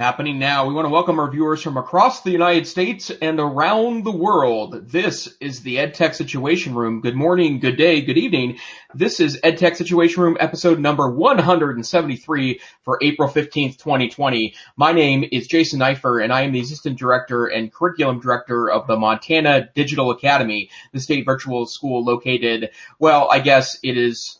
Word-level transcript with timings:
Happening 0.00 0.38
now, 0.38 0.66
we 0.66 0.72
want 0.72 0.86
to 0.86 0.90
welcome 0.90 1.18
our 1.18 1.30
viewers 1.30 1.62
from 1.62 1.76
across 1.76 2.22
the 2.22 2.30
United 2.30 2.66
States 2.66 3.10
and 3.20 3.38
around 3.38 4.02
the 4.02 4.10
world. 4.10 4.88
This 4.88 5.28
is 5.42 5.60
the 5.60 5.76
EdTech 5.76 6.14
Situation 6.14 6.74
Room. 6.74 7.02
Good 7.02 7.14
morning, 7.14 7.60
good 7.60 7.76
day, 7.76 8.00
good 8.00 8.16
evening. 8.16 8.56
This 8.94 9.20
is 9.20 9.38
EdTech 9.44 9.76
Situation 9.76 10.22
Room 10.22 10.38
episode 10.40 10.78
number 10.78 11.10
173 11.10 12.60
for 12.82 12.98
April 13.02 13.28
15th, 13.28 13.76
2020. 13.76 14.54
My 14.74 14.92
name 14.92 15.22
is 15.30 15.46
Jason 15.46 15.80
Neiffer 15.80 16.24
and 16.24 16.32
I 16.32 16.44
am 16.44 16.52
the 16.52 16.60
Assistant 16.60 16.98
Director 16.98 17.44
and 17.44 17.70
Curriculum 17.70 18.20
Director 18.20 18.70
of 18.70 18.86
the 18.86 18.96
Montana 18.96 19.68
Digital 19.74 20.12
Academy, 20.12 20.70
the 20.94 21.00
state 21.00 21.26
virtual 21.26 21.66
school 21.66 22.02
located, 22.02 22.70
well, 22.98 23.28
I 23.30 23.40
guess 23.40 23.78
it 23.82 23.98
is 23.98 24.39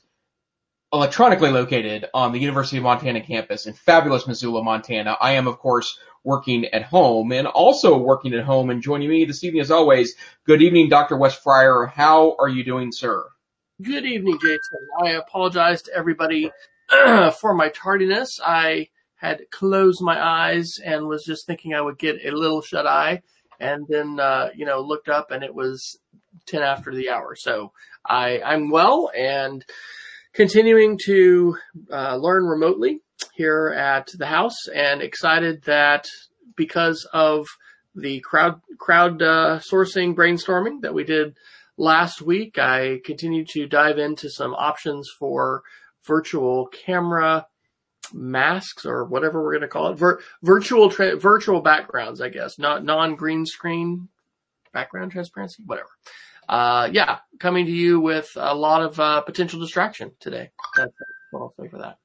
electronically 0.93 1.51
located 1.51 2.07
on 2.13 2.33
the 2.33 2.39
University 2.39 2.77
of 2.77 2.83
Montana 2.83 3.21
campus 3.21 3.67
in 3.67 3.75
fabulous 3.75 4.27
Missoula, 4.27 4.63
Montana. 4.63 5.17
I 5.21 5.33
am, 5.33 5.47
of 5.47 5.59
course, 5.59 5.99
working 6.25 6.67
at 6.67 6.83
home 6.83 7.33
and 7.33 7.47
also 7.47 7.97
working 7.97 8.35
at 8.35 8.45
home 8.45 8.71
and 8.71 8.83
joining 8.83 9.09
me 9.09 9.25
this 9.25 9.45
evening 9.45 9.63
as 9.63 9.71
always. 9.71 10.17
Good 10.45 10.63
evening, 10.63 10.89
Dr. 10.89 11.17
Wes 11.17 11.37
Fryer. 11.37 11.87
How 11.87 12.37
are 12.39 12.49
you 12.49 12.65
doing, 12.65 12.91
sir? 12.91 13.25
Good 13.81 14.05
evening, 14.05 14.39
Jason. 14.39 14.89
I 15.01 15.11
apologize 15.11 15.83
to 15.83 15.95
everybody 15.95 16.51
for 17.41 17.55
my 17.55 17.69
tardiness. 17.69 18.41
I 18.45 18.89
had 19.15 19.43
closed 19.51 20.03
my 20.03 20.21
eyes 20.21 20.79
and 20.85 21.07
was 21.07 21.25
just 21.25 21.47
thinking 21.47 21.73
I 21.73 21.81
would 21.81 21.99
get 21.99 22.25
a 22.25 22.33
little 22.33 22.63
shut 22.63 22.87
eye 22.87 23.23
and 23.61 23.87
then, 23.89 24.19
uh, 24.19 24.51
you 24.55 24.65
know, 24.65 24.81
looked 24.81 25.09
up 25.09 25.31
and 25.31 25.45
it 25.45 25.55
was 25.55 25.99
10 26.47 26.63
after 26.63 26.95
the 26.95 27.11
hour. 27.11 27.37
So 27.37 27.73
I, 28.05 28.41
I'm 28.43 28.71
well 28.71 29.11
and 29.17 29.65
continuing 30.33 30.99
to 31.07 31.57
uh, 31.93 32.17
learn 32.17 32.45
remotely 32.45 33.01
here 33.35 33.69
at 33.69 34.09
the 34.17 34.27
house 34.27 34.69
and 34.75 35.03
excited 35.03 35.63
that 35.65 36.07
because 36.57 37.09
of 37.13 37.47
the 37.95 38.21
crowd 38.21 38.61
crowd 38.79 39.21
uh, 39.23 39.59
sourcing 39.59 40.15
brainstorming 40.15 40.83
that 40.83 40.95
we 40.95 41.05
did 41.05 41.37
last 41.77 42.23
week, 42.23 42.59
I 42.59 43.01
continue 43.05 43.45
to 43.51 43.67
dive 43.67 43.99
into 43.99 44.31
some 44.31 44.55
options 44.55 45.09
for 45.19 45.63
virtual 46.07 46.67
camera 46.67 47.47
masks 48.13 48.87
or 48.87 49.05
whatever 49.05 49.43
we're 49.43 49.53
going 49.53 49.63
to 49.63 49.69
call 49.69 49.93
it, 49.93 49.99
Vir- 49.99 50.21
virtual 50.43 50.91
tra- 50.91 51.17
virtual 51.17 51.61
backgrounds, 51.61 52.21
I 52.21 52.29
guess, 52.29 52.59
not 52.59 52.85
non 52.85 53.17
green 53.17 53.47
screen 53.47 54.09
background 54.73 55.13
transparency, 55.13 55.63
whatever 55.67 55.91
uh, 56.51 56.91
yeah, 56.93 57.19
coming 57.39 57.67
to 57.67 57.73
you 57.73 58.01
with 58.01 58.33
a 58.35 58.55
lot 58.57 58.83
of 58.83 58.99
uh, 58.99 59.21
potential 59.21 59.61
distraction 59.61 60.11
today. 60.19 60.51
That's 60.77 60.93
what 61.31 61.41
I'll 61.41 61.55
say 61.61 61.69
for 61.69 61.79
that. 61.79 61.99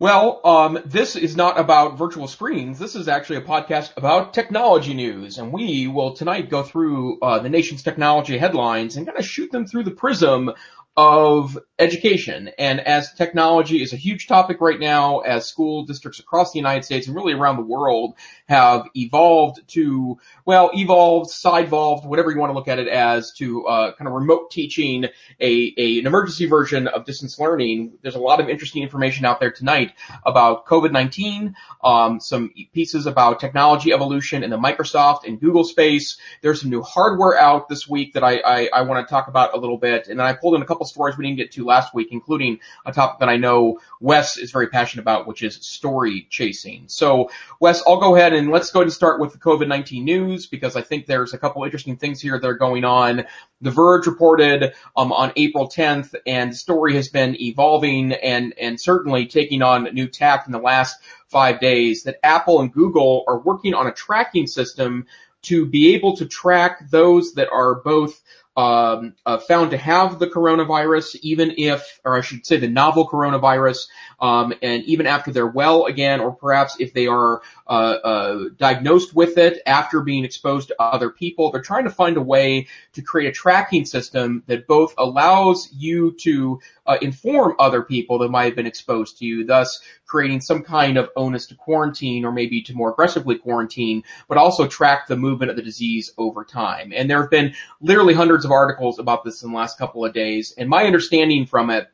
Well, 0.00 0.40
um, 0.44 0.78
this 0.86 1.16
is 1.16 1.34
not 1.34 1.58
about 1.58 1.98
virtual 1.98 2.28
screens. 2.28 2.78
This 2.78 2.94
is 2.94 3.08
actually 3.08 3.38
a 3.38 3.42
podcast 3.42 3.96
about 3.96 4.32
technology 4.32 4.94
news, 4.94 5.38
and 5.38 5.52
we 5.52 5.88
will 5.88 6.12
tonight 6.12 6.48
go 6.48 6.62
through 6.62 7.18
uh, 7.18 7.40
the 7.40 7.48
nation's 7.48 7.82
technology 7.82 8.38
headlines 8.38 8.96
and 8.96 9.04
kind 9.04 9.18
of 9.18 9.26
shoot 9.26 9.50
them 9.50 9.66
through 9.66 9.82
the 9.82 9.90
prism 9.90 10.52
of 10.98 11.56
education. 11.78 12.50
And 12.58 12.80
as 12.80 13.12
technology 13.12 13.80
is 13.84 13.92
a 13.92 13.96
huge 13.96 14.26
topic 14.26 14.60
right 14.60 14.80
now, 14.80 15.20
as 15.20 15.46
school 15.46 15.84
districts 15.84 16.18
across 16.18 16.50
the 16.50 16.58
United 16.58 16.84
States 16.84 17.06
and 17.06 17.14
really 17.14 17.34
around 17.34 17.56
the 17.56 17.62
world 17.62 18.16
have 18.48 18.88
evolved 18.96 19.60
to, 19.68 20.18
well, 20.44 20.72
evolved, 20.74 21.30
side-evolved, 21.30 22.04
whatever 22.04 22.32
you 22.32 22.38
want 22.40 22.50
to 22.50 22.54
look 22.54 22.66
at 22.66 22.80
it 22.80 22.88
as, 22.88 23.30
to 23.34 23.64
uh, 23.68 23.92
kind 23.94 24.08
of 24.08 24.14
remote 24.14 24.50
teaching, 24.50 25.04
a, 25.40 25.74
a, 25.78 26.00
an 26.00 26.06
emergency 26.08 26.46
version 26.46 26.88
of 26.88 27.04
distance 27.04 27.38
learning. 27.38 27.92
There's 28.02 28.16
a 28.16 28.18
lot 28.18 28.40
of 28.40 28.48
interesting 28.48 28.82
information 28.82 29.24
out 29.24 29.38
there 29.38 29.52
tonight 29.52 29.92
about 30.26 30.66
COVID-19, 30.66 31.54
um, 31.84 32.18
some 32.18 32.52
pieces 32.72 33.06
about 33.06 33.38
technology 33.38 33.92
evolution 33.92 34.42
in 34.42 34.50
the 34.50 34.58
Microsoft 34.58 35.28
and 35.28 35.40
Google 35.40 35.62
space. 35.62 36.18
There's 36.42 36.60
some 36.60 36.70
new 36.70 36.82
hardware 36.82 37.38
out 37.38 37.68
this 37.68 37.88
week 37.88 38.14
that 38.14 38.24
I, 38.24 38.38
I, 38.38 38.68
I 38.74 38.82
want 38.82 39.06
to 39.06 39.08
talk 39.08 39.28
about 39.28 39.54
a 39.54 39.58
little 39.58 39.78
bit. 39.78 40.08
And 40.08 40.18
then 40.18 40.26
I 40.26 40.32
pulled 40.32 40.56
in 40.56 40.62
a 40.62 40.66
couple 40.66 40.87
stories 40.88 41.16
we 41.16 41.24
didn't 41.24 41.38
get 41.38 41.52
to 41.52 41.64
last 41.64 41.94
week, 41.94 42.08
including 42.10 42.60
a 42.86 42.92
topic 42.92 43.20
that 43.20 43.28
I 43.28 43.36
know 43.36 43.80
Wes 44.00 44.36
is 44.36 44.50
very 44.50 44.68
passionate 44.68 45.02
about, 45.02 45.26
which 45.26 45.42
is 45.42 45.56
story 45.56 46.26
chasing. 46.30 46.84
So 46.88 47.30
Wes, 47.60 47.82
I'll 47.86 48.00
go 48.00 48.16
ahead 48.16 48.32
and 48.32 48.50
let's 48.50 48.70
go 48.70 48.82
and 48.82 48.92
start 48.92 49.20
with 49.20 49.32
the 49.32 49.38
COVID-19 49.38 50.02
news 50.02 50.46
because 50.46 50.76
I 50.76 50.82
think 50.82 51.06
there's 51.06 51.34
a 51.34 51.38
couple 51.38 51.64
interesting 51.64 51.96
things 51.96 52.20
here 52.20 52.38
that 52.38 52.46
are 52.46 52.54
going 52.54 52.84
on. 52.84 53.24
The 53.60 53.70
Verge 53.70 54.06
reported 54.06 54.72
um, 54.96 55.12
on 55.12 55.32
April 55.36 55.68
10th, 55.68 56.14
and 56.26 56.52
the 56.52 56.56
story 56.56 56.94
has 56.94 57.08
been 57.08 57.40
evolving 57.40 58.12
and 58.12 58.54
and 58.58 58.80
certainly 58.80 59.26
taking 59.26 59.62
on 59.62 59.84
new 59.94 60.06
tact 60.06 60.46
in 60.46 60.52
the 60.52 60.58
last 60.58 61.00
five 61.26 61.60
days. 61.60 62.04
That 62.04 62.18
Apple 62.22 62.60
and 62.60 62.72
Google 62.72 63.24
are 63.26 63.38
working 63.38 63.74
on 63.74 63.86
a 63.86 63.92
tracking 63.92 64.46
system 64.46 65.06
to 65.42 65.66
be 65.66 65.94
able 65.94 66.16
to 66.16 66.26
track 66.26 66.90
those 66.90 67.34
that 67.34 67.48
are 67.50 67.76
both 67.76 68.20
um, 68.58 69.14
uh, 69.24 69.38
found 69.38 69.70
to 69.70 69.78
have 69.78 70.18
the 70.18 70.26
coronavirus, 70.26 71.14
even 71.22 71.54
if, 71.58 72.00
or 72.04 72.18
I 72.18 72.22
should 72.22 72.44
say, 72.44 72.56
the 72.56 72.66
novel 72.66 73.08
coronavirus, 73.08 73.86
um, 74.20 74.52
and 74.62 74.82
even 74.82 75.06
after 75.06 75.30
they're 75.30 75.46
well 75.46 75.86
again, 75.86 76.18
or 76.18 76.32
perhaps 76.32 76.76
if 76.80 76.92
they 76.92 77.06
are 77.06 77.40
uh, 77.68 77.70
uh, 77.70 78.44
diagnosed 78.56 79.14
with 79.14 79.38
it 79.38 79.62
after 79.64 80.00
being 80.00 80.24
exposed 80.24 80.68
to 80.68 80.82
other 80.82 81.08
people, 81.08 81.52
they're 81.52 81.62
trying 81.62 81.84
to 81.84 81.90
find 81.90 82.16
a 82.16 82.20
way 82.20 82.66
to 82.94 83.02
create 83.02 83.28
a 83.28 83.32
tracking 83.32 83.84
system 83.84 84.42
that 84.48 84.66
both 84.66 84.92
allows 84.98 85.68
you 85.72 86.16
to 86.18 86.60
uh, 86.84 86.96
inform 87.00 87.54
other 87.60 87.82
people 87.82 88.18
that 88.18 88.30
might 88.30 88.46
have 88.46 88.56
been 88.56 88.66
exposed 88.66 89.18
to 89.18 89.24
you, 89.24 89.44
thus 89.44 89.80
creating 90.04 90.40
some 90.40 90.62
kind 90.62 90.96
of 90.96 91.10
onus 91.14 91.46
to 91.46 91.54
quarantine 91.54 92.24
or 92.24 92.32
maybe 92.32 92.62
to 92.62 92.74
more 92.74 92.90
aggressively 92.90 93.36
quarantine, 93.36 94.02
but 94.26 94.38
also 94.38 94.66
track 94.66 95.06
the 95.06 95.16
movement 95.16 95.50
of 95.50 95.56
the 95.56 95.62
disease 95.62 96.12
over 96.18 96.44
time. 96.44 96.92
And 96.96 97.08
there 97.08 97.20
have 97.20 97.30
been 97.30 97.54
literally 97.80 98.14
hundreds 98.14 98.46
of 98.46 98.47
articles 98.50 98.98
about 98.98 99.24
this 99.24 99.42
in 99.42 99.50
the 99.50 99.56
last 99.56 99.78
couple 99.78 100.04
of 100.04 100.12
days. 100.12 100.54
And 100.56 100.68
my 100.68 100.84
understanding 100.84 101.46
from 101.46 101.70
it 101.70 101.88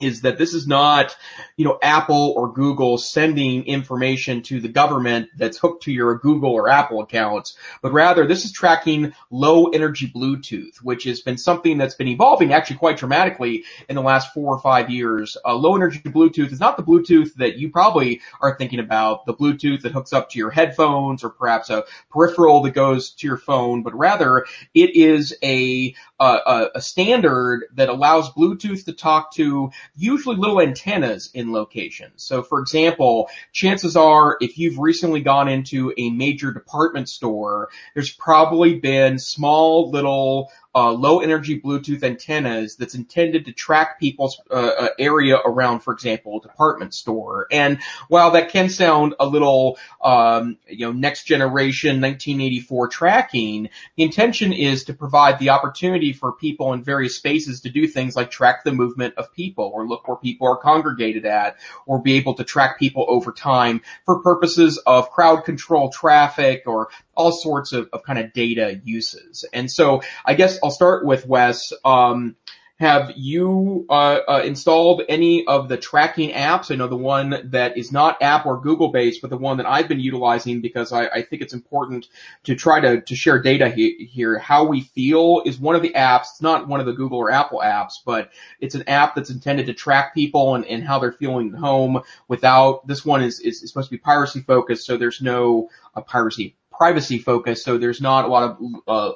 is 0.00 0.22
that 0.22 0.38
this 0.38 0.54
is 0.54 0.66
not, 0.66 1.16
you 1.56 1.64
know, 1.64 1.78
Apple 1.82 2.34
or 2.36 2.52
Google 2.52 2.98
sending 2.98 3.64
information 3.66 4.42
to 4.42 4.60
the 4.60 4.68
government 4.68 5.28
that's 5.36 5.58
hooked 5.58 5.84
to 5.84 5.92
your 5.92 6.18
Google 6.18 6.52
or 6.52 6.68
Apple 6.68 7.00
accounts, 7.00 7.56
but 7.82 7.92
rather 7.92 8.26
this 8.26 8.44
is 8.44 8.52
tracking 8.52 9.12
low 9.30 9.66
energy 9.66 10.10
Bluetooth, 10.14 10.76
which 10.78 11.04
has 11.04 11.20
been 11.20 11.38
something 11.38 11.78
that's 11.78 11.94
been 11.94 12.08
evolving 12.08 12.52
actually 12.52 12.76
quite 12.76 12.96
dramatically 12.96 13.64
in 13.88 13.96
the 13.96 14.02
last 14.02 14.32
four 14.32 14.54
or 14.54 14.60
five 14.60 14.90
years. 14.90 15.36
Uh, 15.44 15.54
low 15.54 15.74
energy 15.74 16.00
Bluetooth 16.00 16.52
is 16.52 16.60
not 16.60 16.76
the 16.76 16.82
Bluetooth 16.82 17.34
that 17.34 17.56
you 17.56 17.70
probably 17.70 18.20
are 18.40 18.56
thinking 18.56 18.80
about, 18.80 19.26
the 19.26 19.34
Bluetooth 19.34 19.82
that 19.82 19.92
hooks 19.92 20.12
up 20.12 20.30
to 20.30 20.38
your 20.38 20.50
headphones 20.50 21.24
or 21.24 21.30
perhaps 21.30 21.70
a 21.70 21.84
peripheral 22.10 22.62
that 22.62 22.72
goes 22.72 23.10
to 23.10 23.26
your 23.26 23.36
phone, 23.36 23.82
but 23.82 23.94
rather 23.94 24.46
it 24.74 24.94
is 24.94 25.36
a, 25.42 25.94
a, 26.20 26.68
a 26.74 26.80
standard 26.80 27.64
that 27.74 27.88
allows 27.88 28.30
Bluetooth 28.30 28.84
to 28.84 28.92
talk 28.92 29.32
to 29.34 29.70
usually 29.96 30.36
little 30.36 30.60
antennas 30.60 31.30
in 31.34 31.52
locations. 31.52 32.22
So 32.22 32.42
for 32.42 32.60
example, 32.60 33.28
chances 33.52 33.96
are 33.96 34.36
if 34.40 34.58
you've 34.58 34.78
recently 34.78 35.20
gone 35.20 35.48
into 35.48 35.92
a 35.96 36.10
major 36.10 36.52
department 36.52 37.08
store, 37.08 37.68
there's 37.94 38.10
probably 38.10 38.78
been 38.78 39.18
small 39.18 39.90
little 39.90 40.50
uh, 40.76 40.92
low 40.92 41.20
energy 41.20 41.58
Bluetooth 41.58 42.02
antennas 42.02 42.76
that's 42.76 42.94
intended 42.94 43.46
to 43.46 43.52
track 43.52 43.98
people's 43.98 44.38
uh, 44.50 44.54
uh, 44.54 44.88
area 44.98 45.38
around, 45.38 45.80
for 45.80 45.94
example, 45.94 46.38
a 46.38 46.46
department 46.46 46.92
store. 46.92 47.46
And 47.50 47.78
while 48.08 48.32
that 48.32 48.50
can 48.50 48.68
sound 48.68 49.14
a 49.18 49.26
little, 49.26 49.78
um, 50.04 50.58
you 50.68 50.84
know, 50.84 50.92
next 50.92 51.24
generation 51.24 52.02
1984 52.02 52.88
tracking, 52.88 53.70
the 53.96 54.02
intention 54.02 54.52
is 54.52 54.84
to 54.84 54.92
provide 54.92 55.38
the 55.38 55.48
opportunity 55.48 56.12
for 56.12 56.32
people 56.32 56.74
in 56.74 56.84
various 56.84 57.16
spaces 57.16 57.62
to 57.62 57.70
do 57.70 57.86
things 57.86 58.14
like 58.14 58.30
track 58.30 58.62
the 58.62 58.72
movement 58.72 59.14
of 59.16 59.32
people 59.32 59.70
or 59.72 59.86
look 59.88 60.06
where 60.06 60.18
people 60.18 60.46
are 60.46 60.58
congregated 60.58 61.24
at 61.24 61.56
or 61.86 62.02
be 62.02 62.16
able 62.18 62.34
to 62.34 62.44
track 62.44 62.78
people 62.78 63.06
over 63.08 63.32
time 63.32 63.80
for 64.04 64.20
purposes 64.20 64.76
of 64.86 65.10
crowd 65.10 65.46
control 65.46 65.88
traffic 65.88 66.64
or 66.66 66.90
all 67.16 67.32
sorts 67.32 67.72
of, 67.72 67.88
of 67.92 68.02
kind 68.02 68.18
of 68.18 68.32
data 68.32 68.80
uses. 68.84 69.44
And 69.52 69.70
so 69.70 70.02
I 70.24 70.34
guess 70.34 70.58
I'll 70.62 70.70
start 70.70 71.04
with 71.04 71.26
Wes. 71.26 71.72
Um, 71.84 72.36
have 72.78 73.14
you 73.16 73.86
uh, 73.88 74.18
uh, 74.28 74.42
installed 74.44 75.00
any 75.08 75.46
of 75.46 75.70
the 75.70 75.78
tracking 75.78 76.32
apps? 76.32 76.70
I 76.70 76.74
know 76.74 76.88
the 76.88 76.96
one 76.96 77.48
that 77.52 77.78
is 77.78 77.90
not 77.90 78.20
app 78.20 78.44
or 78.44 78.60
Google 78.60 78.92
based, 78.92 79.22
but 79.22 79.30
the 79.30 79.38
one 79.38 79.56
that 79.56 79.66
I've 79.66 79.88
been 79.88 79.98
utilizing 79.98 80.60
because 80.60 80.92
I, 80.92 81.06
I 81.06 81.22
think 81.22 81.40
it's 81.40 81.54
important 81.54 82.06
to 82.44 82.54
try 82.54 82.80
to, 82.80 83.00
to 83.00 83.16
share 83.16 83.40
data 83.40 83.70
he, 83.70 84.10
here. 84.12 84.38
How 84.38 84.66
we 84.66 84.82
feel 84.82 85.42
is 85.46 85.58
one 85.58 85.74
of 85.74 85.80
the 85.80 85.94
apps. 85.94 86.32
It's 86.32 86.42
not 86.42 86.68
one 86.68 86.80
of 86.80 86.86
the 86.86 86.92
Google 86.92 87.16
or 87.16 87.30
Apple 87.30 87.62
apps, 87.64 87.94
but 88.04 88.30
it's 88.60 88.74
an 88.74 88.86
app 88.90 89.14
that's 89.14 89.30
intended 89.30 89.66
to 89.66 89.72
track 89.72 90.12
people 90.12 90.54
and, 90.54 90.66
and 90.66 90.84
how 90.84 90.98
they're 90.98 91.12
feeling 91.12 91.54
at 91.54 91.58
home 91.58 92.02
without, 92.28 92.86
this 92.86 93.06
one 93.06 93.22
is, 93.22 93.40
is, 93.40 93.62
is 93.62 93.70
supposed 93.70 93.88
to 93.88 93.94
be 93.94 93.98
piracy 93.98 94.40
focused, 94.40 94.84
so 94.84 94.98
there's 94.98 95.22
no 95.22 95.70
uh, 95.94 96.02
piracy 96.02 96.56
privacy 96.78 97.18
focused, 97.18 97.64
so 97.64 97.78
there's 97.78 98.00
not 98.00 98.24
a 98.24 98.28
lot 98.28 98.42
of 98.42 98.58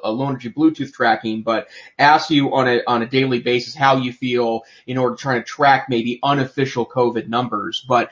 uh, 0.03 0.11
low 0.11 0.27
energy 0.27 0.49
Bluetooth 0.49 0.93
tracking, 0.93 1.43
but 1.43 1.67
asks 1.97 2.31
you 2.31 2.53
on 2.53 2.67
a 2.67 2.81
on 2.87 3.01
a 3.01 3.05
daily 3.05 3.39
basis 3.39 3.75
how 3.75 3.97
you 3.97 4.13
feel 4.13 4.61
in 4.85 4.97
order 4.97 5.15
to 5.15 5.21
try 5.21 5.35
to 5.37 5.43
track 5.43 5.87
maybe 5.89 6.19
unofficial 6.23 6.85
COVID 6.85 7.27
numbers. 7.27 7.85
But 7.87 8.11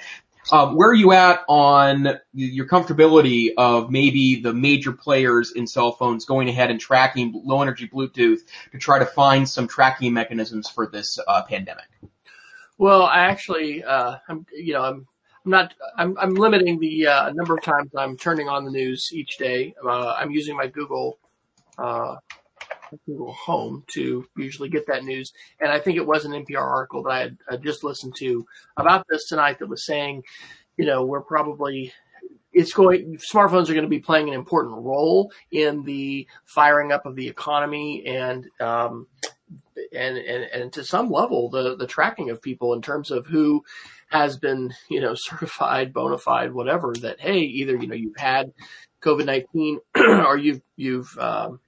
Um, 0.51 0.75
where 0.75 0.89
are 0.89 0.95
you 0.95 1.11
at 1.11 1.41
on 1.47 2.19
your 2.33 2.65
comfortability 2.65 3.51
of 3.55 3.91
maybe 3.91 4.41
the 4.41 4.51
major 4.51 4.91
players 4.91 5.51
in 5.51 5.67
cell 5.67 5.91
phones 5.91 6.25
going 6.25 6.49
ahead 6.49 6.71
and 6.71 6.79
tracking 6.79 7.39
low 7.45 7.61
energy 7.61 7.87
Bluetooth 7.87 8.39
to 8.71 8.77
try 8.79 8.97
to 8.97 9.05
find 9.05 9.47
some 9.47 9.67
tracking 9.67 10.11
mechanisms 10.13 10.67
for 10.67 10.87
this 10.87 11.19
uh, 11.27 11.43
pandemic? 11.43 11.85
Well, 12.79 13.03
I 13.03 13.25
actually, 13.25 13.83
uh, 13.83 14.15
I'm, 14.27 14.45
you 14.51 14.73
know, 14.73 14.81
I'm, 14.81 15.07
I'm 15.49 15.51
not, 15.51 15.73
I'm, 15.97 16.15
I'm 16.19 16.35
limiting 16.35 16.79
the 16.79 17.07
uh, 17.07 17.31
number 17.31 17.55
of 17.55 17.63
times 17.63 17.89
I'm 17.97 18.15
turning 18.15 18.47
on 18.47 18.65
the 18.65 18.71
news 18.71 19.09
each 19.11 19.39
day. 19.39 19.73
Uh, 19.83 20.13
I'm 20.15 20.29
using 20.29 20.55
my 20.55 20.67
Google, 20.67 21.17
uh, 21.79 22.17
Google 23.07 23.33
Home 23.33 23.83
to 23.93 24.27
usually 24.37 24.69
get 24.69 24.85
that 24.85 25.03
news. 25.03 25.33
And 25.59 25.71
I 25.71 25.79
think 25.79 25.97
it 25.97 26.05
was 26.05 26.23
an 26.23 26.33
NPR 26.33 26.61
article 26.61 27.01
that 27.01 27.09
I 27.09 27.19
had 27.19 27.37
uh, 27.49 27.57
just 27.57 27.83
listened 27.83 28.13
to 28.17 28.45
about 28.77 29.07
this 29.09 29.27
tonight 29.27 29.57
that 29.57 29.67
was 29.67 29.87
saying, 29.87 30.21
you 30.77 30.85
know, 30.85 31.03
we're 31.03 31.21
probably 31.21 31.91
it's 32.53 32.73
going 32.73 33.17
smartphones 33.17 33.69
are 33.69 33.73
going 33.73 33.81
to 33.81 33.87
be 33.87 33.99
playing 33.99 34.27
an 34.27 34.35
important 34.35 34.75
role 34.75 35.31
in 35.51 35.83
the 35.83 36.27
firing 36.45 36.91
up 36.91 37.07
of 37.07 37.15
the 37.15 37.27
economy 37.27 38.05
and 38.05 38.47
um, 38.59 39.07
and, 39.93 40.17
and 40.17 40.43
and 40.45 40.73
to 40.73 40.83
some 40.83 41.11
level 41.11 41.49
the 41.49 41.75
the 41.75 41.85
tracking 41.85 42.31
of 42.31 42.41
people 42.41 42.73
in 42.73 42.81
terms 42.81 43.11
of 43.11 43.27
who 43.27 43.63
has 44.09 44.37
been 44.37 44.73
you 44.89 45.01
know 45.01 45.13
certified 45.15 45.93
bona 45.93 46.17
fide 46.17 46.53
whatever 46.53 46.93
that 47.01 47.19
hey 47.19 47.39
either 47.39 47.75
you 47.75 47.87
know 47.87 47.95
you've 47.95 48.17
had 48.17 48.51
COVID 49.01 49.25
nineteen 49.25 49.79
or 49.95 50.37
you've 50.37 50.61
you've 50.75 51.17
um, 51.17 51.59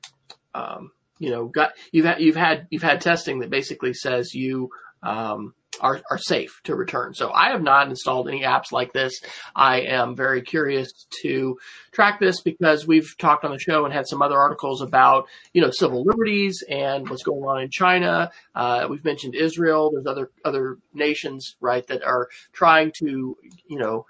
um, 0.53 0.91
you 1.21 1.29
know, 1.29 1.45
got 1.45 1.73
you've 1.91 2.05
had 2.05 2.19
you've 2.19 2.35
had 2.35 2.67
you've 2.71 2.81
had 2.81 2.99
testing 2.99 3.39
that 3.39 3.51
basically 3.51 3.93
says 3.93 4.33
you 4.33 4.71
um, 5.03 5.53
are 5.79 6.01
are 6.09 6.17
safe 6.17 6.61
to 6.65 6.75
return. 6.75 7.13
So 7.13 7.31
I 7.31 7.51
have 7.51 7.61
not 7.61 7.87
installed 7.87 8.27
any 8.27 8.41
apps 8.41 8.71
like 8.71 8.93
this. 8.93 9.21
I 9.55 9.81
am 9.81 10.15
very 10.15 10.41
curious 10.41 10.91
to 11.21 11.57
track 11.91 12.19
this 12.19 12.41
because 12.41 12.85
we've 12.85 13.15
talked 13.17 13.45
on 13.45 13.51
the 13.51 13.59
show 13.59 13.85
and 13.85 13.93
had 13.93 14.07
some 14.07 14.21
other 14.21 14.37
articles 14.37 14.81
about 14.81 15.27
you 15.53 15.61
know 15.61 15.71
civil 15.71 16.03
liberties 16.03 16.63
and 16.67 17.09
what's 17.09 17.23
going 17.23 17.43
on 17.43 17.61
in 17.61 17.69
China. 17.69 18.31
Uh, 18.53 18.87
we've 18.89 19.05
mentioned 19.05 19.35
Israel. 19.35 19.91
There's 19.91 20.07
other 20.07 20.29
other 20.43 20.77
nations 20.93 21.55
right 21.61 21.85
that 21.87 22.03
are 22.03 22.29
trying 22.51 22.91
to 22.99 23.37
you 23.67 23.79
know 23.79 24.05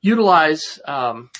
utilize 0.00 0.78
um, 0.84 1.30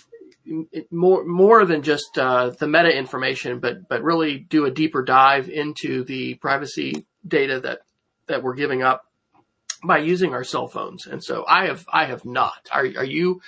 more 0.90 1.24
more 1.24 1.64
than 1.64 1.82
just 1.82 2.18
uh, 2.18 2.50
the 2.50 2.66
meta 2.66 2.96
information, 2.96 3.60
but 3.60 3.88
but 3.88 4.02
really 4.02 4.38
do 4.38 4.64
a 4.64 4.70
deeper 4.70 5.02
dive 5.02 5.48
into 5.48 6.04
the 6.04 6.34
privacy 6.34 7.06
data 7.26 7.60
that 7.60 7.80
that 8.26 8.42
we're 8.42 8.54
giving 8.54 8.82
up 8.82 9.06
by 9.86 9.98
using 9.98 10.32
our 10.34 10.44
cell 10.44 10.68
phones. 10.68 11.06
And 11.06 11.22
so 11.22 11.44
I 11.46 11.66
have 11.66 11.86
I 11.92 12.06
have 12.06 12.24
not. 12.24 12.68
Are 12.72 12.84
are 12.84 13.04
you? 13.04 13.40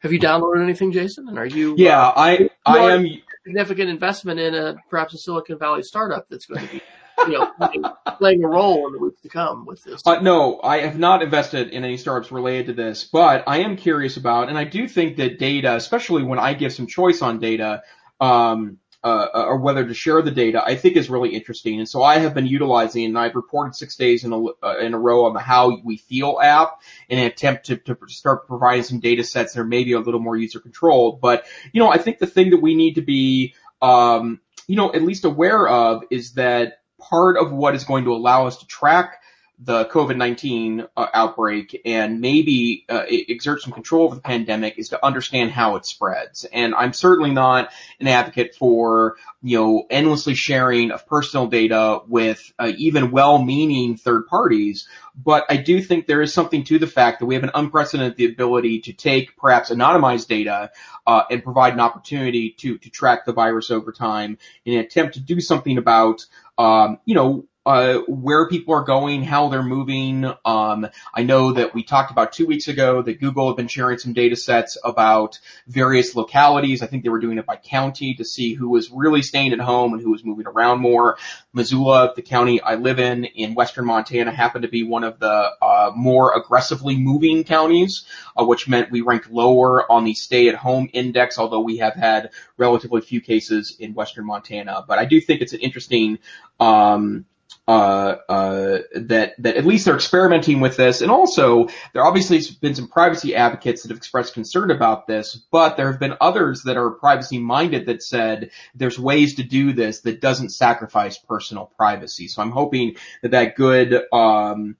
Have 0.00 0.12
you 0.12 0.20
downloaded 0.20 0.62
anything, 0.62 0.92
Jason? 0.92 1.28
And 1.28 1.38
are 1.38 1.46
you? 1.46 1.74
Yeah, 1.76 2.00
uh, 2.00 2.12
I 2.16 2.50
I 2.64 2.78
am 2.92 3.06
significant 3.44 3.90
investment 3.90 4.40
in 4.40 4.54
a 4.54 4.76
perhaps 4.90 5.14
a 5.14 5.18
Silicon 5.18 5.58
Valley 5.58 5.82
startup 5.82 6.28
that's 6.28 6.46
going 6.46 6.66
to 6.66 6.72
be 6.72 6.82
you 7.26 7.32
know, 7.32 7.50
playing, 7.58 7.84
playing, 8.18 8.44
a 8.44 8.48
role 8.48 8.86
in 8.86 8.92
the 8.92 8.98
weeks 8.98 9.20
to 9.22 9.28
come 9.28 9.66
with 9.66 9.82
this. 9.84 10.02
Uh, 10.04 10.20
no, 10.20 10.60
I 10.62 10.78
have 10.78 10.98
not 10.98 11.22
invested 11.22 11.70
in 11.70 11.84
any 11.84 11.96
startups 11.96 12.30
related 12.30 12.66
to 12.66 12.72
this, 12.74 13.04
but 13.04 13.44
I 13.46 13.58
am 13.58 13.76
curious 13.76 14.16
about, 14.16 14.48
and 14.48 14.58
I 14.58 14.64
do 14.64 14.88
think 14.88 15.16
that 15.16 15.38
data, 15.38 15.74
especially 15.76 16.22
when 16.22 16.38
I 16.38 16.54
give 16.54 16.72
some 16.72 16.86
choice 16.86 17.22
on 17.22 17.38
data, 17.38 17.82
um, 18.20 18.78
uh, 19.04 19.28
or 19.34 19.58
whether 19.58 19.86
to 19.86 19.94
share 19.94 20.20
the 20.22 20.30
data, 20.30 20.62
I 20.64 20.74
think 20.74 20.96
is 20.96 21.08
really 21.08 21.30
interesting. 21.30 21.78
And 21.78 21.88
so 21.88 22.02
I 22.02 22.18
have 22.18 22.34
been 22.34 22.46
utilizing, 22.46 23.04
and 23.04 23.18
I've 23.18 23.34
reported 23.34 23.74
six 23.74 23.96
days 23.96 24.24
in 24.24 24.32
a, 24.32 24.44
uh, 24.44 24.78
in 24.80 24.94
a 24.94 24.98
row 24.98 25.26
on 25.26 25.34
the 25.34 25.40
How 25.40 25.80
We 25.84 25.96
Feel 25.96 26.38
app 26.42 26.80
in 27.08 27.18
an 27.18 27.26
attempt 27.26 27.66
to, 27.66 27.76
to 27.76 27.96
start 28.08 28.48
providing 28.48 28.82
some 28.82 29.00
data 29.00 29.22
sets 29.22 29.54
that 29.54 29.60
are 29.60 29.64
maybe 29.64 29.92
a 29.92 30.00
little 30.00 30.20
more 30.20 30.36
user 30.36 30.60
controlled. 30.60 31.20
But, 31.20 31.44
you 31.72 31.80
know, 31.80 31.88
I 31.88 31.98
think 31.98 32.18
the 32.18 32.26
thing 32.26 32.50
that 32.50 32.62
we 32.62 32.74
need 32.74 32.94
to 32.94 33.02
be, 33.02 33.54
um, 33.80 34.40
you 34.66 34.76
know, 34.76 34.92
at 34.92 35.02
least 35.02 35.24
aware 35.24 35.68
of 35.68 36.02
is 36.10 36.32
that 36.32 36.80
part 36.98 37.36
of 37.36 37.52
what 37.52 37.74
is 37.74 37.84
going 37.84 38.04
to 38.04 38.12
allow 38.12 38.46
us 38.46 38.58
to 38.58 38.66
track 38.66 39.22
the 39.58 39.86
COVID-19 39.86 40.86
uh, 40.96 41.06
outbreak 41.14 41.80
and 41.86 42.20
maybe 42.20 42.84
uh, 42.90 43.04
exert 43.08 43.62
some 43.62 43.72
control 43.72 44.04
over 44.04 44.14
the 44.14 44.20
pandemic 44.20 44.78
is 44.78 44.90
to 44.90 45.04
understand 45.04 45.50
how 45.50 45.76
it 45.76 45.86
spreads. 45.86 46.44
And 46.44 46.74
I'm 46.74 46.92
certainly 46.92 47.30
not 47.30 47.70
an 47.98 48.06
advocate 48.06 48.54
for, 48.54 49.16
you 49.42 49.58
know, 49.58 49.86
endlessly 49.88 50.34
sharing 50.34 50.90
of 50.90 51.06
personal 51.06 51.46
data 51.46 52.00
with 52.06 52.52
uh, 52.58 52.72
even 52.76 53.10
well-meaning 53.10 53.96
third 53.96 54.26
parties. 54.26 54.88
But 55.14 55.46
I 55.48 55.56
do 55.56 55.80
think 55.80 56.06
there 56.06 56.20
is 56.20 56.34
something 56.34 56.64
to 56.64 56.78
the 56.78 56.86
fact 56.86 57.20
that 57.20 57.26
we 57.26 57.34
have 57.34 57.44
an 57.44 57.52
unprecedented 57.54 58.30
ability 58.30 58.80
to 58.80 58.92
take 58.92 59.38
perhaps 59.38 59.70
anonymized 59.70 60.26
data 60.26 60.70
uh, 61.06 61.22
and 61.30 61.42
provide 61.42 61.72
an 61.72 61.80
opportunity 61.80 62.50
to 62.58 62.76
to 62.76 62.90
track 62.90 63.24
the 63.24 63.32
virus 63.32 63.70
over 63.70 63.90
time 63.90 64.36
in 64.66 64.74
an 64.74 64.80
attempt 64.80 65.14
to 65.14 65.20
do 65.20 65.40
something 65.40 65.78
about 65.78 66.26
um, 66.58 66.98
you 67.04 67.14
know, 67.14 67.46
uh, 67.66 67.98
where 68.06 68.48
people 68.48 68.72
are 68.74 68.84
going, 68.84 69.24
how 69.24 69.48
they're 69.48 69.60
moving. 69.60 70.24
Um, 70.44 70.86
I 71.12 71.24
know 71.24 71.52
that 71.52 71.74
we 71.74 71.82
talked 71.82 72.12
about 72.12 72.32
two 72.32 72.46
weeks 72.46 72.68
ago 72.68 73.02
that 73.02 73.18
Google 73.18 73.48
had 73.48 73.56
been 73.56 73.66
sharing 73.66 73.98
some 73.98 74.12
data 74.12 74.36
sets 74.36 74.78
about 74.84 75.40
various 75.66 76.14
localities. 76.14 76.80
I 76.80 76.86
think 76.86 77.02
they 77.02 77.08
were 77.08 77.18
doing 77.18 77.38
it 77.38 77.44
by 77.44 77.56
county 77.56 78.14
to 78.14 78.24
see 78.24 78.54
who 78.54 78.68
was 78.68 78.92
really 78.92 79.20
staying 79.20 79.52
at 79.52 79.58
home 79.58 79.94
and 79.94 80.00
who 80.00 80.12
was 80.12 80.24
moving 80.24 80.46
around 80.46 80.78
more. 80.78 81.18
Missoula, 81.52 82.12
the 82.14 82.22
county 82.22 82.60
I 82.60 82.76
live 82.76 83.00
in 83.00 83.24
in 83.24 83.54
western 83.54 83.84
Montana, 83.84 84.30
happened 84.30 84.62
to 84.62 84.68
be 84.68 84.84
one 84.84 85.02
of 85.02 85.18
the 85.18 85.50
uh, 85.60 85.90
more 85.96 86.36
aggressively 86.36 86.96
moving 86.96 87.42
counties, 87.42 88.04
uh, 88.40 88.44
which 88.44 88.68
meant 88.68 88.92
we 88.92 89.00
ranked 89.00 89.28
lower 89.28 89.90
on 89.90 90.04
the 90.04 90.14
stay-at-home 90.14 90.88
index, 90.92 91.36
although 91.36 91.60
we 91.60 91.78
have 91.78 91.94
had 91.94 92.30
relatively 92.58 93.00
few 93.00 93.20
cases 93.20 93.76
in 93.80 93.92
western 93.92 94.24
Montana. 94.24 94.84
But 94.86 95.00
I 95.00 95.04
do 95.04 95.20
think 95.20 95.40
it's 95.40 95.52
an 95.52 95.60
interesting 95.60 96.20
um, 96.60 97.26
uh, 97.68 98.16
uh, 98.28 98.78
that 98.94 99.34
that 99.38 99.56
at 99.56 99.66
least 99.66 99.84
they're 99.84 99.96
experimenting 99.96 100.60
with 100.60 100.76
this, 100.76 101.00
and 101.00 101.10
also 101.10 101.68
there 101.92 102.04
obviously 102.04 102.36
has 102.36 102.48
been 102.48 102.74
some 102.74 102.88
privacy 102.88 103.34
advocates 103.34 103.82
that 103.82 103.90
have 103.90 103.98
expressed 103.98 104.34
concern 104.34 104.70
about 104.70 105.06
this, 105.06 105.34
but 105.50 105.76
there 105.76 105.90
have 105.90 106.00
been 106.00 106.14
others 106.20 106.62
that 106.62 106.76
are 106.76 106.90
privacy 106.90 107.38
minded 107.38 107.86
that 107.86 108.02
said 108.02 108.50
there's 108.74 108.98
ways 108.98 109.34
to 109.34 109.42
do 109.42 109.72
this 109.72 110.00
that 110.02 110.20
doesn't 110.20 110.50
sacrifice 110.50 111.18
personal 111.18 111.66
privacy. 111.76 112.28
So 112.28 112.40
I'm 112.40 112.52
hoping 112.52 112.96
that 113.22 113.32
that 113.32 113.56
good 113.56 114.00
um, 114.12 114.76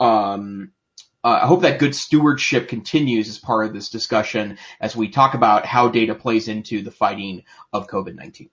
um, 0.00 0.72
uh, 1.22 1.40
I 1.42 1.46
hope 1.46 1.62
that 1.62 1.78
good 1.78 1.94
stewardship 1.94 2.68
continues 2.68 3.28
as 3.28 3.38
part 3.38 3.66
of 3.66 3.72
this 3.72 3.88
discussion 3.88 4.58
as 4.78 4.94
we 4.94 5.08
talk 5.08 5.34
about 5.34 5.64
how 5.64 5.88
data 5.88 6.14
plays 6.14 6.48
into 6.48 6.82
the 6.82 6.90
fighting 6.90 7.44
of 7.72 7.86
COVID-19. 7.86 8.50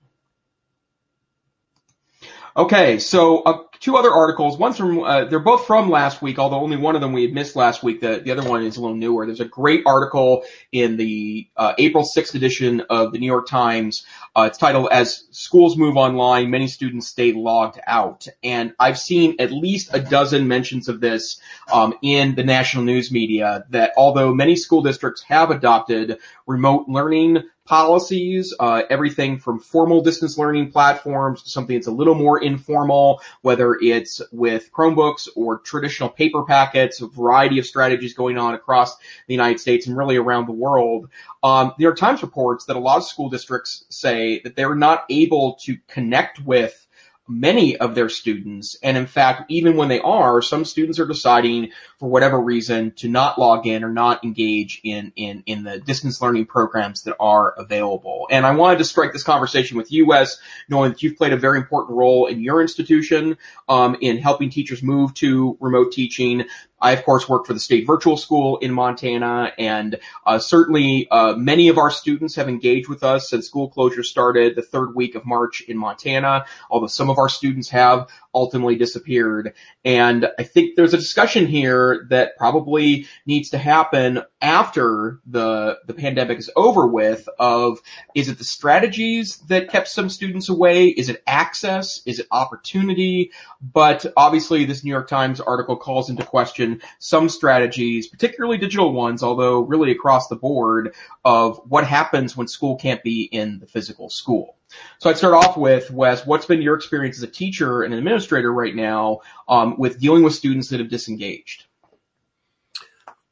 Okay, 2.55 2.99
so 2.99 3.43
uh, 3.43 3.63
two 3.79 3.95
other 3.95 4.11
articles. 4.11 4.57
One's 4.57 4.75
from, 4.75 4.99
uh, 4.99 5.23
they're 5.23 5.39
both 5.39 5.65
from 5.65 5.89
last 5.89 6.21
week, 6.21 6.37
although 6.37 6.59
only 6.59 6.75
one 6.75 6.95
of 6.95 7.01
them 7.01 7.13
we 7.13 7.21
had 7.21 7.33
missed 7.33 7.55
last 7.55 7.81
week. 7.81 8.01
The, 8.01 8.19
the 8.19 8.31
other 8.31 8.43
one 8.43 8.63
is 8.63 8.75
a 8.75 8.81
little 8.81 8.97
newer. 8.97 9.25
There's 9.25 9.39
a 9.39 9.45
great 9.45 9.83
article 9.85 10.43
in 10.73 10.97
the 10.97 11.47
uh, 11.55 11.73
April 11.77 12.03
6th 12.03 12.35
edition 12.35 12.81
of 12.89 13.13
the 13.13 13.19
New 13.19 13.25
York 13.25 13.47
Times. 13.47 14.05
Uh, 14.35 14.49
it's 14.49 14.57
titled, 14.57 14.89
As 14.91 15.23
Schools 15.31 15.77
Move 15.77 15.95
Online, 15.95 16.49
Many 16.49 16.67
Students 16.67 17.07
Stay 17.07 17.31
Logged 17.31 17.79
Out. 17.87 18.27
And 18.43 18.73
I've 18.77 18.99
seen 18.99 19.37
at 19.39 19.53
least 19.53 19.91
a 19.93 20.01
dozen 20.01 20.49
mentions 20.49 20.89
of 20.89 20.99
this 20.99 21.39
um, 21.71 21.93
in 22.01 22.35
the 22.35 22.43
national 22.43 22.83
news 22.83 23.13
media 23.13 23.63
that 23.69 23.93
although 23.95 24.33
many 24.33 24.57
school 24.57 24.81
districts 24.81 25.21
have 25.23 25.51
adopted 25.51 26.17
remote 26.45 26.89
learning 26.89 27.43
policies, 27.71 28.53
uh, 28.59 28.81
everything 28.89 29.39
from 29.39 29.57
formal 29.57 30.01
distance 30.01 30.37
learning 30.37 30.69
platforms 30.69 31.41
to 31.41 31.49
something 31.49 31.77
that's 31.77 31.87
a 31.87 31.91
little 31.91 32.15
more 32.15 32.43
informal, 32.43 33.21
whether 33.43 33.75
it's 33.75 34.21
with 34.33 34.69
Chromebooks 34.73 35.29
or 35.37 35.59
traditional 35.59 36.09
paper 36.09 36.43
packets, 36.43 36.99
a 36.99 37.07
variety 37.07 37.59
of 37.59 37.65
strategies 37.65 38.13
going 38.13 38.37
on 38.37 38.55
across 38.55 38.97
the 38.97 39.33
United 39.33 39.61
States 39.61 39.87
and 39.87 39.95
really 39.95 40.17
around 40.17 40.47
the 40.47 40.51
world. 40.51 41.07
Um, 41.43 41.71
New 41.79 41.83
York 41.83 41.97
Times 41.97 42.21
reports 42.21 42.65
that 42.65 42.75
a 42.75 42.79
lot 42.79 42.97
of 42.97 43.05
school 43.05 43.29
districts 43.29 43.85
say 43.87 44.41
that 44.41 44.57
they're 44.57 44.75
not 44.75 45.05
able 45.09 45.53
to 45.61 45.77
connect 45.87 46.41
with 46.43 46.85
many 47.27 47.77
of 47.77 47.95
their 47.95 48.09
students. 48.09 48.75
And 48.83 48.97
in 48.97 49.07
fact, 49.07 49.49
even 49.49 49.77
when 49.77 49.87
they 49.87 49.99
are, 49.99 50.41
some 50.41 50.65
students 50.65 50.99
are 50.99 51.05
deciding 51.05 51.69
for 51.99 52.09
whatever 52.09 52.39
reason 52.39 52.91
to 52.97 53.07
not 53.07 53.39
log 53.39 53.67
in 53.67 53.83
or 53.83 53.89
not 53.89 54.23
engage 54.23 54.81
in, 54.83 55.13
in, 55.15 55.43
in 55.45 55.63
the 55.63 55.79
distance 55.79 56.21
learning 56.21 56.47
programs 56.47 57.03
that 57.03 57.15
are 57.19 57.53
available. 57.57 58.27
And 58.29 58.45
I 58.45 58.51
wanted 58.51 58.79
to 58.79 58.85
strike 58.85 59.13
this 59.13 59.23
conversation 59.23 59.77
with 59.77 59.91
you, 59.91 60.07
Wes, 60.07 60.39
knowing 60.67 60.91
that 60.91 61.03
you've 61.03 61.17
played 61.17 61.33
a 61.33 61.37
very 61.37 61.57
important 61.57 61.97
role 61.97 62.27
in 62.27 62.41
your 62.41 62.61
institution, 62.61 63.37
um, 63.69 63.97
in 64.01 64.17
helping 64.17 64.49
teachers 64.49 64.83
move 64.83 65.13
to 65.15 65.57
remote 65.59 65.91
teaching. 65.91 66.45
I, 66.81 66.91
of 66.93 67.05
course, 67.05 67.29
work 67.29 67.45
for 67.45 67.53
the 67.53 67.59
state 67.59 67.85
virtual 67.85 68.17
school 68.17 68.57
in 68.57 68.73
Montana, 68.73 69.53
and 69.57 69.99
uh, 70.25 70.39
certainly 70.39 71.07
uh, 71.09 71.33
many 71.35 71.69
of 71.69 71.77
our 71.77 71.91
students 71.91 72.35
have 72.35 72.49
engaged 72.49 72.89
with 72.89 73.03
us 73.03 73.29
since 73.29 73.47
school 73.47 73.69
closure 73.69 74.03
started 74.03 74.55
the 74.55 74.61
third 74.61 74.95
week 74.95 75.15
of 75.15 75.25
March 75.25 75.61
in 75.61 75.77
Montana. 75.77 76.45
Although 76.69 76.87
some 76.87 77.09
of 77.09 77.17
our 77.17 77.29
students 77.29 77.69
have 77.69 78.07
ultimately 78.33 78.75
disappeared. 78.75 79.53
And 79.83 80.29
I 80.39 80.43
think 80.43 80.75
there's 80.75 80.93
a 80.93 80.97
discussion 80.97 81.45
here 81.45 82.05
that 82.09 82.37
probably 82.37 83.07
needs 83.25 83.49
to 83.51 83.57
happen 83.57 84.21
after 84.41 85.19
the, 85.25 85.79
the 85.85 85.93
pandemic 85.93 86.39
is 86.39 86.49
over 86.55 86.87
with 86.87 87.27
of, 87.39 87.79
is 88.15 88.29
it 88.29 88.37
the 88.37 88.43
strategies 88.43 89.37
that 89.49 89.69
kept 89.69 89.87
some 89.87 90.09
students 90.09 90.49
away? 90.49 90.87
Is 90.87 91.09
it 91.09 91.23
access? 91.27 92.01
Is 92.05 92.19
it 92.19 92.27
opportunity? 92.31 93.31
But 93.61 94.05
obviously 94.17 94.65
this 94.65 94.83
New 94.83 94.91
York 94.91 95.07
Times 95.07 95.39
article 95.39 95.75
calls 95.75 96.09
into 96.09 96.23
question 96.23 96.81
some 96.99 97.29
strategies, 97.29 98.07
particularly 98.07 98.57
digital 98.57 98.93
ones, 98.93 99.23
although 99.23 99.61
really 99.61 99.91
across 99.91 100.27
the 100.27 100.35
board 100.35 100.95
of 101.23 101.61
what 101.67 101.85
happens 101.85 102.35
when 102.35 102.47
school 102.47 102.75
can't 102.75 103.03
be 103.03 103.23
in 103.23 103.59
the 103.59 103.67
physical 103.67 104.09
school. 104.09 104.55
So 104.99 105.09
I'd 105.09 105.17
start 105.17 105.33
off 105.33 105.57
with 105.57 105.91
Wes. 105.91 106.25
What's 106.25 106.45
been 106.45 106.61
your 106.61 106.75
experience 106.75 107.17
as 107.17 107.23
a 107.23 107.27
teacher 107.27 107.83
and 107.83 107.93
an 107.93 107.99
administrator 107.99 108.51
right 108.51 108.75
now 108.75 109.19
um, 109.47 109.77
with 109.77 109.99
dealing 109.99 110.23
with 110.23 110.33
students 110.33 110.69
that 110.69 110.79
have 110.79 110.89
disengaged? 110.89 111.65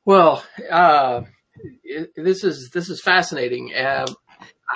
Well, 0.06 0.44
uh, 0.70 1.22
this 2.16 2.44
is 2.44 2.70
this 2.74 2.90
is 2.90 3.02
fascinating. 3.02 3.74
Uh, 3.76 4.08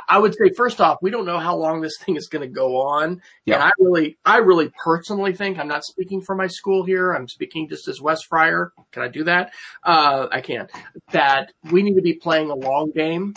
I 0.10 0.18
would 0.18 0.34
say 0.34 0.52
first 0.56 0.82
off, 0.82 0.98
we 1.02 1.12
don't 1.12 1.26
know 1.26 1.40
how 1.40 1.56
long 1.56 1.82
this 1.82 1.98
thing 2.00 2.16
is 2.16 2.28
going 2.28 2.42
to 2.42 2.54
go 2.54 2.82
on. 2.82 3.22
Yeah. 3.46 3.56
And 3.56 3.64
I 3.64 3.72
really, 3.80 4.18
I 4.26 4.38
really 4.38 4.72
personally 4.84 5.34
think 5.34 5.60
I'm 5.60 5.68
not 5.68 5.84
speaking 5.84 6.22
for 6.22 6.36
my 6.36 6.48
school 6.48 6.84
here. 6.84 7.12
I'm 7.12 7.28
speaking 7.28 7.70
just 7.70 7.88
as 7.88 8.02
Wes 8.02 8.24
Fryer. 8.24 8.74
Can 8.92 9.04
I 9.04 9.08
do 9.08 9.26
that? 9.26 9.54
Uh, 9.84 10.28
I 10.32 10.42
can. 10.42 10.68
That 11.12 11.52
we 11.72 11.84
need 11.84 11.96
to 11.96 12.02
be 12.02 12.14
playing 12.14 12.50
a 12.50 12.56
long 12.56 12.92
game 12.92 13.36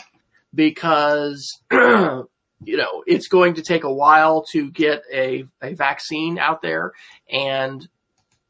because, 0.54 1.60
you 2.64 2.76
know, 2.76 3.02
it's 3.06 3.28
going 3.28 3.54
to 3.54 3.62
take 3.62 3.84
a 3.84 3.92
while 3.92 4.44
to 4.52 4.70
get 4.70 5.02
a, 5.12 5.44
a 5.62 5.74
vaccine 5.74 6.38
out 6.38 6.62
there 6.62 6.92
and 7.30 7.86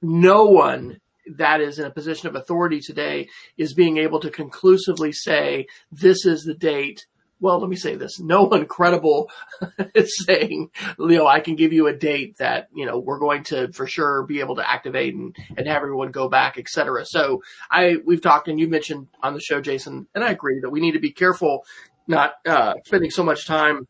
no 0.03 0.45
one 0.45 1.01
that 1.37 1.61
is 1.61 1.79
in 1.79 1.87
a 1.87 1.91
position 1.91 2.29
of 2.29 2.37
authority 2.37 2.81
today 2.81 3.29
is 3.57 3.75
being 3.75 3.97
able 3.99 4.21
to 4.21 4.31
conclusively 4.31 5.13
say 5.13 5.67
this 5.91 6.25
is 6.25 6.45
the 6.45 6.55
date 6.55 7.07
well, 7.39 7.61
let 7.61 7.69
me 7.69 7.77
say 7.77 7.97
this. 7.97 8.19
No 8.19 8.45
one 8.45 8.65
credible 8.67 9.31
is 9.95 10.25
saying, 10.25 10.71
Leo, 10.97 11.27
I 11.27 11.41
can 11.41 11.55
give 11.55 11.73
you 11.73 11.87
a 11.87 11.95
date 11.95 12.39
that, 12.39 12.69
you 12.75 12.87
know, 12.87 12.99
we're 12.99 13.19
going 13.19 13.43
to 13.45 13.71
for 13.73 13.87
sure 13.87 14.23
be 14.23 14.41
able 14.41 14.57
to 14.57 14.69
activate 14.69 15.15
and, 15.15 15.37
and 15.57 15.67
have 15.67 15.83
everyone 15.83 16.13
go 16.13 16.29
back, 16.29 16.57
et 16.57 16.69
cetera. 16.69 17.05
So 17.05 17.43
I, 17.71 17.97
we've 18.05 18.23
talked 18.23 18.49
and 18.49 18.59
you 18.59 18.69
mentioned 18.69 19.09
on 19.23 19.35
the 19.35 19.41
show, 19.41 19.61
Jason, 19.61 20.07
and 20.15 20.25
I 20.25 20.31
agree 20.31 20.61
that 20.61 20.71
we 20.71 20.81
need 20.81 20.93
to 20.93 20.99
be 20.99 21.13
careful 21.13 21.65
not, 22.07 22.35
uh, 22.47 22.75
spending 22.85 23.11
so 23.11 23.23
much 23.23 23.47
time 23.47 23.87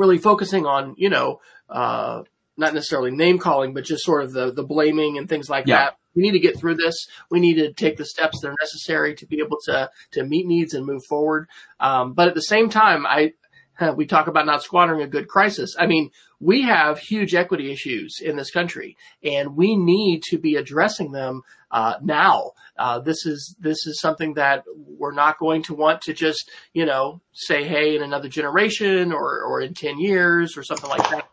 really 0.00 0.18
focusing 0.18 0.66
on, 0.66 0.94
you 0.98 1.10
know, 1.10 1.40
uh, 1.68 2.22
not 2.56 2.74
necessarily 2.74 3.10
name 3.10 3.38
calling, 3.38 3.72
but 3.74 3.84
just 3.84 4.04
sort 4.04 4.24
of 4.24 4.32
the, 4.32 4.52
the 4.52 4.64
blaming 4.64 5.18
and 5.18 5.28
things 5.28 5.48
like 5.48 5.66
yeah. 5.66 5.76
that 5.76 5.96
we 6.14 6.22
need 6.22 6.32
to 6.32 6.40
get 6.40 6.58
through 6.58 6.74
this. 6.74 7.06
We 7.30 7.40
need 7.40 7.54
to 7.54 7.72
take 7.72 7.96
the 7.96 8.04
steps 8.04 8.40
that 8.40 8.48
are 8.48 8.56
necessary 8.60 9.14
to 9.16 9.26
be 9.26 9.40
able 9.40 9.58
to 9.66 9.90
to 10.12 10.24
meet 10.24 10.46
needs 10.46 10.74
and 10.74 10.84
move 10.84 11.04
forward. 11.04 11.48
Um, 11.78 12.14
but 12.14 12.28
at 12.28 12.34
the 12.34 12.42
same 12.42 12.68
time, 12.68 13.06
I 13.06 13.32
we 13.96 14.06
talk 14.06 14.26
about 14.26 14.46
not 14.46 14.62
squandering 14.62 15.02
a 15.02 15.08
good 15.08 15.28
crisis. 15.28 15.76
I 15.78 15.86
mean, 15.86 16.10
we 16.40 16.62
have 16.62 16.98
huge 16.98 17.34
equity 17.34 17.70
issues 17.72 18.20
in 18.20 18.36
this 18.36 18.50
country, 18.50 18.96
and 19.22 19.56
we 19.56 19.76
need 19.76 20.22
to 20.24 20.38
be 20.38 20.56
addressing 20.56 21.12
them 21.12 21.42
uh, 21.70 21.94
now. 22.02 22.52
Uh, 22.80 22.98
this 22.98 23.26
is 23.26 23.54
this 23.60 23.86
is 23.86 24.00
something 24.00 24.32
that 24.32 24.64
we're 24.74 25.12
not 25.12 25.38
going 25.38 25.62
to 25.62 25.74
want 25.74 26.00
to 26.00 26.14
just 26.14 26.50
you 26.72 26.86
know 26.86 27.20
say 27.30 27.62
hey 27.62 27.94
in 27.94 28.02
another 28.02 28.28
generation 28.28 29.12
or 29.12 29.42
or 29.42 29.60
in 29.60 29.74
ten 29.74 30.00
years 30.00 30.56
or 30.56 30.62
something 30.62 30.88
like 30.88 31.10
that. 31.10 31.28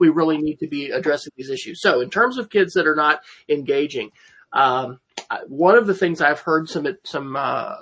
We 0.00 0.08
really 0.08 0.38
need 0.38 0.56
to 0.60 0.66
be 0.66 0.90
addressing 0.90 1.32
these 1.36 1.50
issues. 1.50 1.82
So 1.82 2.00
in 2.00 2.08
terms 2.08 2.38
of 2.38 2.48
kids 2.48 2.72
that 2.72 2.86
are 2.86 2.94
not 2.94 3.20
engaging, 3.46 4.10
um, 4.54 5.00
one 5.48 5.74
of 5.74 5.86
the 5.86 5.94
things 5.94 6.22
I've 6.22 6.40
heard 6.40 6.66
some 6.66 6.86
some 7.04 7.36
uh, 7.36 7.74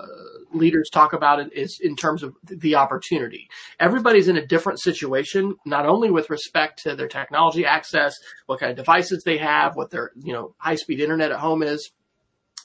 leaders 0.53 0.91
talk 0.93 1.13
about 1.13 1.39
it 1.39 1.53
is 1.53 1.79
in 1.81 1.95
terms 1.95 2.25
of 2.25 2.35
the 2.45 2.75
opportunity. 2.75 3.49
Everybody's 3.79 4.27
in 4.27 4.37
a 4.37 4.45
different 4.45 4.81
situation, 4.81 5.55
not 5.65 5.87
only 5.87 6.11
with 6.11 6.31
respect 6.31 6.83
to 6.83 6.97
their 6.97 7.07
technology 7.07 7.65
access, 7.65 8.17
what 8.47 8.59
kind 8.59 8.71
of 8.71 8.77
devices 8.77 9.23
they 9.23 9.39
have, 9.39 9.77
what 9.77 9.91
their 9.91 10.11
you 10.21 10.33
know 10.33 10.57
high 10.59 10.75
speed 10.75 10.99
internet 10.99 11.31
at 11.31 11.39
home 11.39 11.63
is, 11.63 11.93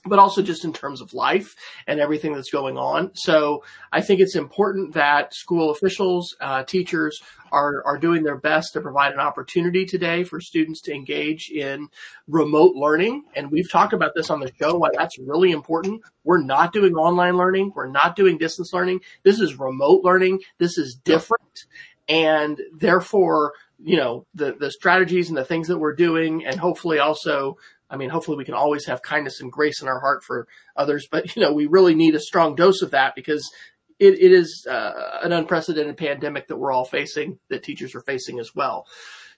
but 0.06 0.20
also 0.20 0.42
just 0.42 0.64
in 0.64 0.72
terms 0.72 1.02
of 1.02 1.14
life 1.14 1.56
and 1.88 2.00
everything 2.00 2.34
that's 2.34 2.52
going 2.52 2.78
on. 2.78 3.12
So 3.16 3.64
I 3.92 4.02
think 4.02 4.22
it's 4.22 4.36
important 4.36 4.94
that 4.94 5.34
school 5.34 5.72
officials, 5.72 6.36
uh, 6.40 6.64
teachers 6.64 7.22
are, 7.52 7.84
are 7.86 7.98
doing 7.98 8.24
their 8.24 8.38
best 8.38 8.74
to 8.74 8.82
provide 8.82 9.12
an 9.12 9.20
opportunity 9.20 9.86
today 9.86 10.24
for 10.24 10.40
students 10.40 10.82
to 10.82 10.94
engage 10.94 11.50
in 11.50 11.90
remote 12.28 12.76
learning. 12.76 13.24
And 13.36 13.52
we've 13.52 13.70
talked 13.70 13.94
about 13.94 14.14
this 14.16 14.30
on 14.30 14.40
the 14.40 14.52
show, 14.60 14.78
why 14.78 14.90
that's 14.96 15.20
really 15.20 15.52
important. 15.52 16.02
We're 16.24 16.44
not 16.44 16.72
doing 16.72 16.94
online 16.96 17.38
learning. 17.38 17.74
We're 17.76 17.88
not 17.88 18.16
doing 18.16 18.38
distance 18.38 18.72
learning. 18.72 19.02
This 19.24 19.40
is 19.40 19.60
remote 19.60 20.04
learning. 20.04 20.42
This 20.60 20.78
is 20.78 20.96
different. 20.96 21.66
And 22.08 22.60
therefore, 22.74 23.54
you 23.82 23.98
know, 23.98 24.26
the, 24.34 24.54
the 24.54 24.72
strategies 24.72 25.30
and 25.30 25.38
the 25.38 25.46
things 25.46 25.68
that 25.68 25.78
we're 25.78 25.96
doing 25.96 26.46
and 26.46 26.60
hopefully 26.60 27.00
also 27.00 27.58
I 27.90 27.98
mean, 27.98 28.10
hopefully 28.10 28.38
we 28.38 28.46
can 28.46 28.54
always 28.54 28.86
have 28.86 29.02
kindness 29.02 29.42
and 29.42 29.52
grace 29.52 29.82
in 29.82 29.88
our 29.88 30.00
heart 30.00 30.24
for 30.24 30.48
others, 30.76 31.08
but 31.10 31.36
you 31.36 31.42
know, 31.42 31.54
we 31.54 31.66
really 31.66 31.96
need 31.96 32.16
a 32.16 32.20
strong 32.20 32.56
dose 32.56 32.82
of 32.82 32.92
that 32.92 33.16
because 33.16 33.50
it, 34.00 34.14
it 34.20 34.32
is 34.32 34.66
uh, 34.70 35.20
an 35.22 35.34
unprecedented 35.34 35.98
pandemic 35.98 36.48
that 36.48 36.58
we're 36.58 36.72
all 36.72 36.86
facing, 36.86 37.40
that 37.50 37.64
teachers 37.64 37.96
are 37.96 38.02
facing 38.02 38.40
as 38.40 38.56
well. 38.56 38.86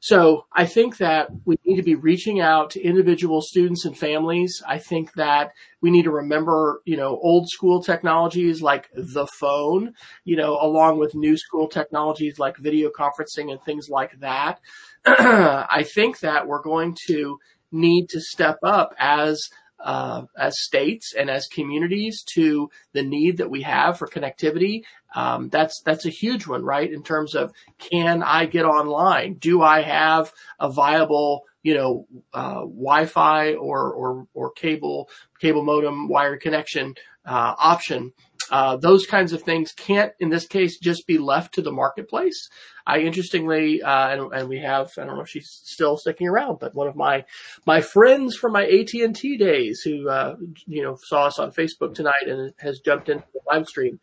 So 0.04 0.46
I 0.52 0.66
think 0.66 0.98
that 0.98 1.28
we 1.46 1.58
need 1.64 1.76
to 1.76 1.84
be 1.84 1.94
reaching 1.94 2.40
out 2.40 2.72
to 2.72 2.82
individual 2.82 3.40
students 3.40 3.86
and 3.86 3.96
families. 3.96 4.64
I 4.68 4.80
think 4.80 5.14
that 5.14 5.52
we 5.80 5.92
need 5.92 6.04
to 6.04 6.12
remember, 6.12 6.82
you 6.86 6.98
know, 6.98 7.20
old 7.22 7.50
school 7.50 7.84
technologies 7.84 8.64
like 8.64 8.90
the 8.96 9.28
phone, 9.28 9.94
you 10.24 10.38
know, 10.38 10.58
along 10.60 10.98
with 10.98 11.14
new 11.14 11.38
school 11.38 11.68
technologies 11.68 12.40
like 12.40 12.58
video 12.58 12.90
conferencing 12.90 13.52
and 13.52 13.62
things 13.62 13.90
like 13.90 14.20
that. 14.22 14.60
I 15.06 15.84
think 15.84 16.20
that 16.22 16.48
we're 16.48 16.64
going 16.64 16.98
to 17.08 17.38
need 17.72 18.10
to 18.10 18.22
step 18.22 18.58
up 18.64 18.94
as 18.98 19.50
uh, 19.84 20.24
as 20.38 20.62
states 20.62 21.14
and 21.18 21.30
as 21.30 21.48
communities 21.48 22.24
to 22.36 22.70
the 22.94 23.04
need 23.04 23.38
that 23.38 23.50
we 23.50 23.64
have 23.64 23.98
for 23.98 24.08
connectivity. 24.08 24.84
Um, 25.16 25.50
that's 25.50 25.82
that's 25.84 26.06
a 26.06 26.10
huge 26.10 26.48
one, 26.48 26.64
right? 26.64 26.92
In 26.92 27.04
terms 27.04 27.36
of 27.36 27.52
can 27.80 28.24
I 28.24 28.46
get 28.46 28.66
online? 28.66 29.36
Do 29.36 29.62
I 29.62 29.82
have 29.82 30.32
a 30.60 30.70
viable 30.70 31.46
you 31.64 31.74
know 31.74 32.08
uh, 32.34 32.62
Wi-Fi 32.62 33.54
or 33.54 33.92
or 33.92 34.28
or 34.34 34.52
cable 34.52 35.10
cable 35.40 35.64
modem 35.64 36.08
wired 36.08 36.42
connection 36.42 36.96
uh, 37.26 37.56
option 37.58 38.14
uh, 38.52 38.76
those 38.76 39.06
kinds 39.06 39.32
of 39.32 39.42
things 39.42 39.72
can't, 39.72 40.12
in 40.20 40.30
this 40.30 40.46
case, 40.46 40.78
just 40.78 41.08
be 41.08 41.18
left 41.18 41.54
to 41.54 41.62
the 41.62 41.72
marketplace. 41.72 42.50
I 42.86 43.00
interestingly, 43.00 43.82
uh, 43.82 44.10
and, 44.10 44.34
and, 44.34 44.50
we 44.50 44.60
have, 44.60 44.92
I 44.98 45.06
don't 45.06 45.16
know 45.16 45.22
if 45.22 45.30
she's 45.30 45.50
still 45.64 45.98
sticking 45.98 46.28
around, 46.28 46.60
but 46.60 46.76
one 46.76 46.88
of 46.88 46.96
my, 46.96 47.24
my 47.66 47.80
friends 47.80 48.36
from 48.36 48.52
my 48.52 48.66
AT&T 48.66 49.38
days 49.38 49.82
who, 49.82 50.10
uh, 50.10 50.36
you 50.68 50.84
know, 50.84 50.98
saw 51.02 51.28
us 51.28 51.40
on 51.40 51.52
Facebook 51.52 51.94
tonight 51.94 52.28
and 52.28 52.54
has 52.60 52.80
jumped 52.80 53.08
into 53.08 53.26
the 53.34 53.40
live 53.48 53.68
stream. 53.68 54.00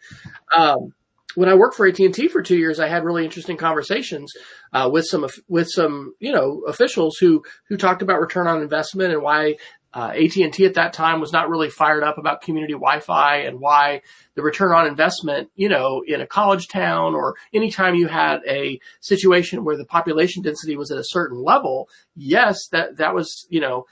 Um, 0.56 0.94
when 1.34 1.48
I 1.48 1.54
worked 1.54 1.76
for 1.76 1.86
AT&T 1.86 2.28
for 2.28 2.42
two 2.42 2.56
years, 2.56 2.80
I 2.80 2.88
had 2.88 3.04
really 3.04 3.24
interesting 3.24 3.56
conversations 3.56 4.32
uh, 4.72 4.88
with 4.92 5.04
some 5.04 5.26
with 5.46 5.68
some 5.68 6.14
you 6.18 6.32
know 6.32 6.62
officials 6.66 7.18
who 7.18 7.44
who 7.68 7.76
talked 7.76 8.02
about 8.02 8.20
return 8.20 8.46
on 8.46 8.62
investment 8.62 9.12
and 9.12 9.22
why 9.22 9.56
uh, 9.94 10.12
AT&T 10.14 10.64
at 10.64 10.74
that 10.74 10.92
time 10.92 11.20
was 11.20 11.32
not 11.32 11.48
really 11.48 11.70
fired 11.70 12.04
up 12.04 12.18
about 12.18 12.42
community 12.42 12.74
Wi-Fi 12.74 13.38
and 13.38 13.58
why 13.58 14.02
the 14.34 14.42
return 14.42 14.72
on 14.72 14.86
investment, 14.86 15.50
you 15.54 15.68
know, 15.68 16.02
in 16.06 16.20
a 16.20 16.26
college 16.26 16.68
town 16.68 17.14
or 17.14 17.36
anytime 17.54 17.94
you 17.94 18.06
had 18.06 18.40
a 18.46 18.78
situation 19.00 19.64
where 19.64 19.76
the 19.76 19.86
population 19.86 20.42
density 20.42 20.76
was 20.76 20.90
at 20.90 20.98
a 20.98 21.04
certain 21.04 21.42
level, 21.42 21.88
yes, 22.14 22.68
that, 22.68 22.98
that 22.98 23.14
was, 23.14 23.46
you 23.48 23.60
know, 23.60 23.86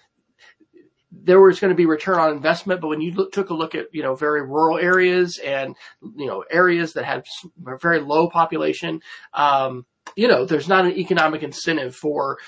there 1.11 1.41
was 1.41 1.61
going 1.61 1.71
to 1.71 1.77
be 1.77 1.87
return 1.87 2.19
on 2.19 2.33
investment, 2.33 2.81
but 2.83 2.89
when 2.89 3.01
you 3.01 3.13
look, 3.13 3.33
took 3.33 3.49
a 3.49 3.55
look 3.55 3.75
at, 3.75 3.87
you 3.93 4.03
know, 4.03 4.15
very 4.15 4.43
rural 4.43 4.79
areas 4.79 5.39
and, 5.39 5.75
you 6.15 6.27
know, 6.27 6.45
areas 6.51 6.93
that 6.93 7.07
had 7.07 7.25
very 7.81 8.01
low 8.01 8.29
population, 8.29 9.01
um, 9.33 9.87
you 10.15 10.29
know, 10.29 10.45
there's 10.45 10.69
not 10.69 10.85
an 10.85 10.93
economic 10.93 11.43
incentive 11.43 11.97
for 11.97 12.39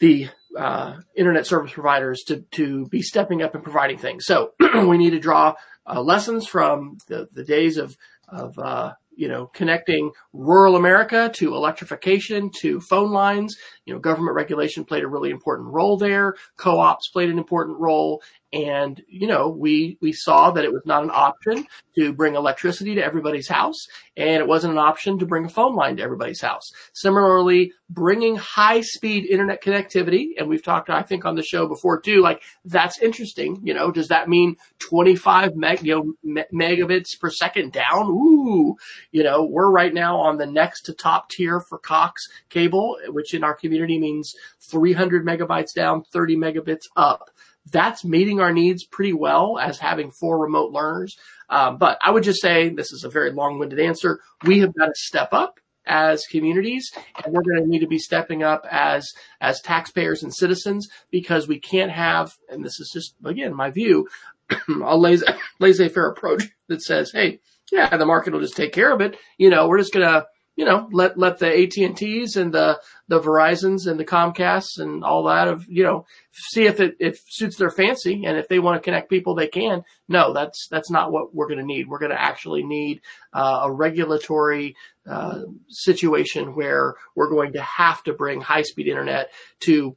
the 0.00 0.28
uh, 0.56 0.96
internet 1.16 1.46
service 1.46 1.72
providers 1.72 2.22
to 2.26 2.44
to 2.52 2.86
be 2.86 3.02
stepping 3.02 3.42
up 3.42 3.54
and 3.54 3.62
providing 3.62 3.98
things. 3.98 4.24
So 4.24 4.52
we 4.60 4.98
need 4.98 5.10
to 5.10 5.20
draw 5.20 5.54
uh, 5.86 6.00
lessons 6.00 6.46
from 6.46 6.98
the, 7.08 7.28
the 7.32 7.44
days 7.44 7.76
of 7.76 7.96
of 8.28 8.58
uh, 8.58 8.92
you 9.14 9.28
know 9.28 9.46
connecting 9.46 10.12
rural 10.32 10.76
America 10.76 11.30
to 11.34 11.54
electrification 11.54 12.50
to 12.60 12.80
phone 12.80 13.10
lines. 13.10 13.56
You 13.88 13.94
know, 13.94 14.00
government 14.00 14.36
regulation 14.36 14.84
played 14.84 15.02
a 15.02 15.08
really 15.08 15.30
important 15.30 15.72
role 15.72 15.96
there. 15.96 16.34
Co-ops 16.58 17.08
played 17.08 17.30
an 17.30 17.38
important 17.38 17.78
role. 17.78 18.22
And, 18.52 19.02
you 19.08 19.26
know, 19.26 19.48
we, 19.48 19.98
we 20.00 20.12
saw 20.12 20.50
that 20.50 20.64
it 20.64 20.72
was 20.72 20.82
not 20.84 21.02
an 21.02 21.10
option 21.12 21.66
to 21.96 22.12
bring 22.12 22.34
electricity 22.34 22.94
to 22.94 23.04
everybody's 23.04 23.48
house 23.48 23.86
and 24.16 24.40
it 24.42 24.46
wasn't 24.46 24.72
an 24.72 24.78
option 24.78 25.18
to 25.18 25.26
bring 25.26 25.44
a 25.44 25.50
phone 25.50 25.74
line 25.74 25.96
to 25.96 26.02
everybody's 26.02 26.40
house. 26.40 26.72
Similarly, 26.92 27.72
bringing 27.90 28.36
high 28.36 28.80
speed 28.80 29.26
internet 29.26 29.62
connectivity. 29.62 30.30
And 30.38 30.48
we've 30.48 30.62
talked, 30.62 30.90
I 30.90 31.02
think 31.02 31.24
on 31.24 31.34
the 31.34 31.42
show 31.42 31.66
before 31.66 32.00
too, 32.00 32.20
like 32.20 32.42
that's 32.64 33.00
interesting. 33.00 33.60
You 33.62 33.74
know, 33.74 33.90
does 33.90 34.08
that 34.08 34.28
mean 34.28 34.56
25 34.78 35.54
meg, 35.54 35.86
you 35.86 36.14
know, 36.24 36.44
megabits 36.52 37.18
per 37.18 37.30
second 37.30 37.72
down? 37.72 38.08
Ooh, 38.08 38.76
you 39.12 39.22
know, 39.22 39.44
we're 39.44 39.70
right 39.70 39.92
now 39.92 40.16
on 40.18 40.38
the 40.38 40.46
next 40.46 40.82
to 40.82 40.94
top 40.94 41.30
tier 41.30 41.60
for 41.60 41.78
Cox 41.78 42.28
cable, 42.48 42.96
which 43.08 43.34
in 43.34 43.44
our 43.44 43.54
community 43.54 43.77
means 43.86 44.34
300 44.70 45.24
megabytes 45.24 45.74
down, 45.74 46.02
30 46.12 46.36
megabits 46.36 46.84
up 46.96 47.30
that's 47.72 48.04
meeting 48.04 48.40
our 48.40 48.52
needs 48.52 48.84
pretty 48.84 49.12
well 49.12 49.58
as 49.58 49.78
having 49.78 50.10
four 50.10 50.38
remote 50.38 50.72
learners. 50.72 51.16
Um, 51.48 51.78
but 51.78 51.98
I 52.02 52.10
would 52.10 52.22
just 52.22 52.40
say 52.40 52.68
this 52.68 52.92
is 52.92 53.04
a 53.04 53.10
very 53.10 53.32
long-winded 53.32 53.80
answer. 53.80 54.20
We 54.44 54.60
have 54.60 54.74
got 54.74 54.86
to 54.86 54.94
step 54.94 55.32
up 55.32 55.60
as 55.86 56.24
communities 56.30 56.92
and 57.24 57.32
we're 57.32 57.42
going 57.42 57.62
to 57.62 57.68
need 57.68 57.78
to 57.78 57.86
be 57.86 57.98
stepping 57.98 58.42
up 58.42 58.66
as 58.70 59.10
as 59.40 59.62
taxpayers 59.62 60.22
and 60.22 60.34
citizens 60.34 60.86
because 61.10 61.48
we 61.48 61.58
can't 61.58 61.90
have 61.90 62.34
and 62.50 62.62
this 62.62 62.78
is 62.78 62.90
just 62.92 63.14
again 63.24 63.54
my 63.54 63.70
view 63.70 64.06
a 64.84 64.94
laissez, 64.94 65.24
laissez-faire 65.60 66.10
approach 66.10 66.44
that 66.68 66.82
says 66.82 67.10
hey 67.10 67.40
yeah 67.72 67.96
the 67.96 68.04
market 68.04 68.34
will 68.34 68.40
just 68.40 68.54
take 68.54 68.74
care 68.74 68.92
of 68.92 69.00
it 69.00 69.16
you 69.38 69.48
know 69.48 69.66
we're 69.66 69.78
just 69.78 69.94
going 69.94 70.06
to 70.06 70.26
you 70.58 70.64
know, 70.64 70.88
let 70.90 71.16
let 71.16 71.38
the 71.38 71.46
AT 71.46 71.76
and 71.76 71.96
T's 71.96 72.36
and 72.36 72.52
the 72.52 72.80
the 73.06 73.20
Verizons 73.20 73.86
and 73.86 73.98
the 73.98 74.04
Comcasts 74.04 74.78
and 74.78 75.04
all 75.04 75.22
that 75.22 75.46
of 75.46 75.64
you 75.68 75.84
know 75.84 76.04
see 76.32 76.66
if 76.66 76.80
it 76.80 76.96
if 76.98 77.20
suits 77.28 77.56
their 77.56 77.70
fancy 77.70 78.24
and 78.26 78.36
if 78.36 78.48
they 78.48 78.58
want 78.58 78.74
to 78.74 78.84
connect 78.84 79.08
people 79.08 79.36
they 79.36 79.46
can. 79.46 79.84
No, 80.08 80.32
that's 80.32 80.66
that's 80.68 80.90
not 80.90 81.12
what 81.12 81.32
we're 81.32 81.46
going 81.46 81.60
to 81.60 81.64
need. 81.64 81.86
We're 81.86 82.00
going 82.00 82.10
to 82.10 82.20
actually 82.20 82.64
need 82.64 83.02
uh, 83.32 83.60
a 83.66 83.72
regulatory 83.72 84.74
uh, 85.08 85.42
situation 85.68 86.56
where 86.56 86.96
we're 87.14 87.30
going 87.30 87.52
to 87.52 87.62
have 87.62 88.02
to 88.02 88.12
bring 88.12 88.40
high 88.40 88.62
speed 88.62 88.88
internet 88.88 89.30
to 89.60 89.96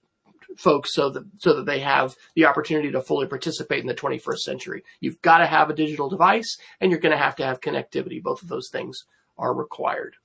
folks 0.58 0.94
so 0.94 1.10
that 1.10 1.24
so 1.40 1.56
that 1.56 1.66
they 1.66 1.80
have 1.80 2.16
the 2.36 2.46
opportunity 2.46 2.92
to 2.92 3.02
fully 3.02 3.26
participate 3.26 3.82
in 3.82 3.88
the 3.88 3.96
21st 3.96 4.38
century. 4.38 4.84
You've 5.00 5.24
got 5.24 5.40
to 5.40 5.48
have 5.48 5.72
a 5.72 5.76
digital 5.76 6.08
device 6.08 6.60
and 6.80 6.92
you're 6.92 7.00
going 7.00 7.18
to 7.18 7.24
have 7.24 7.38
to 7.38 7.46
have 7.46 7.62
connectivity. 7.62 8.22
Both 8.22 8.44
of 8.44 8.48
those 8.48 8.70
things 8.72 9.06
are 9.40 9.56
required. 9.56 10.18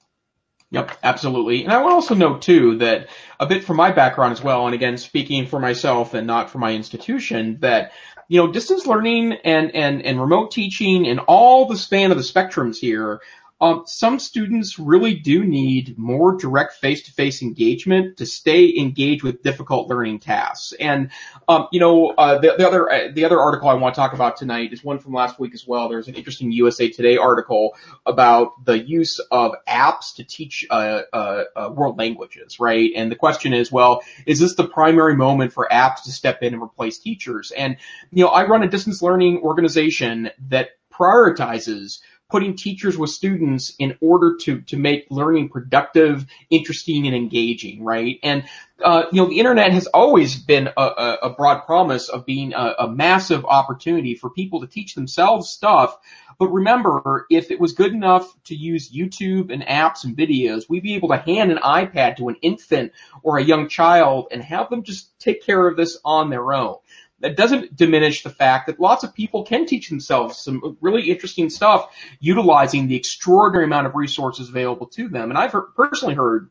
Yep, 0.76 0.98
absolutely. 1.02 1.64
And 1.64 1.72
I 1.72 1.82
will 1.82 1.92
also 1.92 2.14
note 2.14 2.42
too 2.42 2.76
that 2.78 3.08
a 3.40 3.46
bit 3.46 3.64
from 3.64 3.76
my 3.78 3.92
background 3.92 4.32
as 4.32 4.42
well, 4.42 4.66
and 4.66 4.74
again 4.74 4.98
speaking 4.98 5.46
for 5.46 5.58
myself 5.58 6.12
and 6.12 6.26
not 6.26 6.50
for 6.50 6.58
my 6.58 6.72
institution, 6.74 7.56
that 7.60 7.92
you 8.28 8.38
know, 8.38 8.52
distance 8.52 8.86
learning 8.86 9.32
and, 9.44 9.74
and, 9.74 10.02
and 10.02 10.20
remote 10.20 10.50
teaching 10.50 11.06
and 11.06 11.20
all 11.20 11.64
the 11.64 11.78
span 11.78 12.10
of 12.10 12.18
the 12.18 12.22
spectrums 12.22 12.76
here 12.76 13.22
um, 13.60 13.84
some 13.86 14.18
students 14.18 14.78
really 14.78 15.14
do 15.14 15.42
need 15.42 15.96
more 15.96 16.36
direct 16.36 16.74
face-to-face 16.74 17.40
engagement 17.40 18.18
to 18.18 18.26
stay 18.26 18.76
engaged 18.76 19.22
with 19.22 19.42
difficult 19.42 19.88
learning 19.88 20.20
tasks. 20.20 20.74
And 20.78 21.10
um, 21.48 21.68
you 21.72 21.80
know, 21.80 22.08
uh, 22.10 22.38
the, 22.38 22.54
the, 22.58 22.66
other 22.66 22.90
uh, 22.90 23.08
the 23.14 23.24
other 23.24 23.40
article 23.40 23.68
I 23.68 23.74
want 23.74 23.94
to 23.94 24.00
talk 24.00 24.12
about 24.12 24.36
tonight 24.36 24.72
is 24.72 24.84
one 24.84 24.98
from 24.98 25.14
last 25.14 25.40
week 25.40 25.54
as 25.54 25.66
well. 25.66 25.88
There's 25.88 26.08
an 26.08 26.14
interesting 26.14 26.52
USA 26.52 26.90
Today 26.90 27.16
article 27.16 27.74
about 28.04 28.64
the 28.64 28.78
use 28.78 29.20
of 29.30 29.52
apps 29.66 30.14
to 30.16 30.24
teach 30.24 30.66
uh, 30.68 31.02
uh, 31.12 31.44
uh, 31.54 31.70
world 31.74 31.98
languages, 31.98 32.60
right? 32.60 32.90
And 32.94 33.10
the 33.10 33.16
question 33.16 33.54
is, 33.54 33.72
well, 33.72 34.02
is 34.26 34.38
this 34.38 34.54
the 34.54 34.68
primary 34.68 35.16
moment 35.16 35.52
for 35.52 35.66
apps 35.70 36.02
to 36.04 36.12
step 36.12 36.42
in 36.42 36.52
and 36.52 36.62
replace 36.62 36.98
teachers? 36.98 37.52
And 37.52 37.78
you 38.12 38.24
know, 38.24 38.30
I 38.30 38.46
run 38.46 38.62
a 38.62 38.68
distance 38.68 39.00
learning 39.00 39.40
organization 39.42 40.30
that 40.48 40.70
prioritizes 40.92 42.00
putting 42.28 42.56
teachers 42.56 42.98
with 42.98 43.10
students 43.10 43.74
in 43.78 43.96
order 44.00 44.36
to 44.36 44.60
to 44.62 44.76
make 44.76 45.06
learning 45.10 45.48
productive, 45.48 46.26
interesting, 46.50 47.06
and 47.06 47.14
engaging, 47.14 47.84
right? 47.84 48.18
And 48.22 48.44
uh, 48.82 49.04
you 49.10 49.22
know, 49.22 49.28
the 49.28 49.38
internet 49.38 49.72
has 49.72 49.86
always 49.86 50.36
been 50.36 50.68
a, 50.76 50.82
a, 50.82 51.18
a 51.22 51.30
broad 51.30 51.60
promise 51.60 52.08
of 52.08 52.26
being 52.26 52.52
a, 52.52 52.74
a, 52.80 52.88
massive 52.88 53.46
opportunity 53.46 54.14
for 54.14 54.28
people 54.28 54.60
to 54.60 54.66
teach 54.66 54.94
themselves 54.94 55.48
stuff. 55.48 55.96
But 56.38 56.48
remember, 56.48 57.24
if 57.30 57.50
it 57.50 57.58
was 57.58 57.72
good 57.72 57.92
enough 57.92 58.30
to 58.44 58.54
use 58.54 58.92
YouTube 58.92 59.50
and 59.50 59.62
apps 59.62 60.04
and 60.04 60.14
videos, 60.14 60.68
we'd 60.68 60.82
be 60.82 60.94
able 60.94 61.08
to 61.08 61.16
hand 61.16 61.50
an 61.50 61.58
iPad 61.58 62.16
to 62.18 62.28
an 62.28 62.36
infant 62.42 62.92
or 63.22 63.38
a 63.38 63.42
young 63.42 63.68
child 63.68 64.28
and 64.30 64.42
have 64.42 64.68
them 64.68 64.82
just 64.82 65.18
take 65.18 65.42
care 65.42 65.66
of 65.66 65.78
this 65.78 65.98
on 66.04 66.28
their 66.28 66.52
own 66.52 66.76
that 67.20 67.36
doesn't 67.36 67.74
diminish 67.76 68.22
the 68.22 68.30
fact 68.30 68.66
that 68.66 68.80
lots 68.80 69.04
of 69.04 69.14
people 69.14 69.44
can 69.44 69.66
teach 69.66 69.88
themselves 69.88 70.38
some 70.38 70.76
really 70.80 71.10
interesting 71.10 71.50
stuff 71.50 71.94
utilizing 72.20 72.88
the 72.88 72.96
extraordinary 72.96 73.64
amount 73.64 73.86
of 73.86 73.94
resources 73.94 74.48
available 74.48 74.86
to 74.86 75.08
them. 75.08 75.30
And 75.30 75.38
I've 75.38 75.52
heard, 75.52 75.74
personally 75.74 76.14
heard 76.14 76.50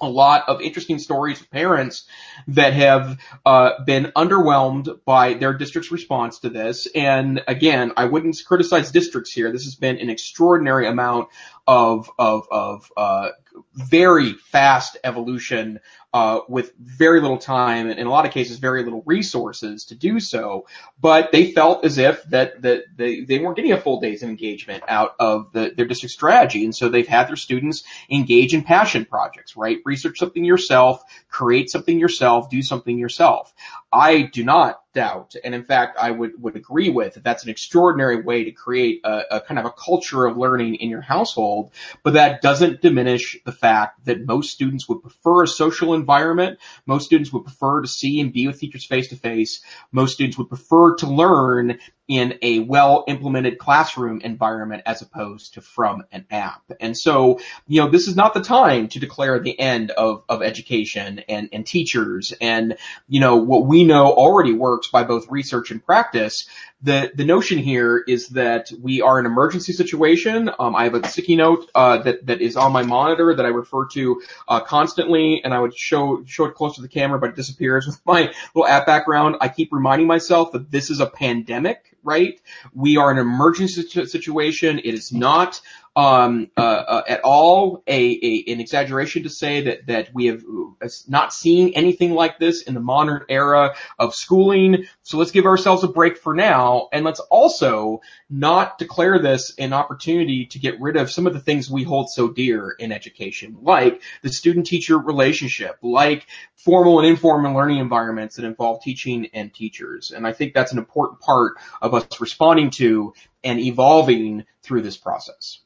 a 0.00 0.08
lot 0.08 0.48
of 0.48 0.60
interesting 0.60 0.98
stories 0.98 1.40
of 1.40 1.50
parents 1.50 2.06
that 2.48 2.72
have 2.72 3.18
uh, 3.46 3.84
been 3.84 4.12
underwhelmed 4.16 4.88
by 5.04 5.34
their 5.34 5.54
district's 5.54 5.92
response 5.92 6.40
to 6.40 6.50
this. 6.50 6.88
And 6.94 7.42
again, 7.46 7.92
I 7.96 8.06
wouldn't 8.06 8.42
criticize 8.44 8.90
districts 8.90 9.32
here. 9.32 9.52
This 9.52 9.64
has 9.64 9.76
been 9.76 9.98
an 9.98 10.10
extraordinary 10.10 10.86
amount 10.86 11.28
of 11.66 12.10
of 12.18 12.46
of 12.50 12.92
uh, 12.96 13.30
very 13.74 14.32
fast 14.32 14.96
evolution 15.04 15.80
uh, 16.12 16.40
with 16.48 16.72
very 16.78 17.20
little 17.20 17.38
time 17.38 17.88
and 17.88 17.98
in 17.98 18.06
a 18.06 18.10
lot 18.10 18.26
of 18.26 18.32
cases 18.32 18.58
very 18.58 18.84
little 18.84 19.02
resources 19.06 19.86
to 19.86 19.94
do 19.94 20.20
so. 20.20 20.66
But 21.00 21.32
they 21.32 21.52
felt 21.52 21.84
as 21.84 21.98
if 21.98 22.22
that 22.24 22.62
that 22.62 22.84
they, 22.96 23.20
they 23.20 23.38
weren't 23.38 23.56
getting 23.56 23.72
a 23.72 23.80
full 23.80 24.00
day's 24.00 24.22
engagement 24.22 24.84
out 24.88 25.14
of 25.18 25.52
the, 25.52 25.72
their 25.76 25.86
district 25.86 26.12
strategy, 26.12 26.64
and 26.64 26.74
so 26.74 26.88
they've 26.88 27.08
had 27.08 27.28
their 27.28 27.36
students 27.36 27.84
engage 28.10 28.54
in 28.54 28.62
passion 28.62 29.04
projects, 29.04 29.56
right? 29.56 29.78
Research 29.84 30.18
something 30.18 30.44
yourself, 30.44 31.02
create 31.28 31.70
something 31.70 31.98
yourself, 31.98 32.50
do 32.50 32.62
something 32.62 32.98
yourself. 32.98 33.52
I 33.92 34.22
do 34.22 34.44
not 34.44 34.80
doubt, 34.94 35.34
and 35.44 35.54
in 35.54 35.64
fact, 35.64 35.98
I 36.00 36.10
would 36.10 36.40
would 36.40 36.56
agree 36.56 36.88
with 36.88 37.14
that. 37.14 37.24
That's 37.24 37.44
an 37.44 37.50
extraordinary 37.50 38.22
way 38.22 38.44
to 38.44 38.52
create 38.52 39.00
a, 39.04 39.36
a 39.36 39.40
kind 39.40 39.58
of 39.58 39.66
a 39.66 39.72
culture 39.72 40.24
of 40.24 40.36
learning 40.36 40.76
in 40.76 40.88
your 40.88 41.00
household. 41.00 41.72
But 42.02 42.14
that 42.14 42.40
doesn't 42.40 42.80
diminish 42.80 43.36
the 43.44 43.52
fact 43.52 44.04
that 44.06 44.24
most 44.24 44.50
students 44.50 44.88
would 44.88 45.02
prefer 45.02 45.42
a 45.42 45.48
social 45.48 45.94
environment. 45.94 46.58
Most 46.86 47.06
students 47.06 47.32
would 47.32 47.44
prefer 47.44 47.82
to 47.82 47.88
see 47.88 48.20
and 48.20 48.32
be 48.32 48.46
with 48.46 48.60
teachers 48.60 48.86
face 48.86 49.08
to 49.08 49.16
face. 49.16 49.62
Most 49.92 50.14
students 50.14 50.38
would 50.38 50.48
prefer 50.48 50.96
to 50.96 51.06
learn 51.06 51.78
in 52.06 52.38
a 52.42 52.60
well 52.60 53.04
implemented 53.08 53.58
classroom 53.58 54.20
environment 54.20 54.82
as 54.86 55.02
opposed 55.02 55.54
to 55.54 55.60
from 55.60 56.04
an 56.12 56.26
app. 56.30 56.62
And 56.80 56.96
so, 56.96 57.40
you 57.66 57.80
know, 57.80 57.88
this 57.88 58.08
is 58.08 58.16
not 58.16 58.34
the 58.34 58.42
time 58.42 58.88
to 58.88 59.00
declare 59.00 59.38
the 59.38 59.58
end 59.58 59.90
of, 59.90 60.22
of 60.28 60.42
education 60.42 61.20
and, 61.28 61.48
and 61.52 61.66
teachers 61.66 62.32
and, 62.40 62.76
you 63.08 63.20
know, 63.20 63.36
what 63.36 63.66
we 63.66 63.84
know 63.84 64.12
already 64.12 64.52
works 64.52 64.88
by 64.88 65.04
both 65.04 65.30
research 65.30 65.70
and 65.70 65.84
practice 65.84 66.46
the 66.84 67.10
the 67.14 67.24
notion 67.24 67.58
here 67.58 67.98
is 68.06 68.28
that 68.30 68.70
we 68.80 69.00
are 69.00 69.18
an 69.18 69.24
emergency 69.24 69.72
situation. 69.72 70.50
Um, 70.58 70.76
I 70.76 70.84
have 70.84 70.94
a 70.94 71.08
sticky 71.08 71.36
note 71.36 71.70
uh, 71.74 72.02
that 72.02 72.26
that 72.26 72.42
is 72.42 72.56
on 72.56 72.72
my 72.72 72.82
monitor 72.82 73.34
that 73.34 73.44
I 73.44 73.48
refer 73.48 73.86
to 73.86 74.22
uh, 74.46 74.60
constantly, 74.60 75.42
and 75.42 75.54
I 75.54 75.60
would 75.60 75.74
show 75.74 76.22
show 76.26 76.44
it 76.44 76.54
close 76.54 76.76
to 76.76 76.82
the 76.82 76.88
camera, 76.88 77.18
but 77.18 77.30
it 77.30 77.36
disappears 77.36 77.86
with 77.86 78.00
my 78.04 78.32
little 78.54 78.68
app 78.68 78.86
background. 78.86 79.36
I 79.40 79.48
keep 79.48 79.72
reminding 79.72 80.06
myself 80.06 80.52
that 80.52 80.70
this 80.70 80.90
is 80.90 81.00
a 81.00 81.06
pandemic, 81.06 81.96
right? 82.04 82.40
We 82.74 82.96
are 82.96 83.10
an 83.10 83.18
emergency 83.18 83.82
situation. 84.06 84.78
It 84.78 84.94
is 84.94 85.12
not 85.12 85.60
um, 85.96 86.50
uh, 86.56 86.60
uh, 86.60 87.02
at 87.08 87.20
all 87.22 87.82
a, 87.86 87.92
a, 87.96 88.52
an 88.52 88.60
exaggeration 88.60 89.22
to 89.22 89.30
say 89.30 89.62
that 89.62 89.86
that 89.86 90.12
we 90.12 90.26
have 90.26 90.42
uh, 90.82 90.88
not 91.08 91.32
seen 91.32 91.72
anything 91.74 92.12
like 92.12 92.38
this 92.38 92.62
in 92.62 92.74
the 92.74 92.80
modern 92.80 93.24
era 93.28 93.74
of 93.98 94.14
schooling. 94.14 94.86
So 95.02 95.18
let's 95.18 95.30
give 95.30 95.46
ourselves 95.46 95.84
a 95.84 95.88
break 95.88 96.18
for 96.18 96.34
now, 96.34 96.88
and 96.92 97.04
let's 97.04 97.20
also 97.20 98.00
not 98.28 98.78
declare 98.78 99.18
this 99.18 99.54
an 99.58 99.72
opportunity 99.72 100.46
to 100.46 100.58
get 100.58 100.80
rid 100.80 100.96
of 100.96 101.10
some 101.10 101.26
of 101.26 101.34
the 101.34 101.40
things 101.40 101.70
we 101.70 101.84
hold 101.84 102.10
so 102.10 102.28
dear 102.28 102.74
in 102.78 102.90
education, 102.90 103.58
like 103.62 104.02
the 104.22 104.32
student-teacher 104.32 104.98
relationship, 104.98 105.78
like 105.82 106.26
formal 106.56 106.98
and 106.98 107.08
informal 107.08 107.54
learning 107.54 107.78
environments 107.78 108.36
that 108.36 108.44
involve 108.44 108.82
teaching 108.82 109.28
and 109.32 109.54
teachers. 109.54 110.10
And 110.10 110.26
I 110.26 110.32
think 110.32 110.54
that's 110.54 110.72
an 110.72 110.78
important 110.78 111.20
part 111.20 111.54
of 111.80 111.94
us 111.94 112.20
responding 112.20 112.70
to 112.70 113.12
and 113.44 113.60
evolving 113.60 114.44
through 114.62 114.82
this 114.82 114.96
process. 114.96 115.60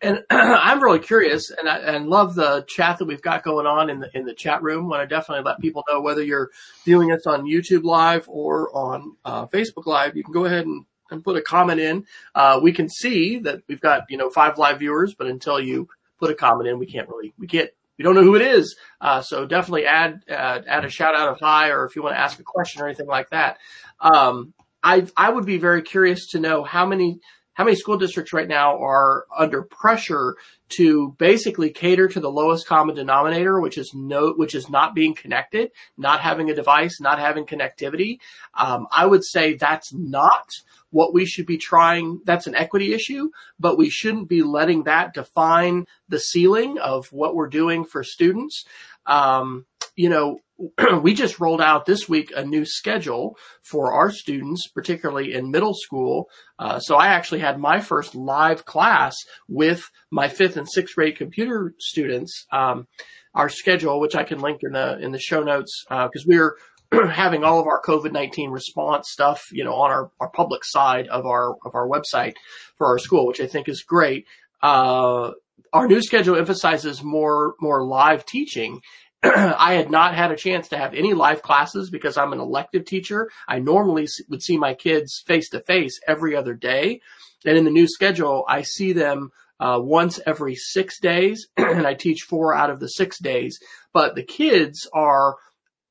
And 0.00 0.24
I'm 0.30 0.82
really 0.82 0.98
curious, 0.98 1.50
and 1.50 1.68
I 1.68 1.78
and 1.78 2.08
love 2.08 2.34
the 2.34 2.64
chat 2.68 2.98
that 2.98 3.04
we've 3.04 3.22
got 3.22 3.44
going 3.44 3.66
on 3.66 3.90
in 3.90 4.00
the 4.00 4.10
in 4.14 4.24
the 4.24 4.34
chat 4.34 4.62
room. 4.62 4.88
Want 4.88 5.02
to 5.02 5.06
definitely 5.06 5.44
let 5.44 5.60
people 5.60 5.84
know 5.88 6.00
whether 6.00 6.22
you're 6.22 6.50
viewing 6.84 7.12
us 7.12 7.26
on 7.26 7.44
YouTube 7.44 7.84
Live 7.84 8.28
or 8.28 8.74
on 8.76 9.16
uh, 9.24 9.46
Facebook 9.46 9.86
Live. 9.86 10.16
You 10.16 10.24
can 10.24 10.32
go 10.32 10.44
ahead 10.44 10.66
and, 10.66 10.84
and 11.10 11.22
put 11.22 11.36
a 11.36 11.42
comment 11.42 11.80
in. 11.80 12.06
Uh, 12.34 12.58
we 12.62 12.72
can 12.72 12.88
see 12.88 13.38
that 13.40 13.60
we've 13.68 13.80
got 13.80 14.04
you 14.10 14.16
know 14.16 14.30
five 14.30 14.58
live 14.58 14.80
viewers, 14.80 15.14
but 15.14 15.28
until 15.28 15.60
you 15.60 15.88
put 16.18 16.30
a 16.30 16.34
comment 16.34 16.68
in, 16.68 16.78
we 16.78 16.86
can't 16.86 17.08
really 17.08 17.32
we 17.38 17.46
can't 17.46 17.70
we 17.98 18.02
don't 18.02 18.14
know 18.14 18.24
who 18.24 18.34
it 18.34 18.42
is. 18.42 18.76
Uh, 19.00 19.22
so 19.22 19.46
definitely 19.46 19.86
add 19.86 20.22
add 20.28 20.84
a 20.84 20.90
shout 20.90 21.14
out 21.14 21.28
of 21.28 21.38
hi, 21.38 21.68
or 21.68 21.84
if 21.84 21.94
you 21.94 22.02
want 22.02 22.16
to 22.16 22.20
ask 22.20 22.40
a 22.40 22.44
question 22.44 22.82
or 22.82 22.86
anything 22.86 23.06
like 23.06 23.30
that. 23.30 23.58
Um, 24.00 24.54
I 24.82 25.06
I 25.16 25.30
would 25.30 25.46
be 25.46 25.58
very 25.58 25.82
curious 25.82 26.30
to 26.30 26.40
know 26.40 26.64
how 26.64 26.86
many 26.86 27.20
how 27.54 27.64
many 27.64 27.76
school 27.76 27.98
districts 27.98 28.32
right 28.32 28.48
now 28.48 28.82
are 28.82 29.26
under 29.36 29.62
pressure 29.62 30.36
to 30.70 31.14
basically 31.18 31.70
cater 31.70 32.08
to 32.08 32.20
the 32.20 32.30
lowest 32.30 32.66
common 32.66 32.94
denominator, 32.94 33.60
which 33.60 33.76
is 33.76 33.92
no, 33.94 34.32
which 34.32 34.54
is 34.54 34.70
not 34.70 34.94
being 34.94 35.14
connected, 35.14 35.70
not 35.98 36.20
having 36.20 36.50
a 36.50 36.54
device, 36.54 37.00
not 37.00 37.18
having 37.18 37.44
connectivity. 37.44 38.18
Um, 38.54 38.86
I 38.90 39.04
would 39.04 39.24
say 39.24 39.54
that's 39.54 39.92
not 39.92 40.50
what 40.90 41.12
we 41.12 41.26
should 41.26 41.46
be 41.46 41.58
trying. 41.58 42.20
That's 42.24 42.46
an 42.46 42.54
equity 42.54 42.94
issue, 42.94 43.30
but 43.58 43.78
we 43.78 43.90
shouldn't 43.90 44.28
be 44.28 44.42
letting 44.42 44.84
that 44.84 45.14
define 45.14 45.86
the 46.08 46.20
ceiling 46.20 46.78
of 46.78 47.10
what 47.12 47.34
we're 47.34 47.48
doing 47.48 47.84
for 47.84 48.04
students. 48.04 48.64
Um, 49.06 49.66
you 49.96 50.08
know, 50.08 50.38
we 51.02 51.14
just 51.14 51.40
rolled 51.40 51.60
out 51.60 51.86
this 51.86 52.08
week 52.08 52.32
a 52.34 52.44
new 52.44 52.64
schedule 52.64 53.36
for 53.62 53.92
our 53.92 54.10
students, 54.10 54.68
particularly 54.68 55.34
in 55.34 55.50
middle 55.50 55.74
school. 55.74 56.28
Uh, 56.58 56.78
so 56.78 56.96
I 56.96 57.08
actually 57.08 57.40
had 57.40 57.58
my 57.58 57.80
first 57.80 58.14
live 58.14 58.64
class 58.64 59.16
with 59.48 59.82
my 60.10 60.28
fifth 60.28 60.56
and 60.56 60.68
sixth 60.70 60.94
grade 60.94 61.16
computer 61.16 61.74
students. 61.78 62.46
Um, 62.52 62.86
our 63.34 63.48
schedule, 63.48 63.98
which 63.98 64.14
I 64.14 64.24
can 64.24 64.40
link 64.40 64.60
in 64.62 64.72
the 64.72 64.98
in 64.98 65.10
the 65.12 65.18
show 65.18 65.42
notes, 65.42 65.84
because 65.88 66.10
uh, 66.22 66.26
we're 66.26 66.56
having 67.10 67.44
all 67.44 67.60
of 67.60 67.66
our 67.66 67.80
COVID-19 67.80 68.52
response 68.52 69.10
stuff, 69.10 69.42
you 69.52 69.64
know, 69.64 69.72
on 69.72 69.90
our, 69.90 70.10
our 70.20 70.28
public 70.28 70.62
side 70.64 71.08
of 71.08 71.24
our, 71.24 71.54
of 71.64 71.74
our 71.74 71.88
website 71.88 72.34
for 72.76 72.86
our 72.88 72.98
school, 72.98 73.26
which 73.26 73.40
I 73.40 73.46
think 73.46 73.68
is 73.68 73.82
great. 73.82 74.26
Uh, 74.62 75.32
our 75.72 75.86
new 75.86 76.02
schedule 76.02 76.36
emphasizes 76.36 77.02
more, 77.02 77.54
more 77.60 77.84
live 77.84 78.26
teaching. 78.26 78.80
I 79.22 79.74
had 79.74 79.90
not 79.90 80.14
had 80.14 80.32
a 80.32 80.36
chance 80.36 80.68
to 80.68 80.76
have 80.76 80.94
any 80.94 81.14
live 81.14 81.42
classes 81.42 81.90
because 81.90 82.16
I'm 82.16 82.32
an 82.32 82.40
elective 82.40 82.84
teacher. 82.84 83.30
I 83.48 83.58
normally 83.58 84.06
would 84.28 84.42
see 84.42 84.58
my 84.58 84.74
kids 84.74 85.22
face 85.26 85.48
to 85.50 85.60
face 85.60 86.00
every 86.06 86.36
other 86.36 86.54
day. 86.54 87.00
And 87.44 87.56
in 87.56 87.64
the 87.64 87.70
new 87.70 87.88
schedule, 87.88 88.44
I 88.48 88.62
see 88.62 88.92
them 88.92 89.30
uh, 89.60 89.78
once 89.80 90.18
every 90.26 90.56
six 90.56 90.98
days 91.00 91.48
and 91.56 91.86
I 91.86 91.94
teach 91.94 92.22
four 92.28 92.54
out 92.54 92.70
of 92.70 92.80
the 92.80 92.88
six 92.88 93.18
days. 93.20 93.58
But 93.92 94.14
the 94.14 94.24
kids 94.24 94.88
are 94.92 95.36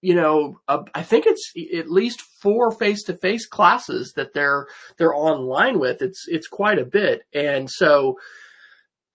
you 0.02 0.15
know, 0.15 0.60
uh, 0.67 0.80
I 0.95 1.04
think 1.04 1.28
it's 1.28 1.54
at 1.78 1.91
least 1.91 2.21
four 2.41 2.71
face-to-face 2.71 3.45
classes 3.45 4.13
that 4.15 4.34
they're 4.34 4.65
they're 4.97 5.13
online 5.13 5.80
with. 5.80 6.02
It's 6.02 6.26
it's 6.28 6.47
quite 6.47 6.80
a 6.80 6.86
bit, 6.86 7.21
and 7.34 7.69
so 7.69 8.17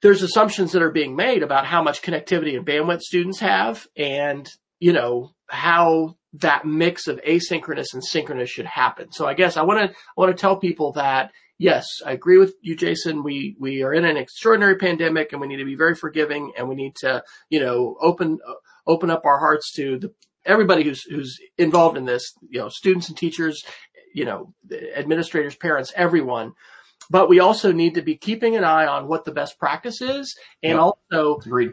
there's 0.02 0.22
assumptions 0.22 0.72
that 0.72 0.82
are 0.82 0.90
being 0.90 1.16
made 1.16 1.42
about 1.42 1.66
how 1.66 1.82
much 1.82 2.02
connectivity 2.02 2.56
and 2.56 2.66
bandwidth 2.66 3.00
students 3.00 3.40
have, 3.40 3.87
and 3.96 4.48
you 4.78 4.92
know 4.92 5.32
how 5.48 6.16
that 6.35 6.66
mix 6.66 7.06
of 7.06 7.20
asynchronous 7.22 7.94
and 7.94 8.04
synchronous 8.04 8.50
should 8.50 8.66
happen. 8.66 9.11
So 9.11 9.26
I 9.26 9.35
guess 9.35 9.56
I 9.56 9.62
want 9.62 9.90
to 9.90 9.96
I 9.96 10.12
want 10.16 10.37
to 10.37 10.40
tell 10.40 10.56
people 10.56 10.92
that 10.92 11.32
yes, 11.59 11.87
I 12.04 12.12
agree 12.12 12.38
with 12.38 12.54
you, 12.61 12.76
Jason. 12.76 13.22
We 13.22 13.56
we 13.59 13.82
are 13.82 13.92
in 13.92 14.04
an 14.04 14.16
extraordinary 14.16 14.76
pandemic, 14.76 15.32
and 15.32 15.40
we 15.40 15.46
need 15.46 15.59
to 15.59 15.64
be 15.64 15.76
very 15.76 15.94
forgiving, 15.94 16.52
and 16.56 16.68
we 16.68 16.74
need 16.74 16.94
to 16.96 17.22
you 17.48 17.61
know 17.61 17.96
open 18.00 18.38
open 18.87 19.11
up 19.11 19.24
our 19.24 19.38
hearts 19.38 19.72
to 19.76 19.98
the 19.98 20.12
everybody 20.46 20.85
who's 20.85 21.02
who's 21.02 21.38
involved 21.59 21.98
in 21.98 22.04
this, 22.04 22.32
you 22.48 22.61
know, 22.61 22.68
students 22.68 23.09
and 23.09 23.18
teachers, 23.18 23.62
you 24.14 24.24
know, 24.24 24.54
administrators, 24.94 25.56
parents, 25.56 25.92
everyone. 25.94 26.52
But 27.11 27.29
we 27.29 27.40
also 27.40 27.73
need 27.73 27.95
to 27.95 28.03
be 28.03 28.16
keeping 28.16 28.57
an 28.57 28.64
eye 28.64 28.87
on 28.87 29.09
what 29.09 29.25
the 29.25 29.33
best 29.33 29.59
practice 29.59 30.01
is, 30.01 30.37
and 30.62 30.73
yep. 30.73 30.81
also 30.81 31.37
Agreed 31.38 31.73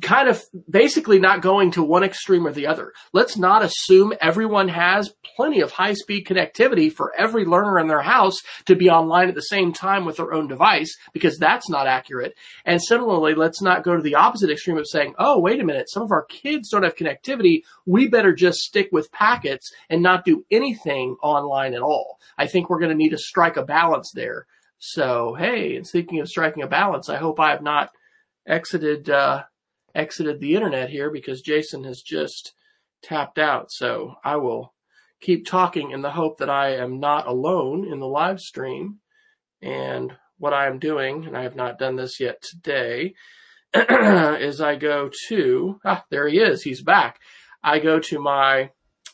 kind 0.00 0.28
of 0.28 0.42
basically 0.68 1.18
not 1.18 1.42
going 1.42 1.72
to 1.72 1.82
one 1.82 2.04
extreme 2.04 2.46
or 2.46 2.52
the 2.52 2.66
other. 2.66 2.92
Let's 3.12 3.36
not 3.36 3.64
assume 3.64 4.12
everyone 4.20 4.68
has 4.68 5.12
plenty 5.36 5.60
of 5.60 5.72
high 5.72 5.94
speed 5.94 6.26
connectivity 6.26 6.92
for 6.92 7.12
every 7.16 7.44
learner 7.44 7.78
in 7.78 7.88
their 7.88 8.02
house 8.02 8.36
to 8.66 8.76
be 8.76 8.88
online 8.88 9.28
at 9.28 9.34
the 9.34 9.40
same 9.40 9.72
time 9.72 10.04
with 10.04 10.16
their 10.16 10.32
own 10.32 10.48
device 10.48 10.96
because 11.12 11.38
that's 11.38 11.68
not 11.68 11.86
accurate. 11.86 12.34
And 12.64 12.80
similarly, 12.82 13.34
let's 13.34 13.62
not 13.62 13.84
go 13.84 13.96
to 13.96 14.02
the 14.02 14.14
opposite 14.14 14.50
extreme 14.50 14.78
of 14.78 14.86
saying, 14.88 15.14
oh, 15.18 15.40
wait 15.40 15.60
a 15.60 15.64
minute, 15.64 15.90
some 15.90 16.02
of 16.02 16.12
our 16.12 16.24
kids 16.24 16.70
don't 16.70 16.84
have 16.84 16.96
connectivity. 16.96 17.62
We 17.86 18.08
better 18.08 18.34
just 18.34 18.60
stick 18.60 18.88
with 18.92 19.12
packets 19.12 19.72
and 19.88 20.02
not 20.02 20.24
do 20.24 20.44
anything 20.50 21.16
online 21.22 21.74
at 21.74 21.82
all. 21.82 22.18
I 22.38 22.46
think 22.46 22.70
we're 22.70 22.78
going 22.78 22.90
to 22.90 22.96
need 22.96 23.10
to 23.10 23.18
strike 23.18 23.56
a 23.56 23.64
balance 23.64 24.12
there. 24.14 24.46
So, 24.78 25.34
hey, 25.38 25.76
and 25.76 25.86
speaking 25.86 26.20
of 26.20 26.28
striking 26.28 26.62
a 26.62 26.66
balance, 26.66 27.08
I 27.10 27.16
hope 27.16 27.38
I 27.38 27.50
have 27.50 27.62
not 27.62 27.90
exited, 28.46 29.10
uh, 29.10 29.44
exited 29.94 30.40
the 30.40 30.54
internet 30.54 30.90
here 30.90 31.10
because 31.10 31.42
Jason 31.42 31.84
has 31.84 32.02
just 32.02 32.54
tapped 33.02 33.38
out. 33.38 33.70
So 33.70 34.14
I 34.24 34.36
will 34.36 34.74
keep 35.20 35.46
talking 35.46 35.90
in 35.90 36.02
the 36.02 36.10
hope 36.10 36.38
that 36.38 36.50
I 36.50 36.76
am 36.76 37.00
not 37.00 37.26
alone 37.26 37.86
in 37.90 38.00
the 38.00 38.06
live 38.06 38.40
stream. 38.40 38.98
And 39.62 40.12
what 40.38 40.54
I 40.54 40.66
am 40.66 40.78
doing, 40.78 41.26
and 41.26 41.36
I 41.36 41.42
have 41.42 41.56
not 41.56 41.78
done 41.78 41.96
this 41.96 42.18
yet 42.18 42.42
today, 42.42 43.14
is 43.74 44.60
I 44.60 44.76
go 44.76 45.10
to, 45.28 45.80
ah, 45.84 46.04
there 46.10 46.26
he 46.28 46.38
is. 46.38 46.62
He's 46.62 46.82
back. 46.82 47.20
I 47.62 47.78
go 47.78 48.00
to 48.00 48.18
my, 48.18 48.70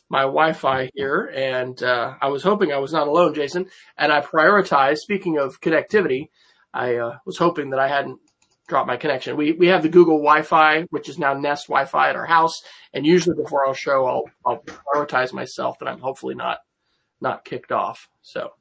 my 0.09 0.21
Wi-Fi 0.21 0.89
here 0.95 1.29
and, 1.35 1.81
uh, 1.83 2.15
I 2.21 2.29
was 2.29 2.43
hoping 2.43 2.71
I 2.71 2.77
was 2.77 2.93
not 2.93 3.09
alone, 3.09 3.33
Jason, 3.33 3.67
and 3.97 4.11
I 4.11 4.21
prioritize, 4.21 4.99
speaking 4.99 5.37
of 5.37 5.59
connectivity, 5.59 6.29
I, 6.73 6.95
uh, 6.95 7.17
was 7.25 7.37
hoping 7.37 7.71
that 7.71 7.79
I 7.79 7.89
hadn't 7.89 8.19
drop 8.67 8.87
my 8.87 8.97
connection. 8.97 9.37
We 9.37 9.53
we 9.53 9.67
have 9.67 9.83
the 9.83 9.89
Google 9.89 10.17
Wi-Fi, 10.17 10.83
which 10.89 11.09
is 11.09 11.17
now 11.17 11.33
Nest 11.33 11.67
Wi-Fi 11.67 12.09
at 12.09 12.15
our 12.15 12.25
house, 12.25 12.61
and 12.93 13.05
usually 13.05 13.35
before 13.35 13.65
I'll 13.65 13.73
show, 13.73 14.05
I'll 14.05 14.25
I'll 14.45 14.63
prioritize 14.63 15.33
myself 15.33 15.79
that 15.79 15.87
I'm 15.87 15.99
hopefully 15.99 16.35
not 16.35 16.59
not 17.21 17.45
kicked 17.45 17.71
off. 17.71 18.09
So, 18.21 18.51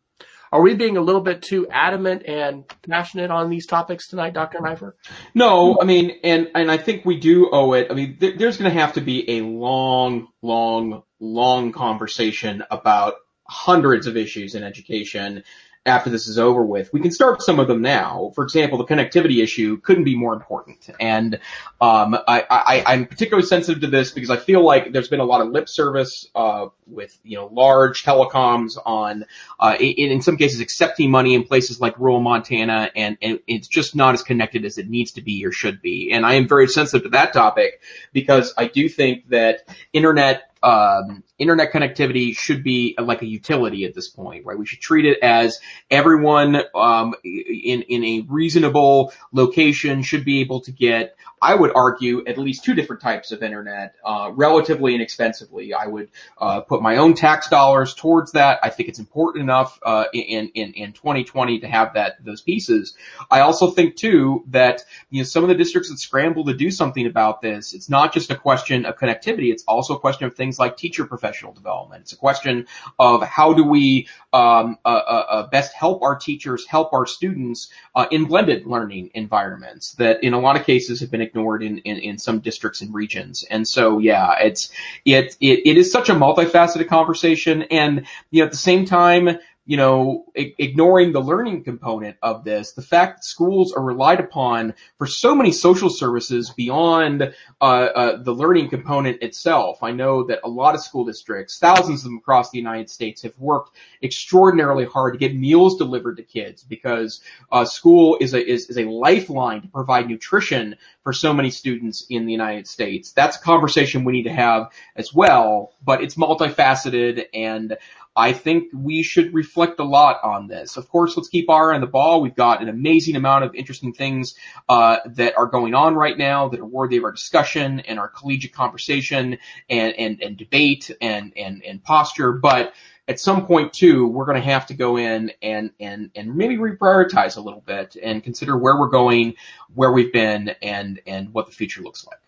are 0.52 0.62
we 0.62 0.74
being 0.74 0.96
a 0.96 1.00
little 1.00 1.20
bit 1.20 1.42
too 1.42 1.66
adamant 1.70 2.22
and 2.26 2.64
passionate 2.88 3.30
on 3.30 3.50
these 3.50 3.66
topics 3.66 4.08
tonight, 4.08 4.32
Dr. 4.32 4.60
Neiffer? 4.60 4.96
No, 5.34 5.78
I 5.80 5.84
mean, 5.84 6.18
and 6.22 6.50
and 6.54 6.70
I 6.70 6.78
think 6.78 7.04
we 7.04 7.18
do 7.18 7.50
owe 7.50 7.72
it. 7.72 7.88
I 7.90 7.94
mean, 7.94 8.16
th- 8.18 8.38
there's 8.38 8.56
going 8.56 8.72
to 8.72 8.80
have 8.80 8.94
to 8.94 9.00
be 9.00 9.38
a 9.38 9.42
long, 9.42 10.28
long, 10.42 11.02
long 11.20 11.72
conversation 11.72 12.62
about 12.70 13.14
hundreds 13.48 14.06
of 14.06 14.16
issues 14.16 14.54
in 14.54 14.62
education 14.62 15.44
after 15.86 16.10
this 16.10 16.26
is 16.26 16.38
over 16.38 16.64
with. 16.64 16.92
We 16.92 17.00
can 17.00 17.10
start 17.10 17.42
some 17.42 17.58
of 17.60 17.68
them 17.68 17.82
now. 17.82 18.32
For 18.34 18.44
example, 18.44 18.78
the 18.78 18.84
connectivity 18.84 19.42
issue 19.42 19.78
couldn't 19.80 20.04
be 20.04 20.16
more 20.16 20.34
important. 20.34 20.90
And 21.00 21.38
um, 21.80 22.16
I, 22.28 22.82
am 22.86 23.06
particularly 23.06 23.46
sensitive 23.46 23.80
to 23.82 23.86
this 23.86 24.10
because 24.10 24.30
I 24.30 24.36
feel 24.36 24.64
like 24.64 24.92
there's 24.92 25.08
been 25.08 25.20
a 25.20 25.24
lot 25.24 25.40
of 25.40 25.48
lip 25.48 25.68
service 25.68 26.28
uh, 26.34 26.66
with 26.86 27.16
you 27.22 27.36
know 27.36 27.46
large 27.46 28.04
telecoms 28.04 28.78
on, 28.84 29.24
uh, 29.58 29.76
in, 29.78 30.10
in 30.10 30.22
some 30.22 30.36
cases, 30.36 30.60
accepting 30.60 31.10
money 31.10 31.34
in 31.34 31.44
places 31.44 31.80
like 31.80 31.98
rural 31.98 32.20
Montana, 32.20 32.90
and, 32.94 33.18
and 33.20 33.40
it's 33.46 33.68
just 33.68 33.94
not 33.94 34.14
as 34.14 34.22
connected 34.22 34.64
as 34.64 34.78
it 34.78 34.88
needs 34.88 35.12
to 35.12 35.22
be 35.22 35.44
or 35.44 35.52
should 35.52 35.82
be. 35.82 36.12
And 36.12 36.24
I 36.24 36.34
am 36.34 36.48
very 36.48 36.68
sensitive 36.68 37.04
to 37.04 37.08
that 37.10 37.32
topic 37.32 37.82
because 38.12 38.54
I 38.56 38.66
do 38.66 38.88
think 38.88 39.28
that 39.30 39.68
internet 39.92 40.50
um, 40.62 41.22
internet 41.38 41.72
connectivity 41.72 42.36
should 42.36 42.64
be 42.64 42.96
like 42.98 43.22
a 43.22 43.26
utility 43.26 43.84
at 43.84 43.94
this 43.94 44.08
point, 44.08 44.44
right? 44.44 44.58
We 44.58 44.66
should 44.66 44.80
treat 44.80 45.04
it 45.04 45.18
as 45.22 45.60
everyone 45.90 46.60
um, 46.74 47.14
in 47.24 47.82
in 47.82 48.04
a 48.04 48.20
reasonable 48.28 49.12
location 49.32 50.02
should 50.02 50.24
be 50.24 50.40
able 50.40 50.60
to 50.62 50.72
get. 50.72 51.16
I 51.40 51.54
would 51.54 51.72
argue 51.74 52.24
at 52.26 52.38
least 52.38 52.64
two 52.64 52.74
different 52.74 53.02
types 53.02 53.30
of 53.30 53.42
internet, 53.42 53.94
uh, 54.04 54.30
relatively 54.34 54.94
inexpensively. 54.94 55.74
I 55.74 55.86
would 55.86 56.08
uh, 56.38 56.62
put 56.62 56.75
my 56.82 56.96
own 56.96 57.14
tax 57.14 57.48
dollars 57.48 57.94
towards 57.94 58.32
that. 58.32 58.60
I 58.62 58.70
think 58.70 58.88
it's 58.88 58.98
important 58.98 59.42
enough 59.42 59.78
uh, 59.82 60.04
in 60.12 60.50
in 60.54 60.72
in 60.72 60.92
2020 60.92 61.60
to 61.60 61.68
have 61.68 61.94
that 61.94 62.24
those 62.24 62.40
pieces. 62.40 62.94
I 63.30 63.40
also 63.40 63.70
think 63.70 63.96
too 63.96 64.44
that 64.48 64.84
you 65.10 65.20
know 65.20 65.24
some 65.24 65.42
of 65.44 65.48
the 65.48 65.54
districts 65.54 65.90
that 65.90 65.98
scramble 65.98 66.44
to 66.46 66.54
do 66.54 66.70
something 66.70 67.06
about 67.06 67.40
this. 67.40 67.74
It's 67.74 67.88
not 67.88 68.12
just 68.12 68.30
a 68.30 68.36
question 68.36 68.86
of 68.86 68.96
connectivity. 68.96 69.52
It's 69.52 69.64
also 69.64 69.94
a 69.94 69.98
question 70.00 70.26
of 70.26 70.34
things 70.34 70.58
like 70.58 70.76
teacher 70.76 71.06
professional 71.06 71.52
development. 71.52 72.02
It's 72.02 72.12
a 72.12 72.16
question 72.16 72.66
of 72.98 73.22
how 73.22 73.52
do 73.52 73.64
we 73.64 74.08
um, 74.32 74.78
uh, 74.84 74.88
uh, 74.88 75.26
uh, 75.28 75.46
best 75.48 75.72
help 75.72 76.02
our 76.02 76.16
teachers, 76.16 76.66
help 76.66 76.92
our 76.92 77.06
students 77.06 77.70
uh, 77.94 78.06
in 78.10 78.26
blended 78.26 78.66
learning 78.66 79.10
environments 79.14 79.92
that 79.94 80.22
in 80.22 80.34
a 80.34 80.38
lot 80.38 80.56
of 80.56 80.66
cases 80.66 81.00
have 81.00 81.10
been 81.10 81.22
ignored 81.22 81.62
in, 81.62 81.78
in, 81.78 81.96
in 81.98 82.18
some 82.18 82.40
districts 82.40 82.82
and 82.82 82.92
regions. 82.92 83.44
And 83.48 83.66
so, 83.66 83.98
yeah, 83.98 84.34
it's 84.40 84.70
it, 85.04 85.36
it 85.40 85.66
it 85.66 85.76
is 85.76 85.90
such 85.90 86.08
a 86.08 86.14
multifaceted 86.14 86.65
conversation, 86.84 87.62
and 87.64 88.06
you 88.30 88.40
know 88.42 88.46
at 88.46 88.50
the 88.52 88.56
same 88.56 88.84
time 88.84 89.38
you 89.66 89.76
know, 89.76 90.24
I- 90.38 90.54
ignoring 90.58 91.12
the 91.12 91.20
learning 91.20 91.64
component 91.64 92.16
of 92.22 92.44
this, 92.44 92.72
the 92.72 92.82
fact 92.82 93.18
that 93.18 93.24
schools 93.24 93.72
are 93.72 93.82
relied 93.82 94.20
upon 94.20 94.74
for 94.96 95.06
so 95.06 95.34
many 95.34 95.50
social 95.50 95.90
services 95.90 96.50
beyond 96.50 97.34
uh, 97.60 97.64
uh, 97.64 98.22
the 98.22 98.32
learning 98.32 98.68
component 98.70 99.22
itself. 99.22 99.82
I 99.82 99.90
know 99.90 100.22
that 100.28 100.40
a 100.44 100.48
lot 100.48 100.76
of 100.76 100.82
school 100.82 101.04
districts, 101.04 101.58
thousands 101.58 102.00
of 102.00 102.04
them 102.04 102.18
across 102.18 102.50
the 102.50 102.58
United 102.58 102.88
States, 102.88 103.22
have 103.22 103.36
worked 103.38 103.76
extraordinarily 104.02 104.84
hard 104.84 105.14
to 105.14 105.18
get 105.18 105.34
meals 105.34 105.76
delivered 105.76 106.16
to 106.18 106.22
kids 106.22 106.62
because 106.62 107.20
uh, 107.50 107.64
school 107.64 108.18
is 108.20 108.34
a 108.34 108.46
is, 108.46 108.70
is 108.70 108.78
a 108.78 108.84
lifeline 108.84 109.62
to 109.62 109.68
provide 109.68 110.08
nutrition 110.08 110.76
for 111.02 111.12
so 111.12 111.32
many 111.32 111.50
students 111.50 112.06
in 112.08 112.24
the 112.24 112.32
United 112.32 112.68
States. 112.68 113.10
That's 113.12 113.36
a 113.36 113.40
conversation 113.40 114.04
we 114.04 114.12
need 114.12 114.24
to 114.24 114.32
have 114.32 114.70
as 114.94 115.12
well, 115.12 115.72
but 115.84 116.02
it's 116.02 116.14
multifaceted 116.14 117.26
and 117.34 117.76
I 118.16 118.32
think 118.32 118.70
we 118.72 119.02
should 119.02 119.34
reflect 119.34 119.78
a 119.78 119.84
lot 119.84 120.20
on 120.24 120.48
this. 120.48 120.78
Of 120.78 120.88
course, 120.88 121.16
let's 121.16 121.28
keep 121.28 121.50
our 121.50 121.72
eye 121.72 121.74
on 121.74 121.82
the 121.82 121.86
ball. 121.86 122.22
We've 122.22 122.34
got 122.34 122.62
an 122.62 122.68
amazing 122.70 123.14
amount 123.14 123.44
of 123.44 123.54
interesting 123.54 123.92
things 123.92 124.34
uh, 124.70 124.98
that 125.06 125.36
are 125.36 125.46
going 125.46 125.74
on 125.74 125.94
right 125.94 126.16
now 126.16 126.48
that 126.48 126.60
are 126.60 126.66
worthy 126.66 126.96
of 126.96 127.04
our 127.04 127.12
discussion 127.12 127.80
and 127.80 127.98
our 127.98 128.08
collegiate 128.08 128.54
conversation 128.54 129.36
and 129.68 129.94
and, 129.94 130.22
and 130.22 130.36
debate 130.38 130.90
and 131.00 131.34
and 131.36 131.62
and 131.62 131.84
posture. 131.84 132.32
But 132.32 132.72
at 133.06 133.20
some 133.20 133.46
point 133.46 133.74
too, 133.74 134.06
we're 134.06 134.24
going 134.24 134.40
to 134.40 134.48
have 134.48 134.66
to 134.68 134.74
go 134.74 134.96
in 134.96 135.32
and 135.42 135.70
and 135.78 136.10
and 136.16 136.36
maybe 136.36 136.56
reprioritize 136.56 137.36
a 137.36 137.40
little 137.40 137.62
bit 137.66 137.96
and 138.02 138.24
consider 138.24 138.56
where 138.56 138.78
we're 138.78 138.88
going, 138.88 139.34
where 139.74 139.92
we've 139.92 140.12
been, 140.12 140.54
and 140.62 141.00
and 141.06 141.34
what 141.34 141.46
the 141.46 141.52
future 141.52 141.82
looks 141.82 142.06
like. 142.06 142.18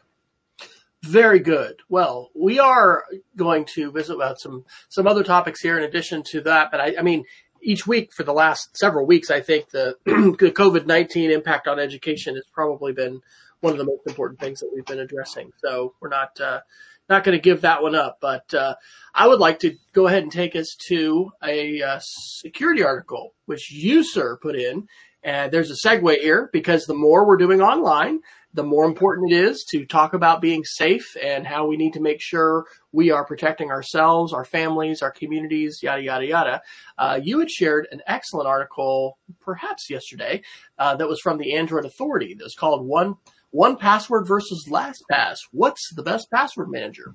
Very 1.04 1.38
good. 1.38 1.76
Well, 1.88 2.30
we 2.34 2.58
are 2.58 3.04
going 3.36 3.66
to 3.74 3.92
visit 3.92 4.14
about 4.14 4.40
some 4.40 4.64
some 4.88 5.06
other 5.06 5.22
topics 5.22 5.60
here 5.60 5.78
in 5.78 5.84
addition 5.84 6.24
to 6.30 6.40
that. 6.42 6.70
But 6.72 6.80
I, 6.80 6.94
I 6.98 7.02
mean, 7.02 7.24
each 7.62 7.86
week 7.86 8.12
for 8.12 8.24
the 8.24 8.32
last 8.32 8.76
several 8.76 9.06
weeks, 9.06 9.30
I 9.30 9.40
think 9.40 9.70
the, 9.70 9.94
the 10.04 10.50
COVID 10.50 10.86
nineteen 10.86 11.30
impact 11.30 11.68
on 11.68 11.78
education 11.78 12.34
has 12.34 12.44
probably 12.52 12.92
been 12.92 13.20
one 13.60 13.72
of 13.72 13.78
the 13.78 13.84
most 13.84 14.02
important 14.06 14.40
things 14.40 14.58
that 14.60 14.70
we've 14.74 14.84
been 14.86 14.98
addressing. 14.98 15.52
So 15.62 15.94
we're 16.00 16.08
not 16.08 16.40
uh, 16.40 16.60
not 17.08 17.22
going 17.22 17.36
to 17.36 17.42
give 17.42 17.60
that 17.60 17.82
one 17.82 17.94
up. 17.94 18.18
But 18.20 18.52
uh, 18.52 18.74
I 19.14 19.28
would 19.28 19.38
like 19.38 19.60
to 19.60 19.76
go 19.92 20.08
ahead 20.08 20.24
and 20.24 20.32
take 20.32 20.56
us 20.56 20.76
to 20.88 21.30
a 21.42 21.80
uh, 21.80 21.98
security 22.02 22.82
article 22.82 23.34
which 23.46 23.70
you, 23.70 24.02
sir, 24.02 24.36
put 24.42 24.56
in. 24.56 24.88
And 25.22 25.52
there's 25.52 25.70
a 25.70 25.88
segue 25.88 26.18
here 26.18 26.48
because 26.52 26.86
the 26.86 26.94
more 26.94 27.26
we're 27.26 27.36
doing 27.36 27.60
online, 27.60 28.20
the 28.54 28.62
more 28.62 28.84
important 28.84 29.30
it 29.30 29.36
is 29.36 29.64
to 29.70 29.84
talk 29.84 30.14
about 30.14 30.40
being 30.40 30.64
safe 30.64 31.16
and 31.22 31.46
how 31.46 31.66
we 31.66 31.76
need 31.76 31.92
to 31.92 32.00
make 32.00 32.20
sure 32.20 32.64
we 32.92 33.10
are 33.10 33.24
protecting 33.24 33.70
ourselves, 33.70 34.32
our 34.32 34.44
families, 34.44 35.02
our 35.02 35.10
communities, 35.10 35.80
yada, 35.82 36.02
yada, 36.02 36.26
yada. 36.26 36.62
Uh, 36.96 37.20
you 37.22 37.38
had 37.38 37.50
shared 37.50 37.86
an 37.90 38.00
excellent 38.06 38.48
article, 38.48 39.18
perhaps 39.40 39.90
yesterday, 39.90 40.42
uh, 40.78 40.96
that 40.96 41.08
was 41.08 41.20
from 41.20 41.38
the 41.38 41.54
Android 41.54 41.84
Authority 41.84 42.34
that 42.34 42.44
was 42.44 42.54
called 42.54 42.86
One, 42.86 43.16
1Password 43.54 44.26
versus 44.26 44.66
LastPass. 44.70 45.38
What's 45.52 45.94
the 45.94 46.02
best 46.02 46.30
password 46.30 46.70
manager? 46.70 47.14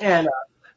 And 0.00 0.26
uh, 0.26 0.30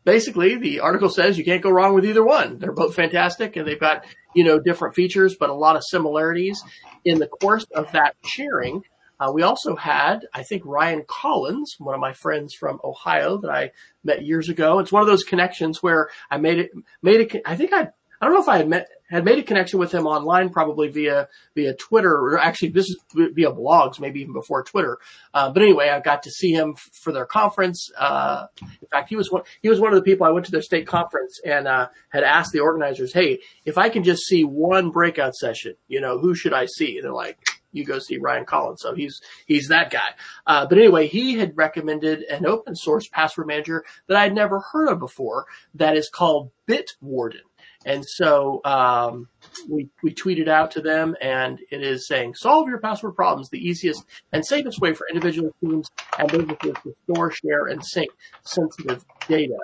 basically 0.04 0.58
the 0.58 0.82
article 0.82 1.10
says 1.10 1.38
you 1.38 1.46
can't 1.46 1.62
go 1.62 1.70
wrong 1.70 1.94
with 1.94 2.06
either 2.06 2.24
one. 2.24 2.60
They're 2.60 2.72
both 2.72 2.96
fantastic 2.96 3.56
and 3.56 3.68
they've 3.68 3.80
got, 3.80 4.06
you 4.36 4.44
know, 4.44 4.60
different 4.60 4.96
features, 4.96 5.36
but 5.40 5.50
a 5.50 5.54
lot 5.54 5.76
of 5.76 5.84
similarities. 5.84 6.64
In 7.06 7.20
the 7.20 7.28
course 7.28 7.66
of 7.76 7.92
that 7.94 8.16
sharing, 8.26 8.84
uh, 9.24 9.32
we 9.32 9.42
also 9.42 9.76
had, 9.76 10.28
I 10.34 10.44
think, 10.44 10.64
Ryan 10.66 11.06
Collins, 11.08 11.76
one 11.80 11.96
of 11.96 12.02
my 12.02 12.12
friends 12.12 12.54
from 12.54 12.82
Ohio 12.84 13.38
that 13.38 13.50
I 13.50 13.72
met 14.04 14.26
years 14.26 14.50
ago. 14.50 14.80
It's 14.80 14.92
one 14.92 15.02
of 15.02 15.08
those 15.08 15.24
connections 15.24 15.82
where 15.82 16.10
I 16.30 16.38
made 16.38 16.60
it, 16.60 16.72
made 17.02 17.22
it, 17.22 17.42
I 17.46 17.56
think 17.56 17.72
I, 17.72 17.84
I 17.84 18.26
don't 18.26 18.34
know 18.34 18.42
if 18.42 18.50
I 18.50 18.58
had 18.58 18.68
met, 18.68 18.90
had 19.10 19.24
made 19.24 19.40
a 19.40 19.44
connection 19.44 19.80
with 19.80 19.94
him 19.94 20.08
online, 20.08 20.50
probably 20.50 20.90
via, 20.90 21.30
via 21.56 21.74
Twitter, 21.74 22.14
or 22.14 22.38
actually 22.38 22.70
this 22.70 22.90
is 22.90 22.98
via 23.14 23.52
blogs, 23.52 23.98
maybe 23.98 24.20
even 24.20 24.34
before 24.34 24.62
Twitter. 24.64 24.98
Uh, 25.34 25.52
but 25.52 25.64
anyway, 25.64 25.88
I 25.88 26.02
got 26.02 26.24
to 26.24 26.32
see 26.32 26.52
him 26.52 26.74
f- 26.76 26.90
for 26.92 27.14
their 27.14 27.26
conference. 27.26 27.92
Uh, 27.98 28.48
in 28.62 28.88
fact, 28.92 29.08
he 29.08 29.16
was 29.16 29.32
one, 29.32 29.44
he 29.62 29.70
was 29.70 29.80
one 29.80 29.94
of 29.94 29.98
the 29.98 30.04
people 30.04 30.28
I 30.28 30.32
went 30.32 30.48
to 30.48 30.52
their 30.52 30.62
state 30.62 30.86
conference 30.86 31.40
and, 31.46 31.66
uh, 31.66 31.88
had 32.10 32.24
asked 32.24 32.52
the 32.52 32.60
organizers, 32.60 33.14
Hey, 33.14 33.40
if 33.64 33.78
I 33.78 33.88
can 33.88 34.04
just 34.04 34.24
see 34.24 34.44
one 34.44 34.90
breakout 34.90 35.34
session, 35.36 35.76
you 35.88 36.02
know, 36.02 36.20
who 36.20 36.36
should 36.36 36.54
I 36.54 36.66
see? 36.66 36.98
And 36.98 37.06
they're 37.06 37.14
like, 37.14 37.38
you 37.74 37.84
go 37.84 38.00
see 38.00 38.18
Ryan 38.18 38.46
Collins. 38.46 38.82
So 38.82 38.94
he's 38.94 39.22
he's 39.46 39.68
that 39.68 39.92
guy. 39.92 40.10
Uh, 40.48 40.66
but 40.66 40.78
anyway, 40.78 41.08
he 41.08 41.38
had 41.38 41.58
recommended 41.58 42.24
an 42.24 42.46
open 42.46 42.76
source 42.76 43.08
password 43.08 43.48
manager 43.48 43.84
that 44.08 44.18
I'd 44.18 44.34
never 44.34 44.60
heard 44.60 44.90
of 44.90 45.00
before. 45.00 45.46
That 45.74 45.98
is 45.98 46.10
called 46.10 46.52
Bitwarden. 46.68 47.42
And 47.86 48.06
so 48.06 48.62
um, 48.64 49.28
we 49.70 49.90
we 50.02 50.14
tweeted 50.14 50.48
out 50.48 50.72
to 50.72 50.82
them, 50.82 51.16
and 51.22 51.60
it 51.70 51.84
is 51.84 52.08
saying 52.08 52.36
solve 52.36 52.70
your 52.70 52.80
password 52.80 53.16
problems 53.16 53.50
the 53.50 53.60
easiest 53.60 54.06
and 54.32 54.46
safest 54.46 54.80
way 54.80 54.94
for 54.94 55.08
individual 55.10 55.54
teams 55.62 55.90
and 56.18 56.32
businesses 56.32 56.76
to 56.84 56.96
store, 57.04 57.32
share, 57.32 57.66
and 57.68 57.84
sync 57.84 58.10
sensitive 58.44 59.04
data. 59.28 59.58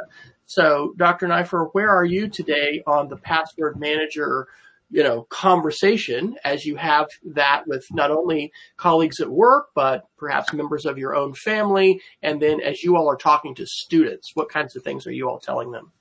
So, 0.46 0.94
Dr. 0.98 1.28
Neiffer, 1.28 1.70
where 1.74 1.90
are 1.90 2.04
you 2.04 2.28
today 2.28 2.82
on 2.88 3.08
the 3.08 3.18
password 3.18 3.80
manager? 3.80 4.48
You 4.90 5.04
know, 5.04 5.24
conversation 5.30 6.36
as 6.44 6.66
you 6.66 6.76
have 6.76 7.08
that 7.34 7.68
with 7.68 7.86
not 7.92 8.12
only 8.12 8.52
colleagues 8.78 9.20
at 9.20 9.30
work, 9.30 9.68
but 9.76 10.06
perhaps 10.18 10.54
members 10.54 10.86
of 10.86 10.98
your 10.98 11.16
own 11.16 11.34
family. 11.34 12.02
And 12.22 12.42
then 12.42 12.60
as 12.60 12.84
you 12.84 12.96
all 12.96 13.10
are 13.10 13.18
talking 13.18 13.56
to 13.56 13.66
students, 13.66 14.32
what 14.34 14.50
kinds 14.50 14.76
of 14.76 14.84
things 14.84 15.06
are 15.06 15.12
you 15.12 15.30
all 15.30 15.40
telling 15.40 15.72
them? 15.72 15.92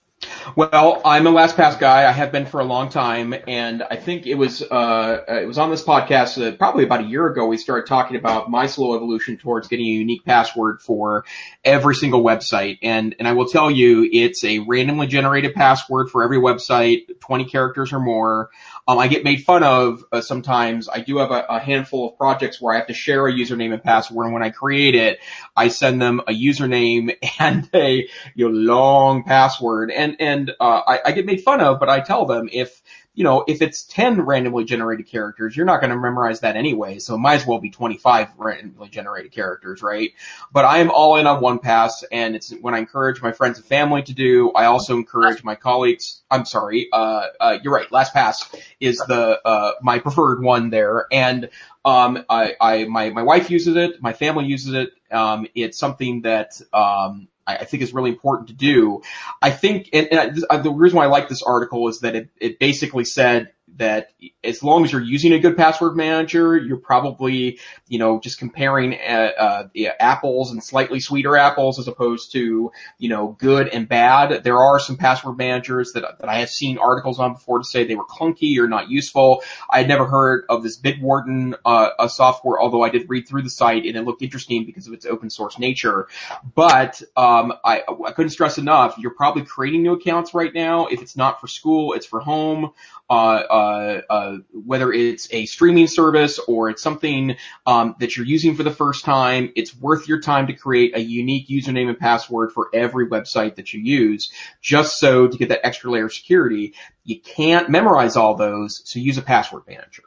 Well, 0.56 1.00
I'm 1.04 1.26
a 1.26 1.30
LastPass 1.30 1.78
guy. 1.78 2.08
I 2.08 2.10
have 2.10 2.32
been 2.32 2.46
for 2.46 2.58
a 2.60 2.64
long 2.64 2.88
time, 2.88 3.34
and 3.46 3.82
I 3.82 3.96
think 3.96 4.26
it 4.26 4.34
was 4.34 4.62
uh, 4.62 5.22
it 5.28 5.46
was 5.46 5.58
on 5.58 5.70
this 5.70 5.84
podcast 5.84 6.44
uh, 6.44 6.56
probably 6.56 6.84
about 6.84 7.02
a 7.02 7.04
year 7.04 7.28
ago. 7.28 7.46
We 7.46 7.56
started 7.56 7.86
talking 7.86 8.16
about 8.16 8.50
my 8.50 8.66
slow 8.66 8.96
evolution 8.96 9.36
towards 9.36 9.68
getting 9.68 9.86
a 9.86 9.90
unique 9.90 10.24
password 10.24 10.82
for 10.82 11.24
every 11.64 11.94
single 11.94 12.22
website, 12.24 12.78
and 12.82 13.14
and 13.18 13.28
I 13.28 13.34
will 13.34 13.46
tell 13.46 13.70
you, 13.70 14.08
it's 14.10 14.42
a 14.42 14.58
randomly 14.60 15.06
generated 15.06 15.54
password 15.54 16.10
for 16.10 16.24
every 16.24 16.38
website, 16.38 17.20
20 17.20 17.44
characters 17.44 17.92
or 17.92 18.00
more. 18.00 18.50
Um, 18.88 18.98
I 18.98 19.06
get 19.06 19.22
made 19.22 19.44
fun 19.44 19.62
of 19.62 20.02
uh, 20.10 20.22
sometimes. 20.22 20.88
I 20.88 21.00
do 21.00 21.18
have 21.18 21.30
a, 21.30 21.44
a 21.48 21.60
handful 21.60 22.08
of 22.08 22.16
projects 22.16 22.60
where 22.60 22.74
I 22.74 22.78
have 22.78 22.86
to 22.88 22.94
share 22.94 23.26
a 23.26 23.32
username 23.32 23.72
and 23.72 23.82
password, 23.84 24.24
and 24.24 24.34
when 24.34 24.42
I 24.42 24.50
create 24.50 24.94
it, 24.94 25.20
I 25.54 25.68
send 25.68 26.00
them 26.00 26.20
a 26.26 26.32
username 26.32 27.16
and 27.38 27.68
a 27.74 28.08
you 28.34 28.48
know 28.48 28.54
long 28.74 29.24
password, 29.24 29.90
and 29.90 30.07
and 30.18 30.50
uh, 30.60 30.82
I, 30.86 31.00
I 31.06 31.12
get 31.12 31.26
made 31.26 31.42
fun 31.42 31.60
of, 31.60 31.80
but 31.80 31.88
I 31.88 32.00
tell 32.00 32.26
them 32.26 32.48
if 32.52 32.82
you 33.18 33.24
know, 33.24 33.42
if 33.48 33.62
it's 33.62 33.82
10 33.82 34.20
randomly 34.20 34.64
generated 34.64 35.08
characters, 35.08 35.56
you're 35.56 35.66
not 35.66 35.80
going 35.80 35.90
to 35.90 35.98
memorize 35.98 36.38
that 36.38 36.54
anyway. 36.54 37.00
So 37.00 37.16
it 37.16 37.18
might 37.18 37.34
as 37.34 37.44
well 37.44 37.58
be 37.58 37.68
25 37.68 38.28
randomly 38.36 38.88
generated 38.90 39.32
characters, 39.32 39.82
right? 39.82 40.12
But 40.52 40.64
I 40.64 40.78
am 40.78 40.92
all 40.92 41.16
in 41.16 41.26
on 41.26 41.40
one 41.40 41.58
pass 41.58 42.04
and 42.12 42.36
it's 42.36 42.52
when 42.60 42.74
I 42.74 42.78
encourage 42.78 43.20
my 43.20 43.32
friends 43.32 43.58
and 43.58 43.66
family 43.66 44.02
to 44.04 44.12
do. 44.12 44.52
I 44.52 44.66
also 44.66 44.94
encourage 44.94 45.42
my 45.42 45.56
colleagues. 45.56 46.22
I'm 46.30 46.44
sorry. 46.44 46.90
Uh, 46.92 47.26
uh, 47.40 47.58
you're 47.60 47.74
right. 47.74 47.88
LastPass 47.88 48.54
is 48.78 48.98
the, 48.98 49.40
uh, 49.44 49.72
my 49.82 49.98
preferred 49.98 50.40
one 50.40 50.70
there. 50.70 51.06
And, 51.10 51.50
um, 51.84 52.24
I, 52.30 52.54
I, 52.60 52.84
my, 52.84 53.10
my 53.10 53.24
wife 53.24 53.50
uses 53.50 53.74
it. 53.74 54.00
My 54.00 54.12
family 54.12 54.44
uses 54.44 54.74
it. 54.74 54.90
Um, 55.10 55.48
it's 55.56 55.76
something 55.76 56.22
that, 56.22 56.60
um, 56.72 57.26
I 57.48 57.64
think 57.64 57.82
is 57.82 57.94
really 57.94 58.10
important 58.10 58.48
to 58.48 58.54
do. 58.54 59.02
I 59.40 59.50
think, 59.50 59.88
and, 59.92 60.08
and 60.12 60.62
the 60.62 60.70
reason 60.70 60.98
why 60.98 61.04
I 61.04 61.08
like 61.08 61.28
this 61.28 61.42
article 61.42 61.88
is 61.88 62.00
that 62.00 62.14
it, 62.14 62.28
it 62.40 62.58
basically 62.58 63.04
said 63.04 63.52
that 63.78 64.10
as 64.44 64.62
long 64.62 64.84
as 64.84 64.92
you're 64.92 65.00
using 65.00 65.32
a 65.32 65.38
good 65.38 65.56
password 65.56 65.96
manager, 65.96 66.56
you're 66.56 66.76
probably, 66.76 67.58
you 67.88 67.98
know, 67.98 68.20
just 68.20 68.38
comparing 68.38 68.94
uh, 68.94 69.30
uh, 69.38 69.68
apples 69.98 70.50
and 70.50 70.62
slightly 70.62 71.00
sweeter 71.00 71.36
apples 71.36 71.78
as 71.78 71.88
opposed 71.88 72.32
to, 72.32 72.70
you 72.98 73.08
know, 73.08 73.36
good 73.38 73.68
and 73.68 73.88
bad. 73.88 74.44
There 74.44 74.58
are 74.58 74.78
some 74.78 74.96
password 74.96 75.38
managers 75.38 75.92
that, 75.92 76.18
that 76.20 76.28
I 76.28 76.40
have 76.40 76.50
seen 76.50 76.78
articles 76.78 77.18
on 77.18 77.34
before 77.34 77.58
to 77.58 77.64
say 77.64 77.84
they 77.84 77.94
were 77.94 78.04
clunky 78.04 78.58
or 78.58 78.68
not 78.68 78.90
useful. 78.90 79.42
I 79.70 79.78
had 79.78 79.88
never 79.88 80.06
heard 80.06 80.44
of 80.48 80.62
this 80.62 80.78
Bitwarden 80.78 81.54
uh, 81.64 81.90
a 81.98 82.08
software, 82.08 82.60
although 82.60 82.82
I 82.82 82.90
did 82.90 83.08
read 83.08 83.28
through 83.28 83.42
the 83.42 83.50
site 83.50 83.86
and 83.86 83.96
it 83.96 84.02
looked 84.02 84.22
interesting 84.22 84.64
because 84.66 84.86
of 84.86 84.92
its 84.92 85.06
open 85.06 85.30
source 85.30 85.58
nature. 85.58 86.08
But 86.54 87.00
um, 87.16 87.54
I, 87.64 87.82
I 88.06 88.12
couldn't 88.12 88.30
stress 88.30 88.58
enough, 88.58 88.98
you're 88.98 89.14
probably 89.14 89.44
creating 89.44 89.82
new 89.82 89.92
accounts 89.92 90.34
right 90.34 90.52
now. 90.52 90.86
If 90.86 91.02
it's 91.02 91.16
not 91.16 91.40
for 91.40 91.46
school, 91.46 91.92
it's 91.92 92.06
for 92.06 92.20
home. 92.20 92.72
Uh, 93.10 93.12
uh, 93.50 94.00
uh, 94.10 94.36
whether 94.52 94.92
it's 94.92 95.32
a 95.32 95.46
streaming 95.46 95.86
service 95.86 96.38
or 96.40 96.68
it's 96.68 96.82
something 96.82 97.36
um, 97.66 97.96
that 98.00 98.16
you're 98.16 98.26
using 98.26 98.54
for 98.54 98.62
the 98.64 98.70
first 98.70 99.02
time, 99.02 99.50
it's 99.56 99.74
worth 99.74 100.06
your 100.06 100.20
time 100.20 100.46
to 100.48 100.52
create 100.52 100.94
a 100.94 101.00
unique 101.00 101.48
username 101.48 101.88
and 101.88 101.98
password 101.98 102.52
for 102.52 102.68
every 102.74 103.08
website 103.08 103.54
that 103.54 103.72
you 103.72 103.80
use, 103.80 104.30
just 104.60 104.98
so 104.98 105.26
to 105.26 105.38
get 105.38 105.48
that 105.48 105.64
extra 105.64 105.90
layer 105.90 106.04
of 106.04 106.12
security. 106.12 106.74
You 107.04 107.18
can't 107.18 107.70
memorize 107.70 108.16
all 108.16 108.34
those, 108.34 108.82
so 108.84 108.98
use 108.98 109.16
a 109.16 109.22
password 109.22 109.62
manager. 109.66 110.02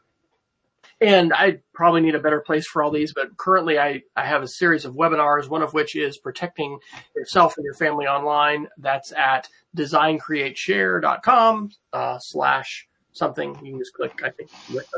and 1.02 1.34
I 1.34 1.62
probably 1.74 2.02
need 2.02 2.14
a 2.14 2.20
better 2.20 2.42
place 2.42 2.68
for 2.68 2.84
all 2.84 2.92
these, 2.92 3.14
but 3.14 3.36
currently 3.36 3.80
I, 3.80 4.04
I 4.16 4.26
have 4.26 4.44
a 4.44 4.48
series 4.48 4.86
of 4.86 4.94
webinars, 4.94 5.50
one 5.50 5.64
of 5.64 5.74
which 5.74 5.96
is 5.96 6.18
protecting 6.20 6.78
yourself 7.16 7.58
and 7.58 7.66
your 7.66 7.74
family 7.74 8.06
online. 8.06 8.68
That's 8.78 9.12
at 9.12 9.50
designcreateshare.com, 9.76 11.72
uh, 11.92 12.20
slash 12.20 12.88
something. 13.13 13.56
You 13.63 13.71
can 13.71 13.80
just 13.80 13.93
click, 13.93 14.21
I 14.24 14.30
think, 14.30 14.50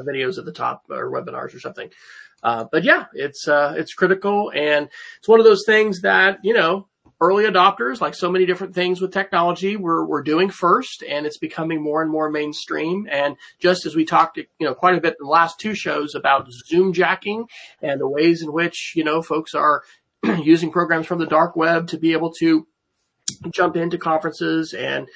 videos 0.02 0.38
at 0.38 0.46
the 0.46 0.52
top 0.52 0.84
or 0.90 1.12
webinars 1.12 1.56
or 1.56 1.60
something. 1.60 1.90
Uh, 2.42 2.66
but 2.72 2.84
yeah, 2.84 3.06
it's, 3.14 3.48
uh, 3.48 3.74
it's 3.78 3.94
critical 3.94 4.52
and 4.54 4.90
it's 5.18 5.28
one 5.28 5.40
of 5.40 5.46
those 5.46 5.64
things 5.66 6.02
that, 6.02 6.40
you 6.44 6.54
know, 6.54 6.88
early 7.22 7.46
adopters, 7.46 8.02
like 8.02 8.14
so 8.14 8.30
many 8.30 8.46
different 8.46 8.76
things 8.76 9.00
with 9.00 9.14
technology, 9.14 9.78
we're, 9.78 10.06
we're 10.06 10.24
doing 10.24 10.50
first 10.50 11.04
and 11.04 11.26
it's 11.26 11.38
becoming 11.38 11.82
more 11.82 12.02
and 12.02 12.12
more 12.12 12.30
mainstream. 12.30 13.08
And 13.10 13.38
just 13.60 13.86
as 13.86 13.96
we 13.96 14.04
talked, 14.04 14.38
you 14.38 14.46
know, 14.60 14.76
quite 14.76 14.96
a 14.96 15.02
bit 15.02 15.16
in 15.20 15.26
the 15.26 15.32
last 15.32 15.58
two 15.58 15.74
shows 15.74 16.16
about 16.16 16.52
Zoom 16.52 16.92
jacking 16.92 17.46
and 17.82 18.02
the 18.02 18.10
ways 18.10 18.42
in 18.42 18.52
which, 18.52 18.94
you 18.96 19.06
know, 19.06 19.22
folks 19.22 19.56
are 19.56 19.84
using 20.44 20.70
programs 20.70 21.08
from 21.08 21.20
the 21.20 21.26
dark 21.26 21.56
web 21.56 21.88
to 21.88 21.98
be 21.98 22.12
able 22.12 22.34
to 22.34 22.68
jump 23.52 23.78
into 23.78 23.98
conferences 23.98 24.74
and 24.74 25.08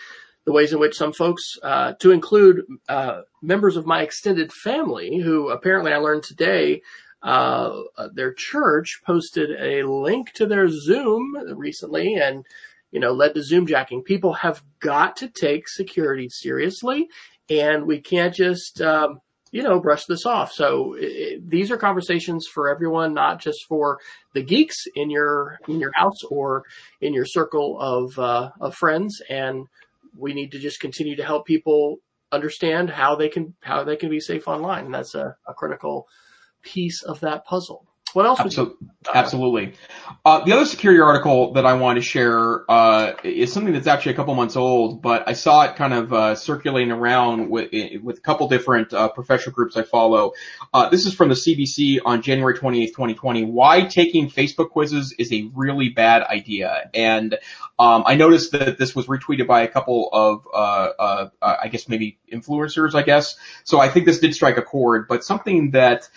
the 0.48 0.54
ways 0.54 0.72
in 0.72 0.80
which 0.80 0.96
some 0.96 1.12
folks, 1.12 1.58
uh, 1.62 1.92
to 2.00 2.12
include 2.12 2.64
uh, 2.88 3.24
members 3.42 3.76
of 3.76 3.86
my 3.86 4.02
extended 4.02 4.54
family, 4.54 5.20
who 5.20 5.50
apparently 5.50 5.92
I 5.92 5.98
learned 5.98 6.24
today 6.24 6.82
uh, 7.22 7.82
their 8.14 8.34
church 8.34 9.02
posted 9.06 9.50
a 9.60 9.86
link 9.86 10.32
to 10.36 10.46
their 10.46 10.70
Zoom 10.70 11.36
recently 11.54 12.16
and, 12.16 12.46
you 12.92 13.02
know, 13.02 13.12
led 13.12 13.36
to 13.36 13.44
Zoom 13.44 13.68
jacking. 13.68 14.04
People 14.04 14.32
have 14.32 14.64
got 14.80 15.18
to 15.18 15.28
take 15.28 15.68
security 15.68 16.30
seriously 16.30 17.10
and 17.50 17.86
we 17.86 18.00
can't 18.00 18.34
just, 18.34 18.80
um, 18.80 19.20
you 19.52 19.64
know, 19.64 19.82
brush 19.82 20.06
this 20.06 20.26
off. 20.26 20.54
So 20.54 20.96
it, 20.98 21.50
these 21.50 21.72
are 21.72 21.78
conversations 21.78 22.48
for 22.48 22.70
everyone, 22.70 23.14
not 23.14 23.42
just 23.42 23.66
for 23.68 24.00
the 24.34 24.44
geeks 24.44 24.86
in 24.96 25.10
your, 25.10 25.60
in 25.68 25.82
your 25.82 25.92
house 25.94 26.24
or 26.30 26.64
in 27.02 27.14
your 27.14 27.26
circle 27.26 27.78
of, 27.82 28.18
uh, 28.18 28.52
of 28.62 28.76
friends. 28.76 29.22
And 29.30 29.68
we 30.18 30.34
need 30.34 30.52
to 30.52 30.60
just 30.60 30.80
continue 30.80 31.16
to 31.16 31.24
help 31.24 31.46
people 31.46 31.98
understand 32.32 32.90
how 32.90 33.16
they 33.16 33.30
can, 33.30 33.56
how 33.62 33.84
they 33.84 33.96
can 33.96 34.10
be 34.10 34.20
safe 34.20 34.48
online. 34.48 34.86
And 34.86 34.94
that's 34.94 35.16
a, 35.16 35.36
a 35.48 35.54
critical, 35.54 36.08
piece 36.64 37.02
of 37.04 37.20
that 37.22 37.46
puzzle. 37.46 37.87
What 38.14 38.26
else? 38.26 38.40
Absolutely. 38.40 38.76
You, 38.82 38.90
uh, 39.08 39.12
absolutely. 39.14 39.74
Uh, 40.26 40.44
the 40.44 40.54
other 40.54 40.66
security 40.66 41.02
article 41.02 41.54
that 41.54 41.66
I 41.66 41.74
want 41.74 41.98
to 41.98 42.02
share 42.02 42.70
uh, 42.70 43.14
is 43.24 43.54
something 43.54 43.74
that's 43.74 43.88
actually 43.88 44.14
a 44.14 44.16
couple 44.16 44.34
months 44.36 44.56
old, 44.56 45.02
but 45.02 45.28
I 45.28 45.34
saw 45.34 45.64
it 45.64 45.76
kind 45.76 45.94
of 45.94 46.14
uh, 46.14 46.36
circulating 46.36 46.92
around 46.92 47.50
with 47.50 47.72
with 48.02 48.18
a 48.18 48.22
couple 48.22 48.48
different 48.48 48.94
uh, 48.94 49.10
professional 49.10 49.54
groups 49.54 49.78
I 49.78 49.84
follow. 49.84 50.34
Uh, 50.74 50.90
this 50.90 51.06
is 51.06 51.14
from 51.14 51.30
the 51.30 51.36
CBC 51.36 52.00
on 52.04 52.22
January 52.22 52.58
28th, 52.58 52.88
2020. 52.88 53.46
Why 53.46 53.86
taking 53.86 54.30
Facebook 54.30 54.70
quizzes 54.70 55.14
is 55.18 55.32
a 55.32 55.50
really 55.54 55.90
bad 55.90 56.24
idea, 56.24 56.90
and 56.94 57.38
um, 57.80 58.04
I 58.06 58.16
noticed 58.16 58.52
that 58.54 58.78
this 58.78 58.96
was 58.96 59.06
retweeted 59.08 59.48
by 59.48 59.62
a 59.62 59.68
couple 59.68 60.10
of 60.12 60.48
I 61.42 61.68
guess 61.70 61.88
maybe 61.88 62.20
influencers, 62.32 62.96
I 62.96 63.04
guess. 63.04 63.36
So 63.64 63.80
I 63.80 63.90
think 63.90 64.06
this 64.06 64.20
did 64.20 64.34
strike 64.34 64.58
a 64.58 64.62
chord, 64.62 65.08
but 65.08 65.24
something 65.24 65.72
that 65.72 66.10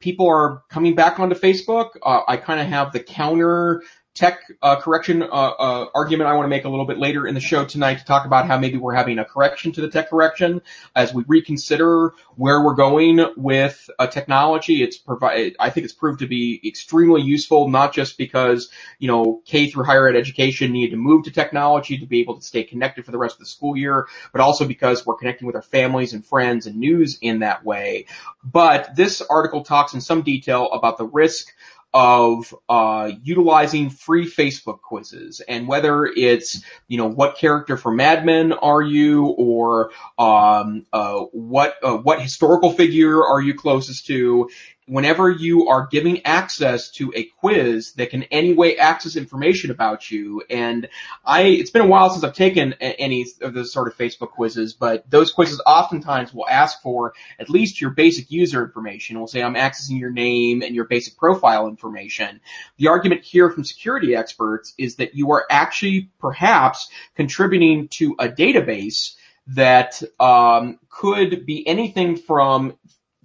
people 0.00 0.28
are 0.28 0.62
coming 0.68 0.94
back 0.94 1.18
onto 1.18 1.34
Facebook. 1.34 1.90
Uh, 2.02 2.22
I 2.28 2.36
kind 2.36 2.60
of 2.60 2.66
have 2.66 2.92
the 2.92 3.00
counter 3.00 3.82
tech 4.16 4.40
uh, 4.62 4.80
correction 4.80 5.22
uh, 5.22 5.26
uh, 5.26 5.86
argument 5.94 6.28
I 6.28 6.32
want 6.32 6.46
to 6.46 6.48
make 6.48 6.64
a 6.64 6.68
little 6.68 6.86
bit 6.86 6.98
later 6.98 7.26
in 7.26 7.34
the 7.34 7.40
show 7.40 7.64
tonight 7.64 7.98
to 7.98 8.04
talk 8.04 8.24
about 8.24 8.46
how 8.46 8.58
maybe 8.58 8.78
we're 8.78 8.94
having 8.94 9.18
a 9.18 9.24
correction 9.24 9.72
to 9.72 9.82
the 9.82 9.88
tech 9.88 10.08
correction 10.08 10.62
as 10.96 11.12
we 11.12 11.24
reconsider 11.28 12.14
where 12.36 12.64
we're 12.64 12.74
going 12.74 13.24
with 13.36 13.88
technology. 14.10 14.82
It's 14.82 14.96
provide 14.96 15.54
I 15.60 15.70
think 15.70 15.84
it's 15.84 15.92
proved 15.92 16.20
to 16.20 16.26
be 16.26 16.60
extremely 16.66 17.20
useful, 17.20 17.68
not 17.68 17.92
just 17.92 18.16
because 18.16 18.70
you 18.98 19.06
know 19.06 19.42
K 19.44 19.68
through 19.70 19.84
higher 19.84 20.08
ed 20.08 20.16
education 20.16 20.72
needed 20.72 20.92
to 20.92 20.96
move 20.96 21.24
to 21.24 21.30
technology 21.30 21.98
to 21.98 22.06
be 22.06 22.20
able 22.20 22.36
to 22.36 22.42
stay 22.42 22.64
connected 22.64 23.04
for 23.04 23.12
the 23.12 23.18
rest 23.18 23.34
of 23.34 23.40
the 23.40 23.46
school 23.46 23.76
year, 23.76 24.08
but 24.32 24.40
also 24.40 24.66
because 24.66 25.04
we're 25.04 25.16
connecting 25.16 25.46
with 25.46 25.56
our 25.56 25.62
families 25.62 26.14
and 26.14 26.24
friends 26.24 26.66
and 26.66 26.76
news 26.76 27.18
in 27.20 27.40
that 27.40 27.64
way. 27.64 28.06
But 28.42 28.96
this 28.96 29.20
article 29.20 29.62
talks 29.62 29.92
in 29.92 30.00
some 30.00 30.22
detail 30.22 30.70
about 30.72 30.96
the 30.96 31.06
risk 31.06 31.52
of 31.96 32.54
uh, 32.68 33.10
utilizing 33.22 33.88
free 33.88 34.30
Facebook 34.30 34.82
quizzes, 34.82 35.40
and 35.40 35.66
whether 35.66 36.04
it's 36.04 36.62
you 36.88 36.98
know 36.98 37.06
what 37.06 37.38
character 37.38 37.78
for 37.78 37.90
Mad 37.90 38.26
Men 38.26 38.52
are 38.52 38.82
you, 38.82 39.24
or 39.28 39.92
um, 40.18 40.84
uh, 40.92 41.20
what 41.32 41.76
uh, 41.82 41.96
what 41.96 42.20
historical 42.20 42.70
figure 42.70 43.24
are 43.24 43.40
you 43.40 43.54
closest 43.54 44.08
to, 44.08 44.50
whenever 44.86 45.28
you 45.30 45.68
are 45.68 45.88
giving 45.90 46.24
access 46.24 46.90
to 46.92 47.12
a 47.16 47.24
quiz 47.40 47.92
that 47.94 48.10
can 48.10 48.22
anyway 48.24 48.76
access 48.76 49.16
information 49.16 49.70
about 49.70 50.10
you, 50.10 50.42
and 50.48 50.88
I, 51.24 51.42
it's 51.42 51.70
been 51.70 51.82
a 51.82 51.86
while 51.86 52.10
since 52.10 52.22
I've 52.22 52.34
taken 52.34 52.74
any 52.74 53.26
of 53.42 53.52
those 53.52 53.72
sort 53.72 53.88
of 53.88 53.96
Facebook 53.96 54.30
quizzes, 54.30 54.74
but 54.74 55.08
those 55.10 55.32
quizzes 55.32 55.60
oftentimes 55.66 56.32
will 56.32 56.48
ask 56.48 56.80
for 56.82 57.14
at 57.38 57.50
least 57.50 57.80
your 57.80 57.90
basic 57.90 58.30
user 58.30 58.64
information. 58.64 59.18
Will 59.18 59.26
say 59.26 59.42
I'm 59.42 59.54
accessing 59.54 59.98
your 59.98 60.10
name 60.10 60.62
and 60.62 60.74
your 60.74 60.84
basic 60.84 61.16
profile 61.16 61.68
information. 61.68 62.40
The 62.76 62.88
argument 62.88 63.24
here 63.24 63.50
from 63.50 63.64
security 63.64 64.14
experts 64.14 64.72
is 64.78 64.96
that 64.96 65.14
you 65.14 65.32
are 65.32 65.46
actually 65.50 66.10
perhaps 66.20 66.88
contributing 67.16 67.88
to 67.88 68.14
a 68.18 68.28
database 68.28 69.16
that 69.48 70.02
um, 70.18 70.78
could 70.88 71.46
be 71.46 71.66
anything 71.66 72.16
from 72.16 72.76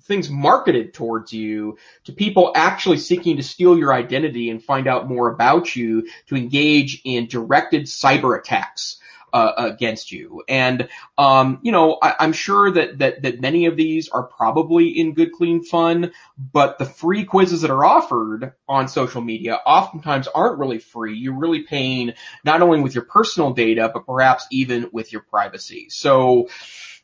things 0.03 0.29
marketed 0.29 0.93
towards 0.93 1.33
you 1.33 1.77
to 2.05 2.11
people 2.11 2.51
actually 2.55 2.97
seeking 2.97 3.37
to 3.37 3.43
steal 3.43 3.77
your 3.77 3.93
identity 3.93 4.49
and 4.49 4.63
find 4.63 4.87
out 4.87 5.07
more 5.07 5.29
about 5.29 5.75
you 5.75 6.07
to 6.27 6.35
engage 6.35 7.01
in 7.03 7.27
directed 7.27 7.83
cyber 7.83 8.37
attacks. 8.37 8.97
Uh, 9.33 9.53
against 9.55 10.11
you. 10.11 10.43
And, 10.49 10.89
um, 11.17 11.59
you 11.61 11.71
know, 11.71 11.97
I, 12.01 12.15
am 12.19 12.33
sure 12.33 12.69
that, 12.69 12.99
that, 12.99 13.21
that 13.21 13.39
many 13.39 13.67
of 13.67 13.77
these 13.77 14.09
are 14.09 14.23
probably 14.23 14.89
in 14.89 15.13
good, 15.13 15.31
clean 15.31 15.63
fun, 15.63 16.11
but 16.37 16.77
the 16.77 16.85
free 16.85 17.23
quizzes 17.23 17.61
that 17.61 17.71
are 17.71 17.85
offered 17.85 18.51
on 18.67 18.89
social 18.89 19.21
media 19.21 19.57
oftentimes 19.65 20.27
aren't 20.27 20.59
really 20.59 20.79
free. 20.79 21.17
You're 21.17 21.39
really 21.39 21.63
paying 21.63 22.11
not 22.43 22.61
only 22.61 22.81
with 22.81 22.93
your 22.93 23.05
personal 23.05 23.53
data, 23.53 23.89
but 23.93 24.05
perhaps 24.05 24.47
even 24.51 24.89
with 24.91 25.13
your 25.13 25.21
privacy. 25.21 25.87
So, 25.89 26.49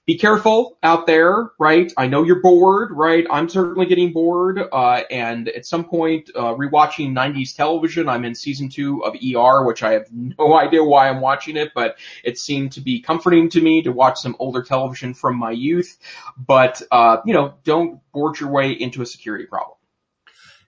be 0.07 0.17
careful 0.17 0.77
out 0.83 1.05
there, 1.05 1.51
right? 1.59 1.91
I 1.97 2.07
know 2.07 2.23
you're 2.23 2.41
bored, 2.41 2.91
right? 2.91 3.27
I'm 3.29 3.49
certainly 3.49 3.85
getting 3.87 4.13
bored, 4.13 4.57
uh, 4.71 5.01
and 5.11 5.49
at 5.49 5.65
some 5.65 5.83
point, 5.83 6.31
uh, 6.33 6.53
rewatching 6.55 7.11
90s 7.11 7.53
television, 7.53 8.07
I'm 8.07 8.23
in 8.23 8.33
season 8.33 8.69
two 8.69 9.03
of 9.03 9.15
ER, 9.15 9.65
which 9.65 9.83
I 9.83 9.91
have 9.91 10.07
no 10.09 10.53
idea 10.57 10.81
why 10.81 11.09
I'm 11.09 11.19
watching 11.19 11.57
it, 11.57 11.73
but 11.75 11.97
it 12.23 12.39
seemed 12.39 12.71
to 12.71 12.81
be 12.81 13.01
comforting 13.01 13.49
to 13.49 13.61
me 13.61 13.81
to 13.81 13.91
watch 13.91 14.19
some 14.19 14.37
older 14.39 14.63
television 14.63 15.13
from 15.13 15.35
my 15.35 15.51
youth. 15.51 15.97
But, 16.37 16.81
uh, 16.89 17.17
you 17.25 17.33
know, 17.33 17.55
don't 17.65 17.99
board 18.13 18.39
your 18.39 18.49
way 18.49 18.71
into 18.71 19.01
a 19.01 19.05
security 19.05 19.45
problem. 19.45 19.75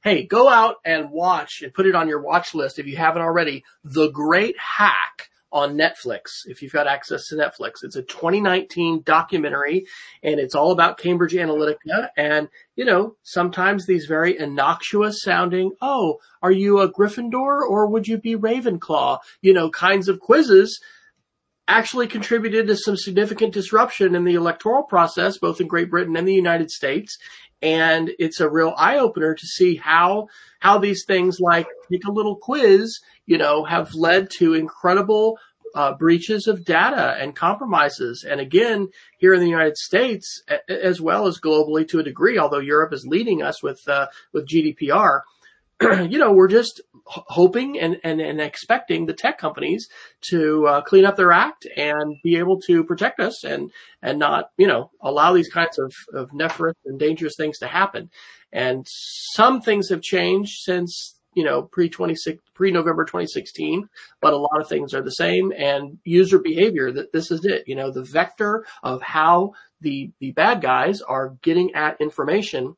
Hey, 0.03 0.25
go 0.25 0.49
out 0.49 0.77
and 0.83 1.11
watch 1.11 1.61
and 1.61 1.73
put 1.73 1.85
it 1.85 1.95
on 1.95 2.09
your 2.09 2.21
watch 2.21 2.53
list 2.53 2.77
if 2.77 2.87
you 2.87 2.97
haven't 2.97 3.21
already. 3.21 3.63
The 3.85 4.09
Great 4.09 4.57
Hack 4.59 5.29
on 5.51 5.77
Netflix 5.77 6.45
if 6.45 6.61
you've 6.61 6.73
got 6.73 6.87
access 6.87 7.27
to 7.27 7.35
Netflix. 7.35 7.83
It's 7.83 7.95
a 7.95 8.03
2019 8.03 9.01
documentary 9.03 9.85
and 10.23 10.39
it's 10.39 10.55
all 10.55 10.71
about 10.71 10.97
Cambridge 10.97 11.33
Analytica. 11.33 12.09
And, 12.15 12.49
you 12.75 12.85
know, 12.85 13.15
sometimes 13.23 13.85
these 13.85 14.05
very 14.05 14.37
innocuous 14.37 15.21
sounding, 15.21 15.71
oh, 15.81 16.17
are 16.41 16.51
you 16.51 16.79
a 16.79 16.91
Gryffindor 16.91 17.61
or 17.61 17.87
would 17.87 18.07
you 18.07 18.17
be 18.17 18.35
Ravenclaw? 18.35 19.19
You 19.41 19.53
know, 19.53 19.69
kinds 19.69 20.07
of 20.07 20.19
quizzes 20.19 20.79
actually 21.67 22.07
contributed 22.07 22.67
to 22.67 22.75
some 22.75 22.97
significant 22.97 23.53
disruption 23.53 24.15
in 24.15 24.23
the 24.23 24.33
electoral 24.33 24.83
process, 24.83 25.37
both 25.37 25.61
in 25.61 25.67
Great 25.67 25.89
Britain 25.89 26.17
and 26.17 26.27
the 26.27 26.33
United 26.33 26.71
States. 26.71 27.17
And 27.61 28.11
it's 28.19 28.39
a 28.39 28.49
real 28.49 28.73
eye 28.77 28.97
opener 28.97 29.35
to 29.35 29.45
see 29.45 29.75
how, 29.75 30.27
how 30.59 30.77
these 30.77 31.03
things 31.05 31.39
like 31.39 31.67
take 31.91 32.05
a 32.05 32.11
little 32.11 32.35
quiz, 32.35 32.99
you 33.25 33.37
know, 33.37 33.65
have 33.65 33.93
led 33.93 34.29
to 34.37 34.53
incredible 34.53 35.37
uh, 35.75 35.93
breaches 35.93 36.47
of 36.47 36.65
data 36.65 37.15
and 37.19 37.35
compromises. 37.35 38.23
And 38.23 38.39
again, 38.39 38.89
here 39.17 39.33
in 39.33 39.41
the 39.41 39.49
United 39.49 39.77
States, 39.77 40.43
as 40.67 40.99
well 41.01 41.27
as 41.27 41.39
globally 41.39 41.87
to 41.89 41.99
a 41.99 42.03
degree, 42.03 42.37
although 42.37 42.59
Europe 42.59 42.93
is 42.93 43.05
leading 43.05 43.41
us 43.41 43.61
with, 43.61 43.87
uh, 43.87 44.07
with 44.33 44.47
GDPR, 44.47 45.21
you 46.09 46.17
know, 46.17 46.31
we're 46.33 46.47
just 46.47 46.81
hoping 47.05 47.79
and, 47.79 47.97
and, 48.03 48.19
and 48.19 48.41
expecting 48.41 49.05
the 49.05 49.13
tech 49.13 49.37
companies 49.37 49.87
to 50.21 50.67
uh, 50.67 50.81
clean 50.81 51.05
up 51.05 51.15
their 51.15 51.31
act 51.31 51.65
and 51.77 52.17
be 52.23 52.37
able 52.37 52.59
to 52.59 52.83
protect 52.83 53.19
us 53.19 53.43
and, 53.43 53.71
and 54.01 54.19
not, 54.19 54.51
you 54.57 54.67
know, 54.67 54.91
allow 55.01 55.33
these 55.33 55.49
kinds 55.49 55.79
of, 55.79 55.93
of 56.13 56.33
nefarious 56.33 56.77
and 56.85 56.99
dangerous 56.99 57.35
things 57.37 57.57
to 57.59 57.67
happen. 57.67 58.09
And 58.51 58.85
some 58.87 59.61
things 59.61 59.89
have 59.89 60.01
changed 60.01 60.59
since, 60.63 61.17
you 61.33 61.43
know, 61.43 61.63
pre 61.63 61.89
26, 61.89 62.43
pre 62.53 62.71
November 62.71 63.05
2016, 63.05 63.87
but 64.21 64.33
a 64.33 64.37
lot 64.37 64.59
of 64.59 64.67
things 64.67 64.93
are 64.93 65.01
the 65.01 65.11
same 65.11 65.53
and 65.55 65.97
user 66.03 66.39
behavior 66.39 66.91
that 66.91 67.13
this 67.13 67.31
is 67.31 67.45
it, 67.45 67.63
you 67.67 67.75
know, 67.75 67.89
the 67.89 68.03
vector 68.03 68.65
of 68.83 69.01
how 69.01 69.53
the, 69.81 70.11
the 70.19 70.31
bad 70.31 70.61
guys 70.61 71.01
are 71.01 71.37
getting 71.41 71.73
at 71.73 72.01
information, 72.01 72.75